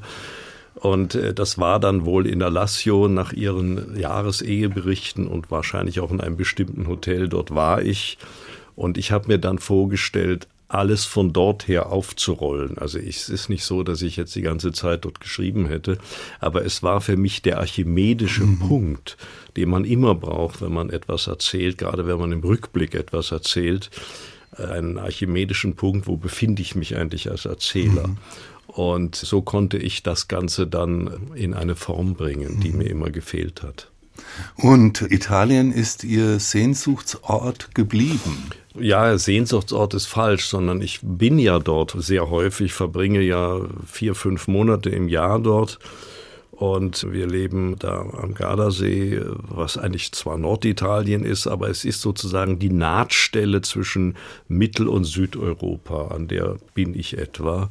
Und 0.76 1.16
äh, 1.16 1.34
das 1.34 1.58
war 1.58 1.82
dann 1.82 2.06
wohl 2.06 2.26
in 2.26 2.40
der 2.40 2.50
Lazio 2.50 3.10
nach 3.10 3.34
ihren 3.34 4.00
Jahreseheberichten 4.00 5.28
und 5.28 5.52
wahrscheinlich 5.52 6.00
auch 6.00 6.10
in 6.10 6.22
einem 6.22 6.38
bestimmten 6.38 6.88
Hotel. 6.88 7.28
Dort 7.28 7.54
war 7.54 7.82
ich. 7.82 8.18
Und 8.78 8.98
ich 8.98 9.12
habe 9.12 9.28
mir 9.28 9.40
dann 9.40 9.60
vorgestellt, 9.60 10.48
alles 10.74 11.06
von 11.06 11.34
dort 11.34 11.68
her 11.68 11.92
aufzurollen. 11.92 12.78
Also 12.78 12.98
es 12.98 13.30
ist 13.30 13.50
nicht 13.50 13.64
so, 13.64 13.84
dass 13.84 14.02
ich 14.02 14.18
jetzt 14.18 14.36
die 14.36 14.42
ganze 14.42 14.72
Zeit 14.72 15.06
dort 15.06 15.20
geschrieben 15.20 15.68
hätte, 15.68 15.98
aber 16.40 16.66
es 16.66 16.82
war 16.82 17.00
für 17.00 17.16
mich 17.16 17.42
der 17.42 17.60
archimedische 17.60 18.44
mhm. 18.44 18.60
Punkt, 18.60 19.18
den 19.56 19.70
man 19.70 19.86
immer 19.86 20.16
braucht, 20.16 20.62
wenn 20.62 20.74
man 20.74 20.90
etwas 20.90 21.28
erzählt, 21.28 21.78
gerade 21.78 22.08
wenn 22.08 22.18
man 22.18 22.32
im 22.32 22.42
Rückblick 22.42 22.96
etwas 22.96 23.32
erzählt, 23.32 23.92
einen 24.58 24.98
archimedischen 24.98 25.76
Punkt, 25.76 26.08
wo 26.08 26.18
befinde 26.18 26.62
ich 26.62 26.76
mich 26.76 26.96
eigentlich 26.96 27.30
als 27.30 27.46
Erzähler. 27.46 28.08
Mhm. 28.08 28.18
Und 28.68 29.16
so 29.16 29.42
konnte 29.42 29.78
ich 29.78 30.02
das 30.02 30.28
Ganze 30.28 30.66
dann 30.66 31.32
in 31.36 31.54
eine 31.54 31.76
Form 31.76 32.16
bringen, 32.16 32.60
die 32.62 32.72
mhm. 32.72 32.78
mir 32.80 32.90
immer 32.90 33.12
gefehlt 33.12 33.62
hat. 33.62 33.92
Und 34.56 35.02
Italien 35.02 35.72
ist 35.72 36.04
Ihr 36.04 36.40
Sehnsuchtsort 36.40 37.74
geblieben? 37.76 38.50
Ja, 38.80 39.18
Sehnsuchtsort 39.18 39.94
ist 39.94 40.08
falsch, 40.08 40.46
sondern 40.46 40.82
ich 40.82 41.00
bin 41.02 41.38
ja 41.38 41.60
dort 41.60 41.96
sehr 41.98 42.30
häufig, 42.30 42.74
verbringe 42.74 43.22
ja 43.22 43.60
vier, 43.86 44.16
fünf 44.16 44.48
Monate 44.48 44.90
im 44.90 45.08
Jahr 45.08 45.40
dort. 45.40 45.80
Und 46.52 47.12
wir 47.12 47.28
leben 47.28 47.78
da 47.80 48.02
am 48.02 48.36
Gardasee, 48.36 49.22
was 49.50 49.78
eigentlich 49.78 50.12
zwar 50.12 50.38
Norditalien 50.38 51.26
ist, 51.26 51.48
aber 51.48 51.70
es 51.70 51.84
ist 51.84 52.02
sozusagen 52.02 52.60
die 52.60 52.70
Nahtstelle 52.70 53.62
zwischen 53.62 54.16
Mittel- 54.48 54.88
und 54.88 55.04
Südeuropa, 55.04 56.10
an 56.10 56.28
der 56.28 56.58
bin 56.74 56.98
ich 56.98 57.18
etwa. 57.18 57.70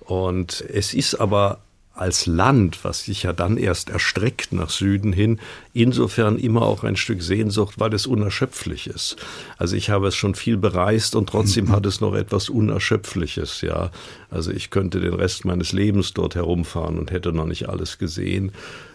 Und 0.00 0.64
es 0.68 0.94
ist 0.94 1.16
aber 1.16 1.58
als 1.94 2.26
Land, 2.26 2.80
was 2.82 3.04
sich 3.04 3.22
ja 3.22 3.32
dann 3.32 3.56
erst 3.56 3.88
erstreckt 3.88 4.52
nach 4.52 4.68
Süden 4.68 5.12
hin, 5.12 5.38
insofern 5.72 6.38
immer 6.38 6.62
auch 6.62 6.82
ein 6.82 6.96
Stück 6.96 7.22
Sehnsucht, 7.22 7.74
weil 7.78 7.94
es 7.94 8.06
unerschöpflich 8.06 8.88
ist. 8.88 9.16
Also 9.58 9.76
ich 9.76 9.90
habe 9.90 10.08
es 10.08 10.16
schon 10.16 10.34
viel 10.34 10.56
bereist 10.56 11.14
und 11.14 11.28
trotzdem 11.28 11.70
hat 11.70 11.86
es 11.86 12.00
noch 12.00 12.14
etwas 12.14 12.48
Unerschöpfliches, 12.48 13.60
ja. 13.60 13.90
Also 14.28 14.50
ich 14.50 14.70
könnte 14.70 15.00
den 15.00 15.14
Rest 15.14 15.44
meines 15.44 15.72
Lebens 15.72 16.12
dort 16.14 16.34
herumfahren 16.34 16.98
und 16.98 17.12
hätte 17.12 17.32
noch 17.32 17.46
nicht 17.46 17.68
alles 17.68 17.98
gesehen. 17.98 18.52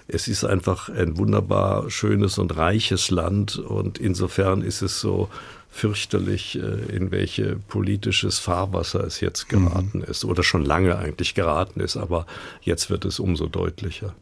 Es 0.10 0.28
ist 0.28 0.44
einfach 0.44 0.90
ein 0.90 1.18
wunderbar 1.18 1.90
schönes 1.90 2.38
und 2.38 2.58
reiches 2.58 3.12
Land 3.12 3.58
und 3.58 3.98
insofern 3.98 4.62
ist 4.62 4.82
es 4.82 5.00
so 5.00 5.30
fürchterlich, 5.70 6.58
äh, 6.58 6.96
in 6.96 7.12
welche 7.12 7.56
politisches 7.56 8.40
Fahrwasser 8.40 9.04
es 9.04 9.22
jetzt 9.22 9.50
geraten 9.50 10.00
mhm. 10.00 10.04
ist 10.04 10.26
oder 10.26 10.44
schon 10.44 10.66
lange 10.66 10.98
eigentlich 10.98 11.36
geraten 11.36 11.80
ist, 11.80 11.98
aber 11.98 12.26
jetzt 12.62 12.90
wird 12.90 13.06
es 13.06 13.20
umso 13.20 13.48
deutlicher. 13.48 14.16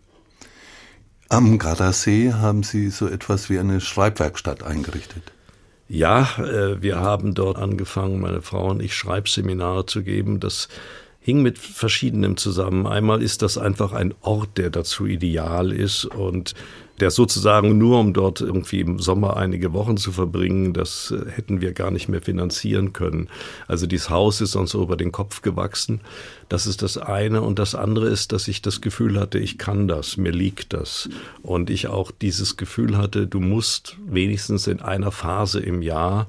Am 1.29 1.57
Gardasee 1.57 2.33
haben 2.33 2.63
Sie 2.63 2.89
so 2.89 3.07
etwas 3.07 3.49
wie 3.49 3.59
eine 3.59 3.81
Schreibwerkstatt 3.81 4.63
eingerichtet. 4.63 5.23
Ja, 5.89 6.27
äh, 6.37 6.81
wir 6.81 6.99
haben 6.99 7.33
dort 7.33 7.57
angefangen, 7.57 8.19
meine 8.19 8.41
Frau 8.41 8.69
und 8.69 8.81
ich 8.81 8.95
Schreibseminare 8.95 9.85
zu 9.85 10.03
geben. 10.03 10.39
Das 10.39 10.67
hing 11.19 11.41
mit 11.41 11.57
verschiedenem 11.57 12.37
zusammen. 12.37 12.87
Einmal 12.87 13.21
ist 13.21 13.41
das 13.41 13.57
einfach 13.57 13.93
ein 13.93 14.13
Ort, 14.21 14.57
der 14.57 14.69
dazu 14.69 15.05
ideal 15.05 15.71
ist 15.71 16.05
und 16.05 16.53
der 16.99 17.11
sozusagen 17.11 17.77
nur, 17.77 17.99
um 17.99 18.13
dort 18.13 18.41
irgendwie 18.41 18.79
im 18.79 18.99
Sommer 18.99 19.37
einige 19.37 19.73
Wochen 19.73 19.97
zu 19.97 20.11
verbringen, 20.11 20.73
das 20.73 21.11
äh, 21.11 21.29
hätten 21.29 21.61
wir 21.61 21.73
gar 21.73 21.91
nicht 21.91 22.09
mehr 22.09 22.21
finanzieren 22.21 22.93
können. 22.93 23.29
Also 23.67 23.85
dieses 23.85 24.09
Haus 24.09 24.41
ist 24.41 24.55
uns 24.55 24.71
so 24.71 24.81
über 24.81 24.97
den 24.97 25.11
Kopf 25.11 25.41
gewachsen. 25.41 26.01
Das 26.49 26.65
ist 26.65 26.81
das 26.81 26.97
eine. 26.97 27.41
Und 27.41 27.59
das 27.59 27.75
andere 27.75 28.07
ist, 28.07 28.31
dass 28.31 28.47
ich 28.47 28.61
das 28.61 28.81
Gefühl 28.81 29.19
hatte, 29.19 29.37
ich 29.37 29.57
kann 29.57 29.87
das, 29.87 30.17
mir 30.17 30.31
liegt 30.31 30.73
das. 30.73 31.09
Und 31.43 31.69
ich 31.69 31.87
auch 31.87 32.11
dieses 32.11 32.57
Gefühl 32.57 32.97
hatte, 32.97 33.27
du 33.27 33.39
musst 33.39 33.97
wenigstens 34.07 34.67
in 34.67 34.81
einer 34.81 35.11
Phase 35.11 35.59
im 35.59 35.81
Jahr 35.81 36.27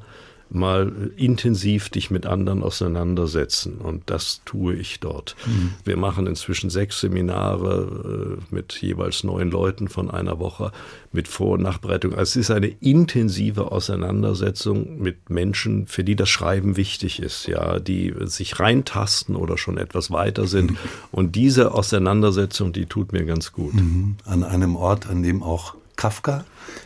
mal 0.51 1.11
intensiv 1.17 1.91
dich 1.91 2.11
mit 2.11 2.27
anderen 2.27 2.63
auseinandersetzen. 2.63 3.79
Und 3.79 4.05
das 4.07 4.43
tue 4.45 4.75
ich 4.75 5.01
dort. 5.01 5.37
Mhm. 5.47 5.75
Wir 5.85 5.97
machen 5.97 6.27
inzwischen 6.27 6.71
sechs 6.71 7.01
Seminare 7.01 8.39
äh, 8.51 8.55
mit 8.55 8.73
jeweils 8.81 9.25
neun 9.25 9.51
Leuten 9.51 9.89
von 9.89 10.11
einer 10.11 10.39
Woche 10.39 10.73
mit 11.13 11.29
Vor- 11.29 11.53
und 11.53 11.63
Nachbereitung. 11.63 12.13
Also 12.13 12.23
es 12.23 12.37
ist 12.37 12.51
eine 12.51 12.69
intensive 12.69 13.73
Auseinandersetzung 13.73 14.99
mit 14.99 15.31
Menschen, 15.31 15.87
für 15.87 16.05
die 16.05 16.17
das 16.17 16.29
Schreiben 16.29 16.77
wichtig 16.77 17.21
ist, 17.21 17.47
ja, 17.47 17.79
die 17.79 18.15
sich 18.25 18.61
reintasten 18.61 19.37
oder 19.37 19.59
schon 19.59 19.79
etwas 19.79 20.11
weiter 20.11 20.47
sind. 20.47 20.73
Mhm. 20.73 20.79
Und 21.13 21.37
diese 21.37 21.73
Auseinandersetzung, 21.73 22.73
die 22.73 22.87
tut 22.87 23.13
mir 23.13 23.25
ganz 23.25 23.53
gut. 23.53 23.75
Mhm. 23.75 24.17
An 24.25 24.45
einem 24.45 24.77
Ort, 24.77 25.09
an 25.09 25.23
dem 25.23 25.43
auch 25.43 25.75
Kafka 25.97 26.45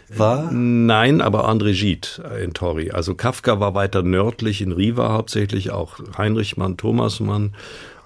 war? 0.08 0.50
Nein, 0.52 1.20
aber 1.20 1.48
André 1.48 1.72
Gide 1.72 2.08
in 2.42 2.52
Torri. 2.52 2.90
Also 2.90 3.14
Kafka 3.14 3.60
war 3.60 3.74
weiter 3.74 4.02
nördlich 4.02 4.60
in 4.62 4.72
Riva 4.72 5.12
hauptsächlich, 5.12 5.70
auch 5.70 5.98
Heinrich 6.16 6.56
Mann, 6.56 6.76
Thomas 6.76 7.20
Mann 7.20 7.54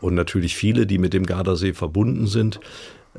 und 0.00 0.14
natürlich 0.14 0.56
viele, 0.56 0.86
die 0.86 0.98
mit 0.98 1.12
dem 1.12 1.26
Gardasee 1.26 1.72
verbunden 1.72 2.26
sind. 2.26 2.60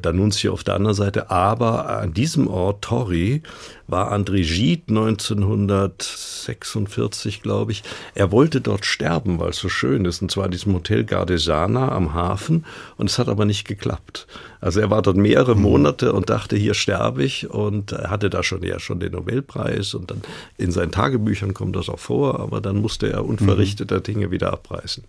D'Annunzio 0.01 0.51
auf 0.51 0.63
der 0.63 0.75
anderen 0.75 0.95
Seite. 0.95 1.31
Aber 1.31 1.89
an 1.89 2.13
diesem 2.13 2.47
Ort, 2.47 2.83
Torri, 2.83 3.41
war 3.87 4.11
André 4.11 4.43
Gide 4.43 4.83
1946, 4.89 7.41
glaube 7.41 7.71
ich. 7.71 7.83
Er 8.15 8.31
wollte 8.31 8.61
dort 8.61 8.85
sterben, 8.85 9.39
weil 9.39 9.49
es 9.49 9.57
so 9.57 9.69
schön 9.69 10.05
ist, 10.05 10.21
und 10.21 10.31
zwar 10.31 10.45
in 10.45 10.51
diesem 10.51 10.73
Hotel 10.73 11.03
Gardesana 11.03 11.91
am 11.91 12.13
Hafen. 12.13 12.65
Und 12.97 13.09
es 13.09 13.19
hat 13.19 13.29
aber 13.29 13.45
nicht 13.45 13.67
geklappt. 13.67 14.27
Also 14.59 14.79
er 14.79 14.89
war 14.89 15.01
dort 15.01 15.17
mehrere 15.17 15.55
mhm. 15.55 15.61
Monate 15.61 16.13
und 16.13 16.29
dachte, 16.29 16.55
hier 16.55 16.73
sterbe 16.73 17.23
ich 17.23 17.49
und 17.49 17.91
hatte 17.91 18.29
da 18.29 18.43
schon 18.43 18.63
ja 18.63 18.79
schon 18.79 18.99
den 18.99 19.13
Nobelpreis 19.13 19.93
und 19.93 20.11
dann 20.11 20.21
in 20.57 20.71
seinen 20.71 20.91
Tagebüchern 20.91 21.53
kommt 21.53 21.75
das 21.75 21.89
auch 21.89 21.99
vor, 21.99 22.39
aber 22.39 22.61
dann 22.61 22.77
musste 22.77 23.11
er 23.11 23.25
unverrichteter 23.25 23.97
mhm. 23.97 24.03
Dinge 24.03 24.31
wieder 24.31 24.53
abreißen. 24.53 25.03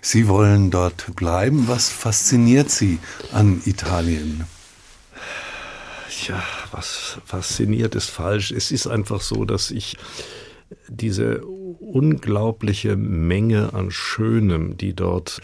Sie 0.00 0.28
wollen 0.28 0.70
dort 0.70 1.14
bleiben. 1.16 1.68
Was 1.68 1.90
fasziniert 1.90 2.70
Sie 2.70 2.98
an 3.32 3.60
Italien? 3.64 4.44
Ja, 6.28 6.42
was 6.70 7.18
fasziniert 7.24 7.94
ist 7.94 8.10
falsch. 8.10 8.50
Es 8.50 8.70
ist 8.70 8.86
einfach 8.86 9.20
so, 9.20 9.44
dass 9.44 9.70
ich 9.70 9.96
diese 10.88 11.44
unglaubliche 11.44 12.96
Menge 12.96 13.74
an 13.74 13.90
Schönem, 13.90 14.76
die 14.76 14.94
dort 14.94 15.40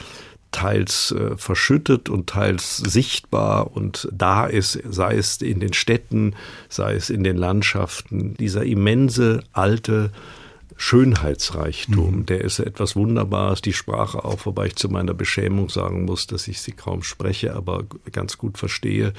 teils 0.53 1.13
äh, 1.13 1.37
verschüttet 1.37 2.09
und 2.09 2.29
teils 2.29 2.79
sichtbar 2.79 3.77
und 3.77 4.09
da 4.13 4.47
ist, 4.47 4.81
sei 4.89 5.17
es 5.17 5.41
in 5.43 5.61
den 5.61 5.73
Städten, 5.73 6.35
sei 6.69 6.95
es 6.95 7.09
in 7.11 7.23
den 7.23 7.37
Landschaften, 7.37 8.35
dieser 8.35 8.65
immense 8.65 9.45
alte 9.53 10.11
Schönheitsreichtum, 10.83 12.21
mhm. 12.21 12.27
der 12.27 12.41
ist 12.41 12.59
etwas 12.59 12.97
Wunderbares, 12.97 13.61
die 13.61 13.75
Sprache 13.75 14.25
auch, 14.25 14.47
wobei 14.47 14.69
ich 14.69 14.77
zu 14.77 14.89
meiner 14.89 15.13
Beschämung 15.13 15.69
sagen 15.69 16.07
muss, 16.07 16.27
dass 16.27 16.49
ich 16.49 16.63
sie 16.63 16.73
kaum 16.73 17.03
spreche, 17.03 17.55
aber 17.55 17.85
ganz 18.13 18.39
gut 18.39 18.57
verstehe. 18.57 19.13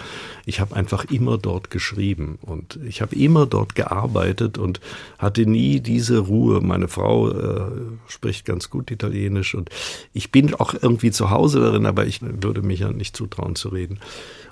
Ich 0.47 0.59
habe 0.59 0.75
einfach 0.75 1.05
immer 1.11 1.37
dort 1.37 1.69
geschrieben 1.69 2.39
und 2.41 2.79
ich 2.83 3.03
habe 3.03 3.15
immer 3.15 3.45
dort 3.45 3.75
gearbeitet 3.75 4.57
und 4.57 4.81
hatte 5.19 5.45
nie 5.45 5.81
diese 5.81 6.17
Ruhe. 6.17 6.61
Meine 6.61 6.87
Frau 6.87 7.29
äh, 7.29 7.71
spricht 8.07 8.43
ganz 8.45 8.71
gut 8.71 8.89
Italienisch 8.89 9.53
und 9.53 9.69
ich 10.13 10.31
bin 10.31 10.55
auch 10.55 10.73
irgendwie 10.73 11.11
zu 11.11 11.29
Hause 11.29 11.59
darin, 11.59 11.85
aber 11.85 12.07
ich 12.07 12.21
würde 12.23 12.63
mich 12.63 12.79
ja 12.79 12.91
nicht 12.91 13.15
zutrauen 13.15 13.55
zu 13.55 13.69
reden 13.69 13.99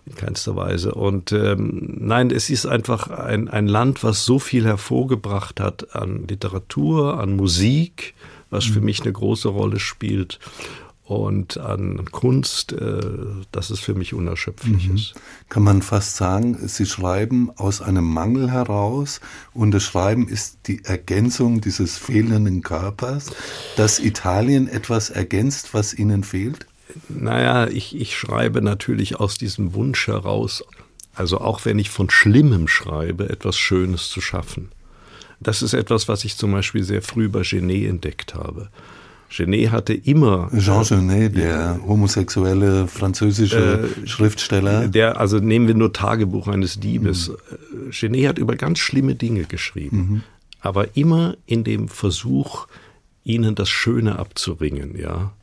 in 0.05 0.15
keinster 0.15 0.55
Weise. 0.55 0.93
Und 0.93 1.31
ähm, 1.31 1.97
nein, 1.99 2.31
es 2.31 2.49
ist 2.49 2.65
einfach 2.65 3.09
ein, 3.09 3.47
ein 3.47 3.67
Land, 3.67 4.03
was 4.03 4.25
so 4.25 4.39
viel 4.39 4.65
hervorgebracht 4.65 5.59
hat 5.59 5.95
an 5.95 6.27
Literatur, 6.27 6.98
an 7.03 7.35
Musik, 7.35 8.13
was 8.49 8.65
für 8.65 8.79
mhm. 8.79 8.85
mich 8.85 9.01
eine 9.01 9.11
große 9.11 9.49
Rolle 9.49 9.79
spielt 9.79 10.39
und 11.09 11.57
an 11.57 12.05
Kunst, 12.11 12.71
äh, 12.71 13.01
dass 13.51 13.71
es 13.71 13.79
für 13.79 13.95
mich 13.95 14.13
unerschöpflich 14.13 14.89
mhm. 14.89 14.95
ist. 14.95 15.15
Kann 15.49 15.63
man 15.63 15.81
fast 15.81 16.15
sagen, 16.17 16.55
Sie 16.67 16.85
schreiben 16.85 17.49
aus 17.55 17.81
einem 17.81 18.05
Mangel 18.05 18.51
heraus 18.51 19.19
und 19.51 19.71
das 19.71 19.83
Schreiben 19.83 20.27
ist 20.27 20.59
die 20.67 20.85
Ergänzung 20.85 21.61
dieses 21.61 21.97
fehlenden 21.97 22.61
Körpers, 22.61 23.31
dass 23.75 23.97
Italien 23.97 24.67
etwas 24.67 25.09
ergänzt, 25.09 25.73
was 25.73 25.95
Ihnen 25.95 26.23
fehlt? 26.23 26.67
Naja, 27.07 27.67
ich, 27.67 27.95
ich 27.95 28.15
schreibe 28.15 28.61
natürlich 28.61 29.19
aus 29.19 29.37
diesem 29.39 29.73
Wunsch 29.73 30.07
heraus, 30.07 30.63
also 31.15 31.39
auch 31.39 31.65
wenn 31.65 31.79
ich 31.79 31.89
von 31.89 32.11
Schlimmem 32.11 32.67
schreibe, 32.67 33.29
etwas 33.29 33.57
Schönes 33.57 34.09
zu 34.09 34.21
schaffen. 34.21 34.69
Das 35.39 35.61
ist 35.61 35.73
etwas, 35.73 36.07
was 36.07 36.25
ich 36.25 36.35
zum 36.37 36.51
Beispiel 36.51 36.83
sehr 36.83 37.01
früh 37.01 37.29
bei 37.29 37.41
Genet 37.41 37.89
entdeckt 37.89 38.35
habe. 38.35 38.69
Genet 39.29 39.71
hatte 39.71 39.93
immer. 39.93 40.49
Jean 40.57 40.83
Genet, 40.83 41.37
der 41.37 41.79
homosexuelle 41.85 42.87
französische 42.87 43.89
äh, 44.03 44.07
Schriftsteller. 44.07 44.87
Der, 44.87 45.19
also 45.19 45.37
nehmen 45.37 45.67
wir 45.67 45.75
nur 45.75 45.93
Tagebuch 45.93 46.47
eines 46.47 46.79
Diebes. 46.79 47.29
Mhm. 47.29 47.91
Genet 47.91 48.27
hat 48.27 48.37
über 48.39 48.55
ganz 48.55 48.79
schlimme 48.79 49.15
Dinge 49.15 49.43
geschrieben, 49.43 49.97
mhm. 49.97 50.23
aber 50.61 50.97
immer 50.97 51.37
in 51.45 51.63
dem 51.63 51.87
Versuch, 51.87 52.67
ihnen 53.23 53.55
das 53.55 53.69
Schöne 53.69 54.17
abzuringen, 54.17 54.97
ja. 54.97 55.33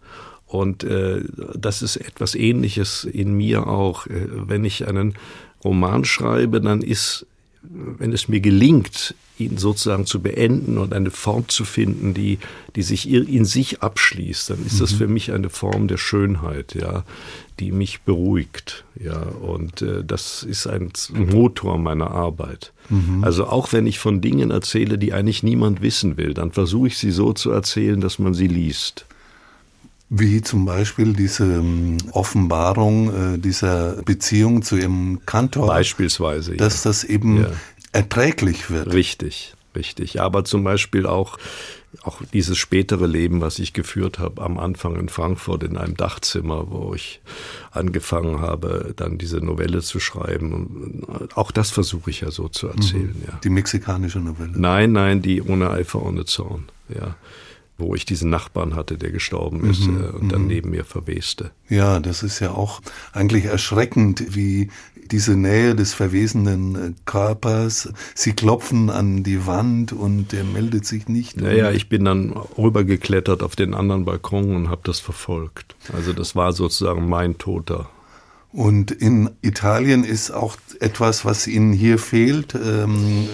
Und 0.46 0.84
äh, 0.84 1.22
das 1.54 1.82
ist 1.82 1.96
etwas 1.96 2.34
Ähnliches 2.34 3.04
in 3.04 3.36
mir 3.36 3.66
auch. 3.66 4.06
Äh, 4.06 4.28
wenn 4.30 4.64
ich 4.64 4.86
einen 4.86 5.14
Roman 5.64 6.04
schreibe, 6.04 6.60
dann 6.60 6.82
ist, 6.82 7.26
wenn 7.98 8.12
es 8.12 8.28
mir 8.28 8.40
gelingt, 8.40 9.14
ihn 9.38 9.58
sozusagen 9.58 10.06
zu 10.06 10.20
beenden 10.22 10.78
und 10.78 10.94
eine 10.94 11.10
Form 11.10 11.48
zu 11.48 11.64
finden, 11.64 12.14
die, 12.14 12.38
die 12.74 12.82
sich 12.82 13.08
in 13.10 13.44
sich 13.44 13.82
abschließt, 13.82 14.50
dann 14.50 14.64
ist 14.64 14.74
mhm. 14.74 14.78
das 14.78 14.92
für 14.92 15.08
mich 15.08 15.32
eine 15.32 15.50
Form 15.50 15.88
der 15.88 15.98
Schönheit, 15.98 16.74
ja, 16.74 17.04
die 17.60 17.72
mich 17.72 18.00
beruhigt, 18.02 18.84
ja, 19.02 19.20
und 19.20 19.82
äh, 19.82 20.04
das 20.04 20.42
ist 20.42 20.66
ein 20.66 20.92
Motor 21.12 21.78
meiner 21.78 22.10
Arbeit. 22.10 22.72
Mhm. 22.88 23.24
Also 23.24 23.46
auch 23.46 23.72
wenn 23.72 23.86
ich 23.86 23.98
von 23.98 24.20
Dingen 24.20 24.50
erzähle, 24.50 24.98
die 24.98 25.12
eigentlich 25.12 25.42
niemand 25.42 25.82
wissen 25.82 26.16
will, 26.16 26.32
dann 26.32 26.52
versuche 26.52 26.88
ich 26.88 26.98
sie 26.98 27.10
so 27.10 27.32
zu 27.32 27.50
erzählen, 27.50 28.00
dass 28.00 28.18
man 28.18 28.32
sie 28.32 28.48
liest. 28.48 29.06
Wie 30.08 30.40
zum 30.40 30.64
Beispiel 30.66 31.14
diese 31.14 31.44
ähm, 31.44 31.96
Offenbarung 32.12 33.34
äh, 33.34 33.38
dieser 33.38 34.02
Beziehung 34.02 34.62
zu 34.62 34.76
ihrem 34.76 35.20
Kantor. 35.26 35.66
Beispielsweise. 35.66 36.56
Dass 36.56 36.84
ja. 36.84 36.90
das 36.90 37.02
eben 37.02 37.42
ja. 37.42 37.50
erträglich 37.90 38.70
wird. 38.70 38.92
Richtig, 38.92 39.54
richtig. 39.74 40.20
Aber 40.20 40.44
zum 40.44 40.62
Beispiel 40.62 41.06
auch, 41.06 41.38
auch 42.02 42.22
dieses 42.32 42.56
spätere 42.56 43.06
Leben, 43.06 43.40
was 43.40 43.58
ich 43.58 43.72
geführt 43.72 44.20
habe 44.20 44.42
am 44.42 44.58
Anfang 44.58 44.94
in 44.94 45.08
Frankfurt 45.08 45.64
in 45.64 45.76
einem 45.76 45.96
Dachzimmer, 45.96 46.70
wo 46.70 46.94
ich 46.94 47.20
angefangen 47.72 48.40
habe, 48.40 48.94
dann 48.94 49.18
diese 49.18 49.38
Novelle 49.38 49.80
zu 49.80 49.98
schreiben. 49.98 51.02
Auch 51.34 51.50
das 51.50 51.72
versuche 51.72 52.10
ich 52.10 52.20
ja 52.20 52.30
so 52.30 52.46
zu 52.46 52.68
erzählen. 52.68 53.16
Mhm. 53.18 53.24
Ja. 53.26 53.40
Die 53.42 53.50
mexikanische 53.50 54.20
Novelle? 54.20 54.52
Nein, 54.54 54.92
nein, 54.92 55.20
die 55.20 55.42
ohne 55.42 55.70
Eifer, 55.70 56.00
ohne 56.00 56.26
Zorn. 56.26 56.68
Ja 56.88 57.16
wo 57.78 57.94
ich 57.94 58.04
diesen 58.04 58.30
Nachbarn 58.30 58.74
hatte, 58.74 58.96
der 58.96 59.10
gestorben 59.10 59.68
ist 59.68 59.86
mhm, 59.86 60.02
äh, 60.02 60.06
und 60.08 60.32
dann 60.32 60.42
mhm. 60.42 60.48
neben 60.48 60.70
mir 60.70 60.84
verweste. 60.84 61.50
Ja, 61.68 62.00
das 62.00 62.22
ist 62.22 62.40
ja 62.40 62.52
auch 62.52 62.80
eigentlich 63.12 63.46
erschreckend, 63.46 64.34
wie 64.34 64.70
diese 65.10 65.36
Nähe 65.36 65.74
des 65.74 65.94
verwesenen 65.94 66.74
äh, 66.74 66.92
Körpers. 67.04 67.92
Sie 68.14 68.32
klopfen 68.32 68.90
an 68.90 69.22
die 69.22 69.46
Wand 69.46 69.92
und 69.92 70.32
er 70.32 70.44
meldet 70.44 70.86
sich 70.86 71.08
nicht. 71.08 71.40
Naja, 71.40 71.70
ich 71.70 71.88
bin 71.88 72.04
dann 72.04 72.32
rübergeklettert 72.58 73.42
auf 73.42 73.56
den 73.56 73.74
anderen 73.74 74.04
Balkon 74.04 74.54
und 74.54 74.70
habe 74.70 74.82
das 74.84 75.00
verfolgt. 75.00 75.76
Also 75.92 76.12
das 76.12 76.34
war 76.34 76.52
sozusagen 76.52 77.08
mein 77.08 77.38
Toter. 77.38 77.88
Und 78.52 78.90
in 78.90 79.30
Italien 79.42 80.02
ist 80.02 80.30
auch 80.30 80.56
etwas, 80.80 81.24
was 81.24 81.46
Ihnen 81.46 81.72
hier 81.72 81.98
fehlt. 81.98 82.54
Ähm, 82.54 83.28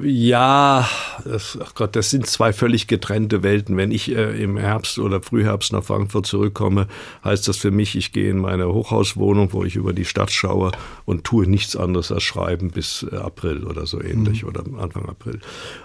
ja, 0.00 0.88
das, 1.24 1.58
ach 1.62 1.74
Gott, 1.74 1.96
das 1.96 2.10
sind 2.10 2.26
zwei 2.26 2.52
völlig 2.52 2.86
getrennte 2.86 3.42
Welten. 3.42 3.76
Wenn 3.76 3.90
ich 3.90 4.10
äh, 4.14 4.42
im 4.42 4.56
Herbst 4.56 4.98
oder 4.98 5.20
Frühherbst 5.20 5.72
nach 5.72 5.84
Frankfurt 5.84 6.26
zurückkomme, 6.26 6.86
heißt 7.24 7.46
das 7.48 7.56
für 7.58 7.70
mich, 7.70 7.96
ich 7.96 8.12
gehe 8.12 8.30
in 8.30 8.38
meine 8.38 8.72
Hochhauswohnung, 8.72 9.52
wo 9.52 9.64
ich 9.64 9.76
über 9.76 9.92
die 9.92 10.04
Stadt 10.04 10.30
schaue 10.30 10.72
und 11.04 11.24
tue 11.24 11.46
nichts 11.46 11.76
anderes 11.76 12.10
als 12.10 12.22
schreiben 12.22 12.70
bis 12.70 13.06
äh, 13.10 13.16
April 13.16 13.64
oder 13.64 13.86
so 13.86 14.00
ähnlich 14.00 14.42
mhm. 14.42 14.48
oder 14.48 14.64
Anfang 14.78 15.08
April. 15.08 15.40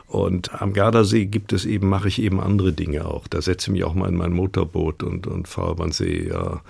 Und 0.06 0.62
am 0.62 0.74
Gardasee 0.74 1.26
gibt 1.26 1.52
es 1.52 1.66
eben, 1.66 1.90
mache 1.90 2.08
ich 2.08 2.22
eben 2.22 2.40
andere 2.40 2.72
Dinge 2.72 3.06
auch. 3.06 3.28
Da 3.28 3.42
setze 3.42 3.70
ich 3.70 3.74
mich 3.74 3.84
auch 3.84 3.94
mal 3.94 4.08
in 4.08 4.16
mein 4.16 4.32
Motorboot 4.32 5.04
und, 5.04 5.28
und 5.28 5.48
fahre 5.48 5.72
über 5.72 5.86
den 5.86 5.92
See, 5.92 6.28
ja 6.30 6.62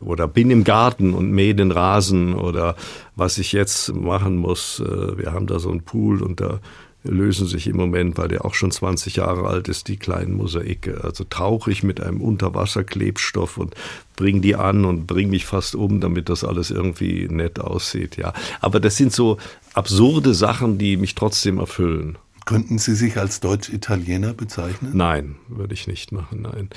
oder 0.00 0.26
bin 0.26 0.50
im 0.50 0.64
Garten 0.64 1.14
und 1.14 1.30
mähe 1.30 1.54
den 1.54 1.70
Rasen 1.70 2.34
oder 2.34 2.74
was 3.16 3.38
ich 3.38 3.52
jetzt 3.52 3.94
machen 3.94 4.36
muss. 4.36 4.80
Äh, 4.80 5.18
wir 5.18 5.32
haben 5.32 5.46
da 5.46 5.58
so 5.58 5.70
einen 5.70 5.82
Pool 5.82 6.22
und 6.22 6.40
da 6.40 6.60
lösen 7.02 7.46
sich 7.46 7.66
im 7.66 7.76
Moment, 7.76 8.18
weil 8.18 8.28
der 8.28 8.44
auch 8.44 8.54
schon 8.54 8.70
20 8.70 9.16
Jahre 9.16 9.46
alt 9.46 9.68
ist, 9.68 9.88
die 9.88 9.96
kleinen 9.96 10.36
Mosaike. 10.36 11.02
Also 11.02 11.24
tauche 11.24 11.70
ich 11.70 11.82
mit 11.82 12.00
einem 12.00 12.20
Unterwasserklebstoff 12.20 13.56
und 13.56 13.74
bringe 14.16 14.40
die 14.40 14.54
an 14.54 14.84
und 14.84 15.06
bringe 15.06 15.30
mich 15.30 15.46
fast 15.46 15.74
um, 15.74 16.00
damit 16.00 16.28
das 16.28 16.44
alles 16.44 16.70
irgendwie 16.70 17.26
nett 17.28 17.58
aussieht. 17.58 18.16
Ja, 18.16 18.32
aber 18.60 18.80
das 18.80 18.96
sind 18.96 19.12
so 19.12 19.38
absurde 19.72 20.34
Sachen, 20.34 20.78
die 20.78 20.96
mich 20.96 21.14
trotzdem 21.14 21.58
erfüllen. 21.58 22.18
Könnten 22.46 22.78
Sie 22.78 22.94
sich 22.94 23.16
als 23.16 23.40
Deutsch-Italiener 23.40 24.32
bezeichnen? 24.32 24.92
Nein, 24.94 25.36
würde 25.48 25.74
ich 25.74 25.86
nicht 25.86 26.12
machen, 26.12 26.42
nein. 26.42 26.70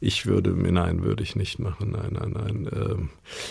Ich 0.00 0.26
würde, 0.26 0.50
nein, 0.50 1.02
würde 1.02 1.22
ich 1.22 1.36
nicht 1.36 1.58
machen, 1.58 1.92
nein, 1.92 2.18
nein, 2.18 2.32
nein. 2.32 2.70
Ähm, 2.72 3.08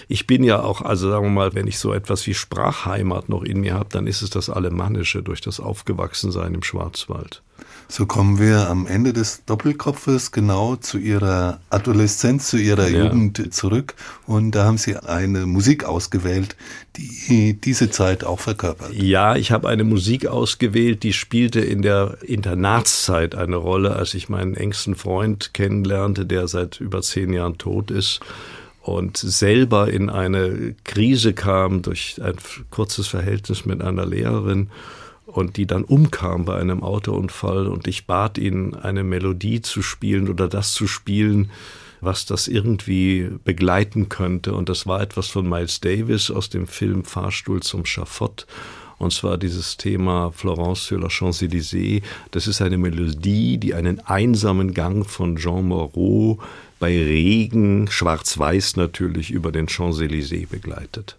ich 0.08 0.28
bin 0.28 0.44
ja 0.44 0.62
auch, 0.62 0.82
also 0.82 1.10
sagen 1.10 1.26
wir 1.26 1.32
mal, 1.32 1.54
wenn 1.54 1.68
ich 1.68 1.80
so 1.80 1.94
etwas 1.94 2.26
wie 2.28 2.34
Sprachheimat 2.34 3.30
noch 3.30 3.44
in 3.44 3.62
mir 3.62 3.76
habe, 3.76 3.90
dann 3.92 4.08
ist 4.08 4.22
es 4.22 4.30
das 4.30 4.50
Alemannische 4.50 5.24
durch 5.24 5.42
das 5.42 5.60
Aufgewachsensein 5.60 6.54
im 6.54 6.64
Schwarzwald. 6.64 7.44
So 7.92 8.06
kommen 8.06 8.38
wir 8.38 8.70
am 8.70 8.86
Ende 8.86 9.14
des 9.14 9.46
Doppelkopfes 9.46 10.32
genau 10.32 10.76
zu 10.76 11.00
Ihrer 11.00 11.60
Adoleszenz, 11.72 12.48
zu 12.48 12.58
Ihrer 12.58 12.88
ja. 12.88 13.06
Jugend 13.06 13.52
zurück. 13.52 13.96
Und 14.28 14.52
da 14.52 14.66
haben 14.66 14.78
Sie 14.78 14.96
eine 14.96 15.48
Musik 15.48 15.86
ausgewählt, 15.86 16.56
die 16.96 17.60
diese 17.60 17.90
Zeit 17.90 18.24
auch 18.24 18.40
verkörpert. 18.40 18.94
Ja, 18.94 19.36
ich 19.36 19.52
habe 19.52 19.68
eine 19.68 19.84
Musik 19.84 20.28
ausgewählt, 20.28 21.02
die 21.02 21.14
spielte 21.14 21.62
in 21.62 21.82
der 21.82 22.20
Internatszeit 22.22 23.34
eine 23.34 23.56
Rolle, 23.56 23.96
als 23.96 24.14
ich 24.14 24.30
meinen 24.30 24.54
engsten 24.54 24.94
Freund 24.94 25.56
kennenlernte, 25.56 26.28
der 26.28 26.48
seit 26.48 26.80
über 26.80 27.02
zehn 27.02 27.34
Jahren 27.34 27.58
tot 27.58 27.90
ist 27.90 28.20
und 28.84 29.18
selber 29.18 29.92
in 29.92 30.12
eine 30.12 30.76
Krise 30.84 31.34
kam 31.34 31.82
durch 31.82 32.22
ein 32.22 32.36
kurzes 32.70 33.08
Verhältnis 33.08 33.66
mit 33.66 33.82
einer 33.82 34.06
Lehrerin 34.06 34.70
und 35.32 35.58
die 35.58 35.66
dann 35.66 35.84
umkam 35.84 36.46
bei 36.46 36.58
einem 36.58 36.84
Autounfall 36.84 37.68
und 37.68 37.88
ich 37.88 38.06
bat 38.06 38.38
ihn, 38.38 38.74
eine 38.76 39.04
Melodie 39.04 39.62
zu 39.62 39.82
spielen 39.82 40.30
oder 40.30 40.48
das 40.48 40.74
zu 40.74 40.88
spielen, 40.88 41.52
was 42.02 42.26
das 42.26 42.48
irgendwie 42.48 43.30
begleiten 43.44 44.10
könnte. 44.10 44.54
Und 44.54 44.70
das 44.70 44.88
war 44.88 45.02
etwas 45.02 45.28
von 45.28 45.48
Miles 45.48 45.82
Davis 45.82 46.32
aus 46.32 46.50
dem 46.50 46.68
Film 46.68 47.04
Fahrstuhl 47.04 47.62
zum 47.62 47.86
Schafott. 47.86 48.48
Und 48.98 49.14
zwar 49.14 49.38
dieses 49.38 49.78
Thema 49.78 50.32
Florence 50.32 50.86
sur 50.86 51.00
la 51.00 51.08
Champs-Élysées. 51.08 52.02
Das 52.32 52.48
ist 52.48 52.62
eine 52.62 52.78
Melodie, 52.78 53.58
die 53.58 53.74
einen 53.74 54.00
einsamen 54.02 54.74
Gang 54.74 55.06
von 55.06 55.38
Jean 55.38 55.68
Moreau 55.68 56.40
bei 56.80 56.90
Regen, 56.90 57.88
schwarz-weiß 57.90 58.76
natürlich, 58.76 59.32
über 59.32 59.52
den 59.52 59.68
Champs-Élysées 59.68 60.48
begleitet 60.48 61.18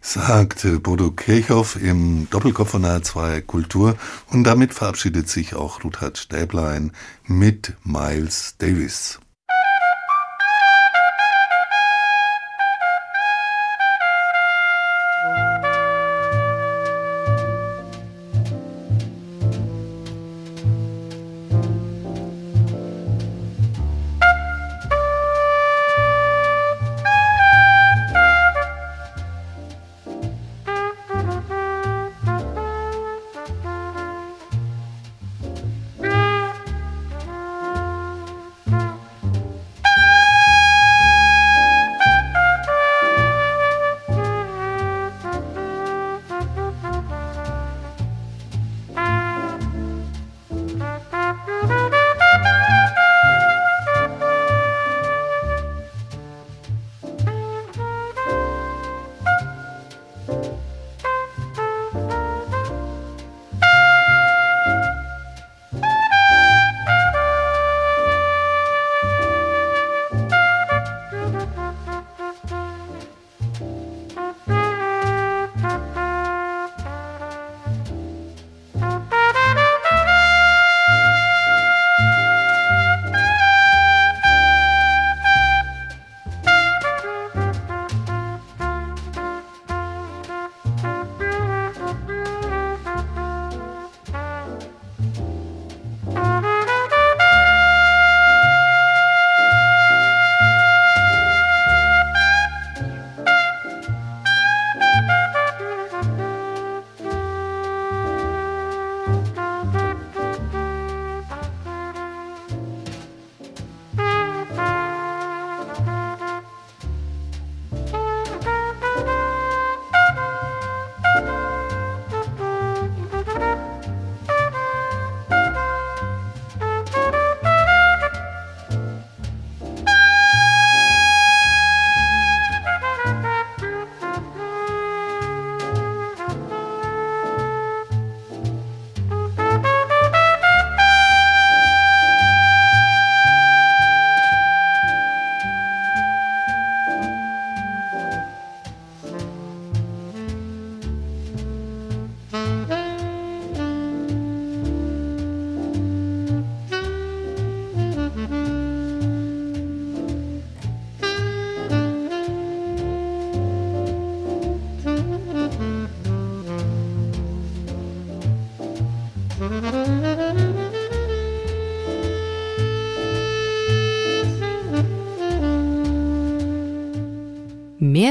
sagt 0.00 0.66
Bodo 0.82 1.10
Kirchhoff 1.10 1.76
im 1.76 2.28
Doppelkopf 2.30 2.70
von 2.70 2.84
H2 2.84 3.42
Kultur 3.42 3.96
und 4.30 4.44
damit 4.44 4.74
verabschiedet 4.74 5.28
sich 5.28 5.54
auch 5.54 5.84
Ruthard 5.84 6.18
Stäblein 6.18 6.92
mit 7.26 7.74
Miles 7.84 8.54
Davis. 8.58 9.20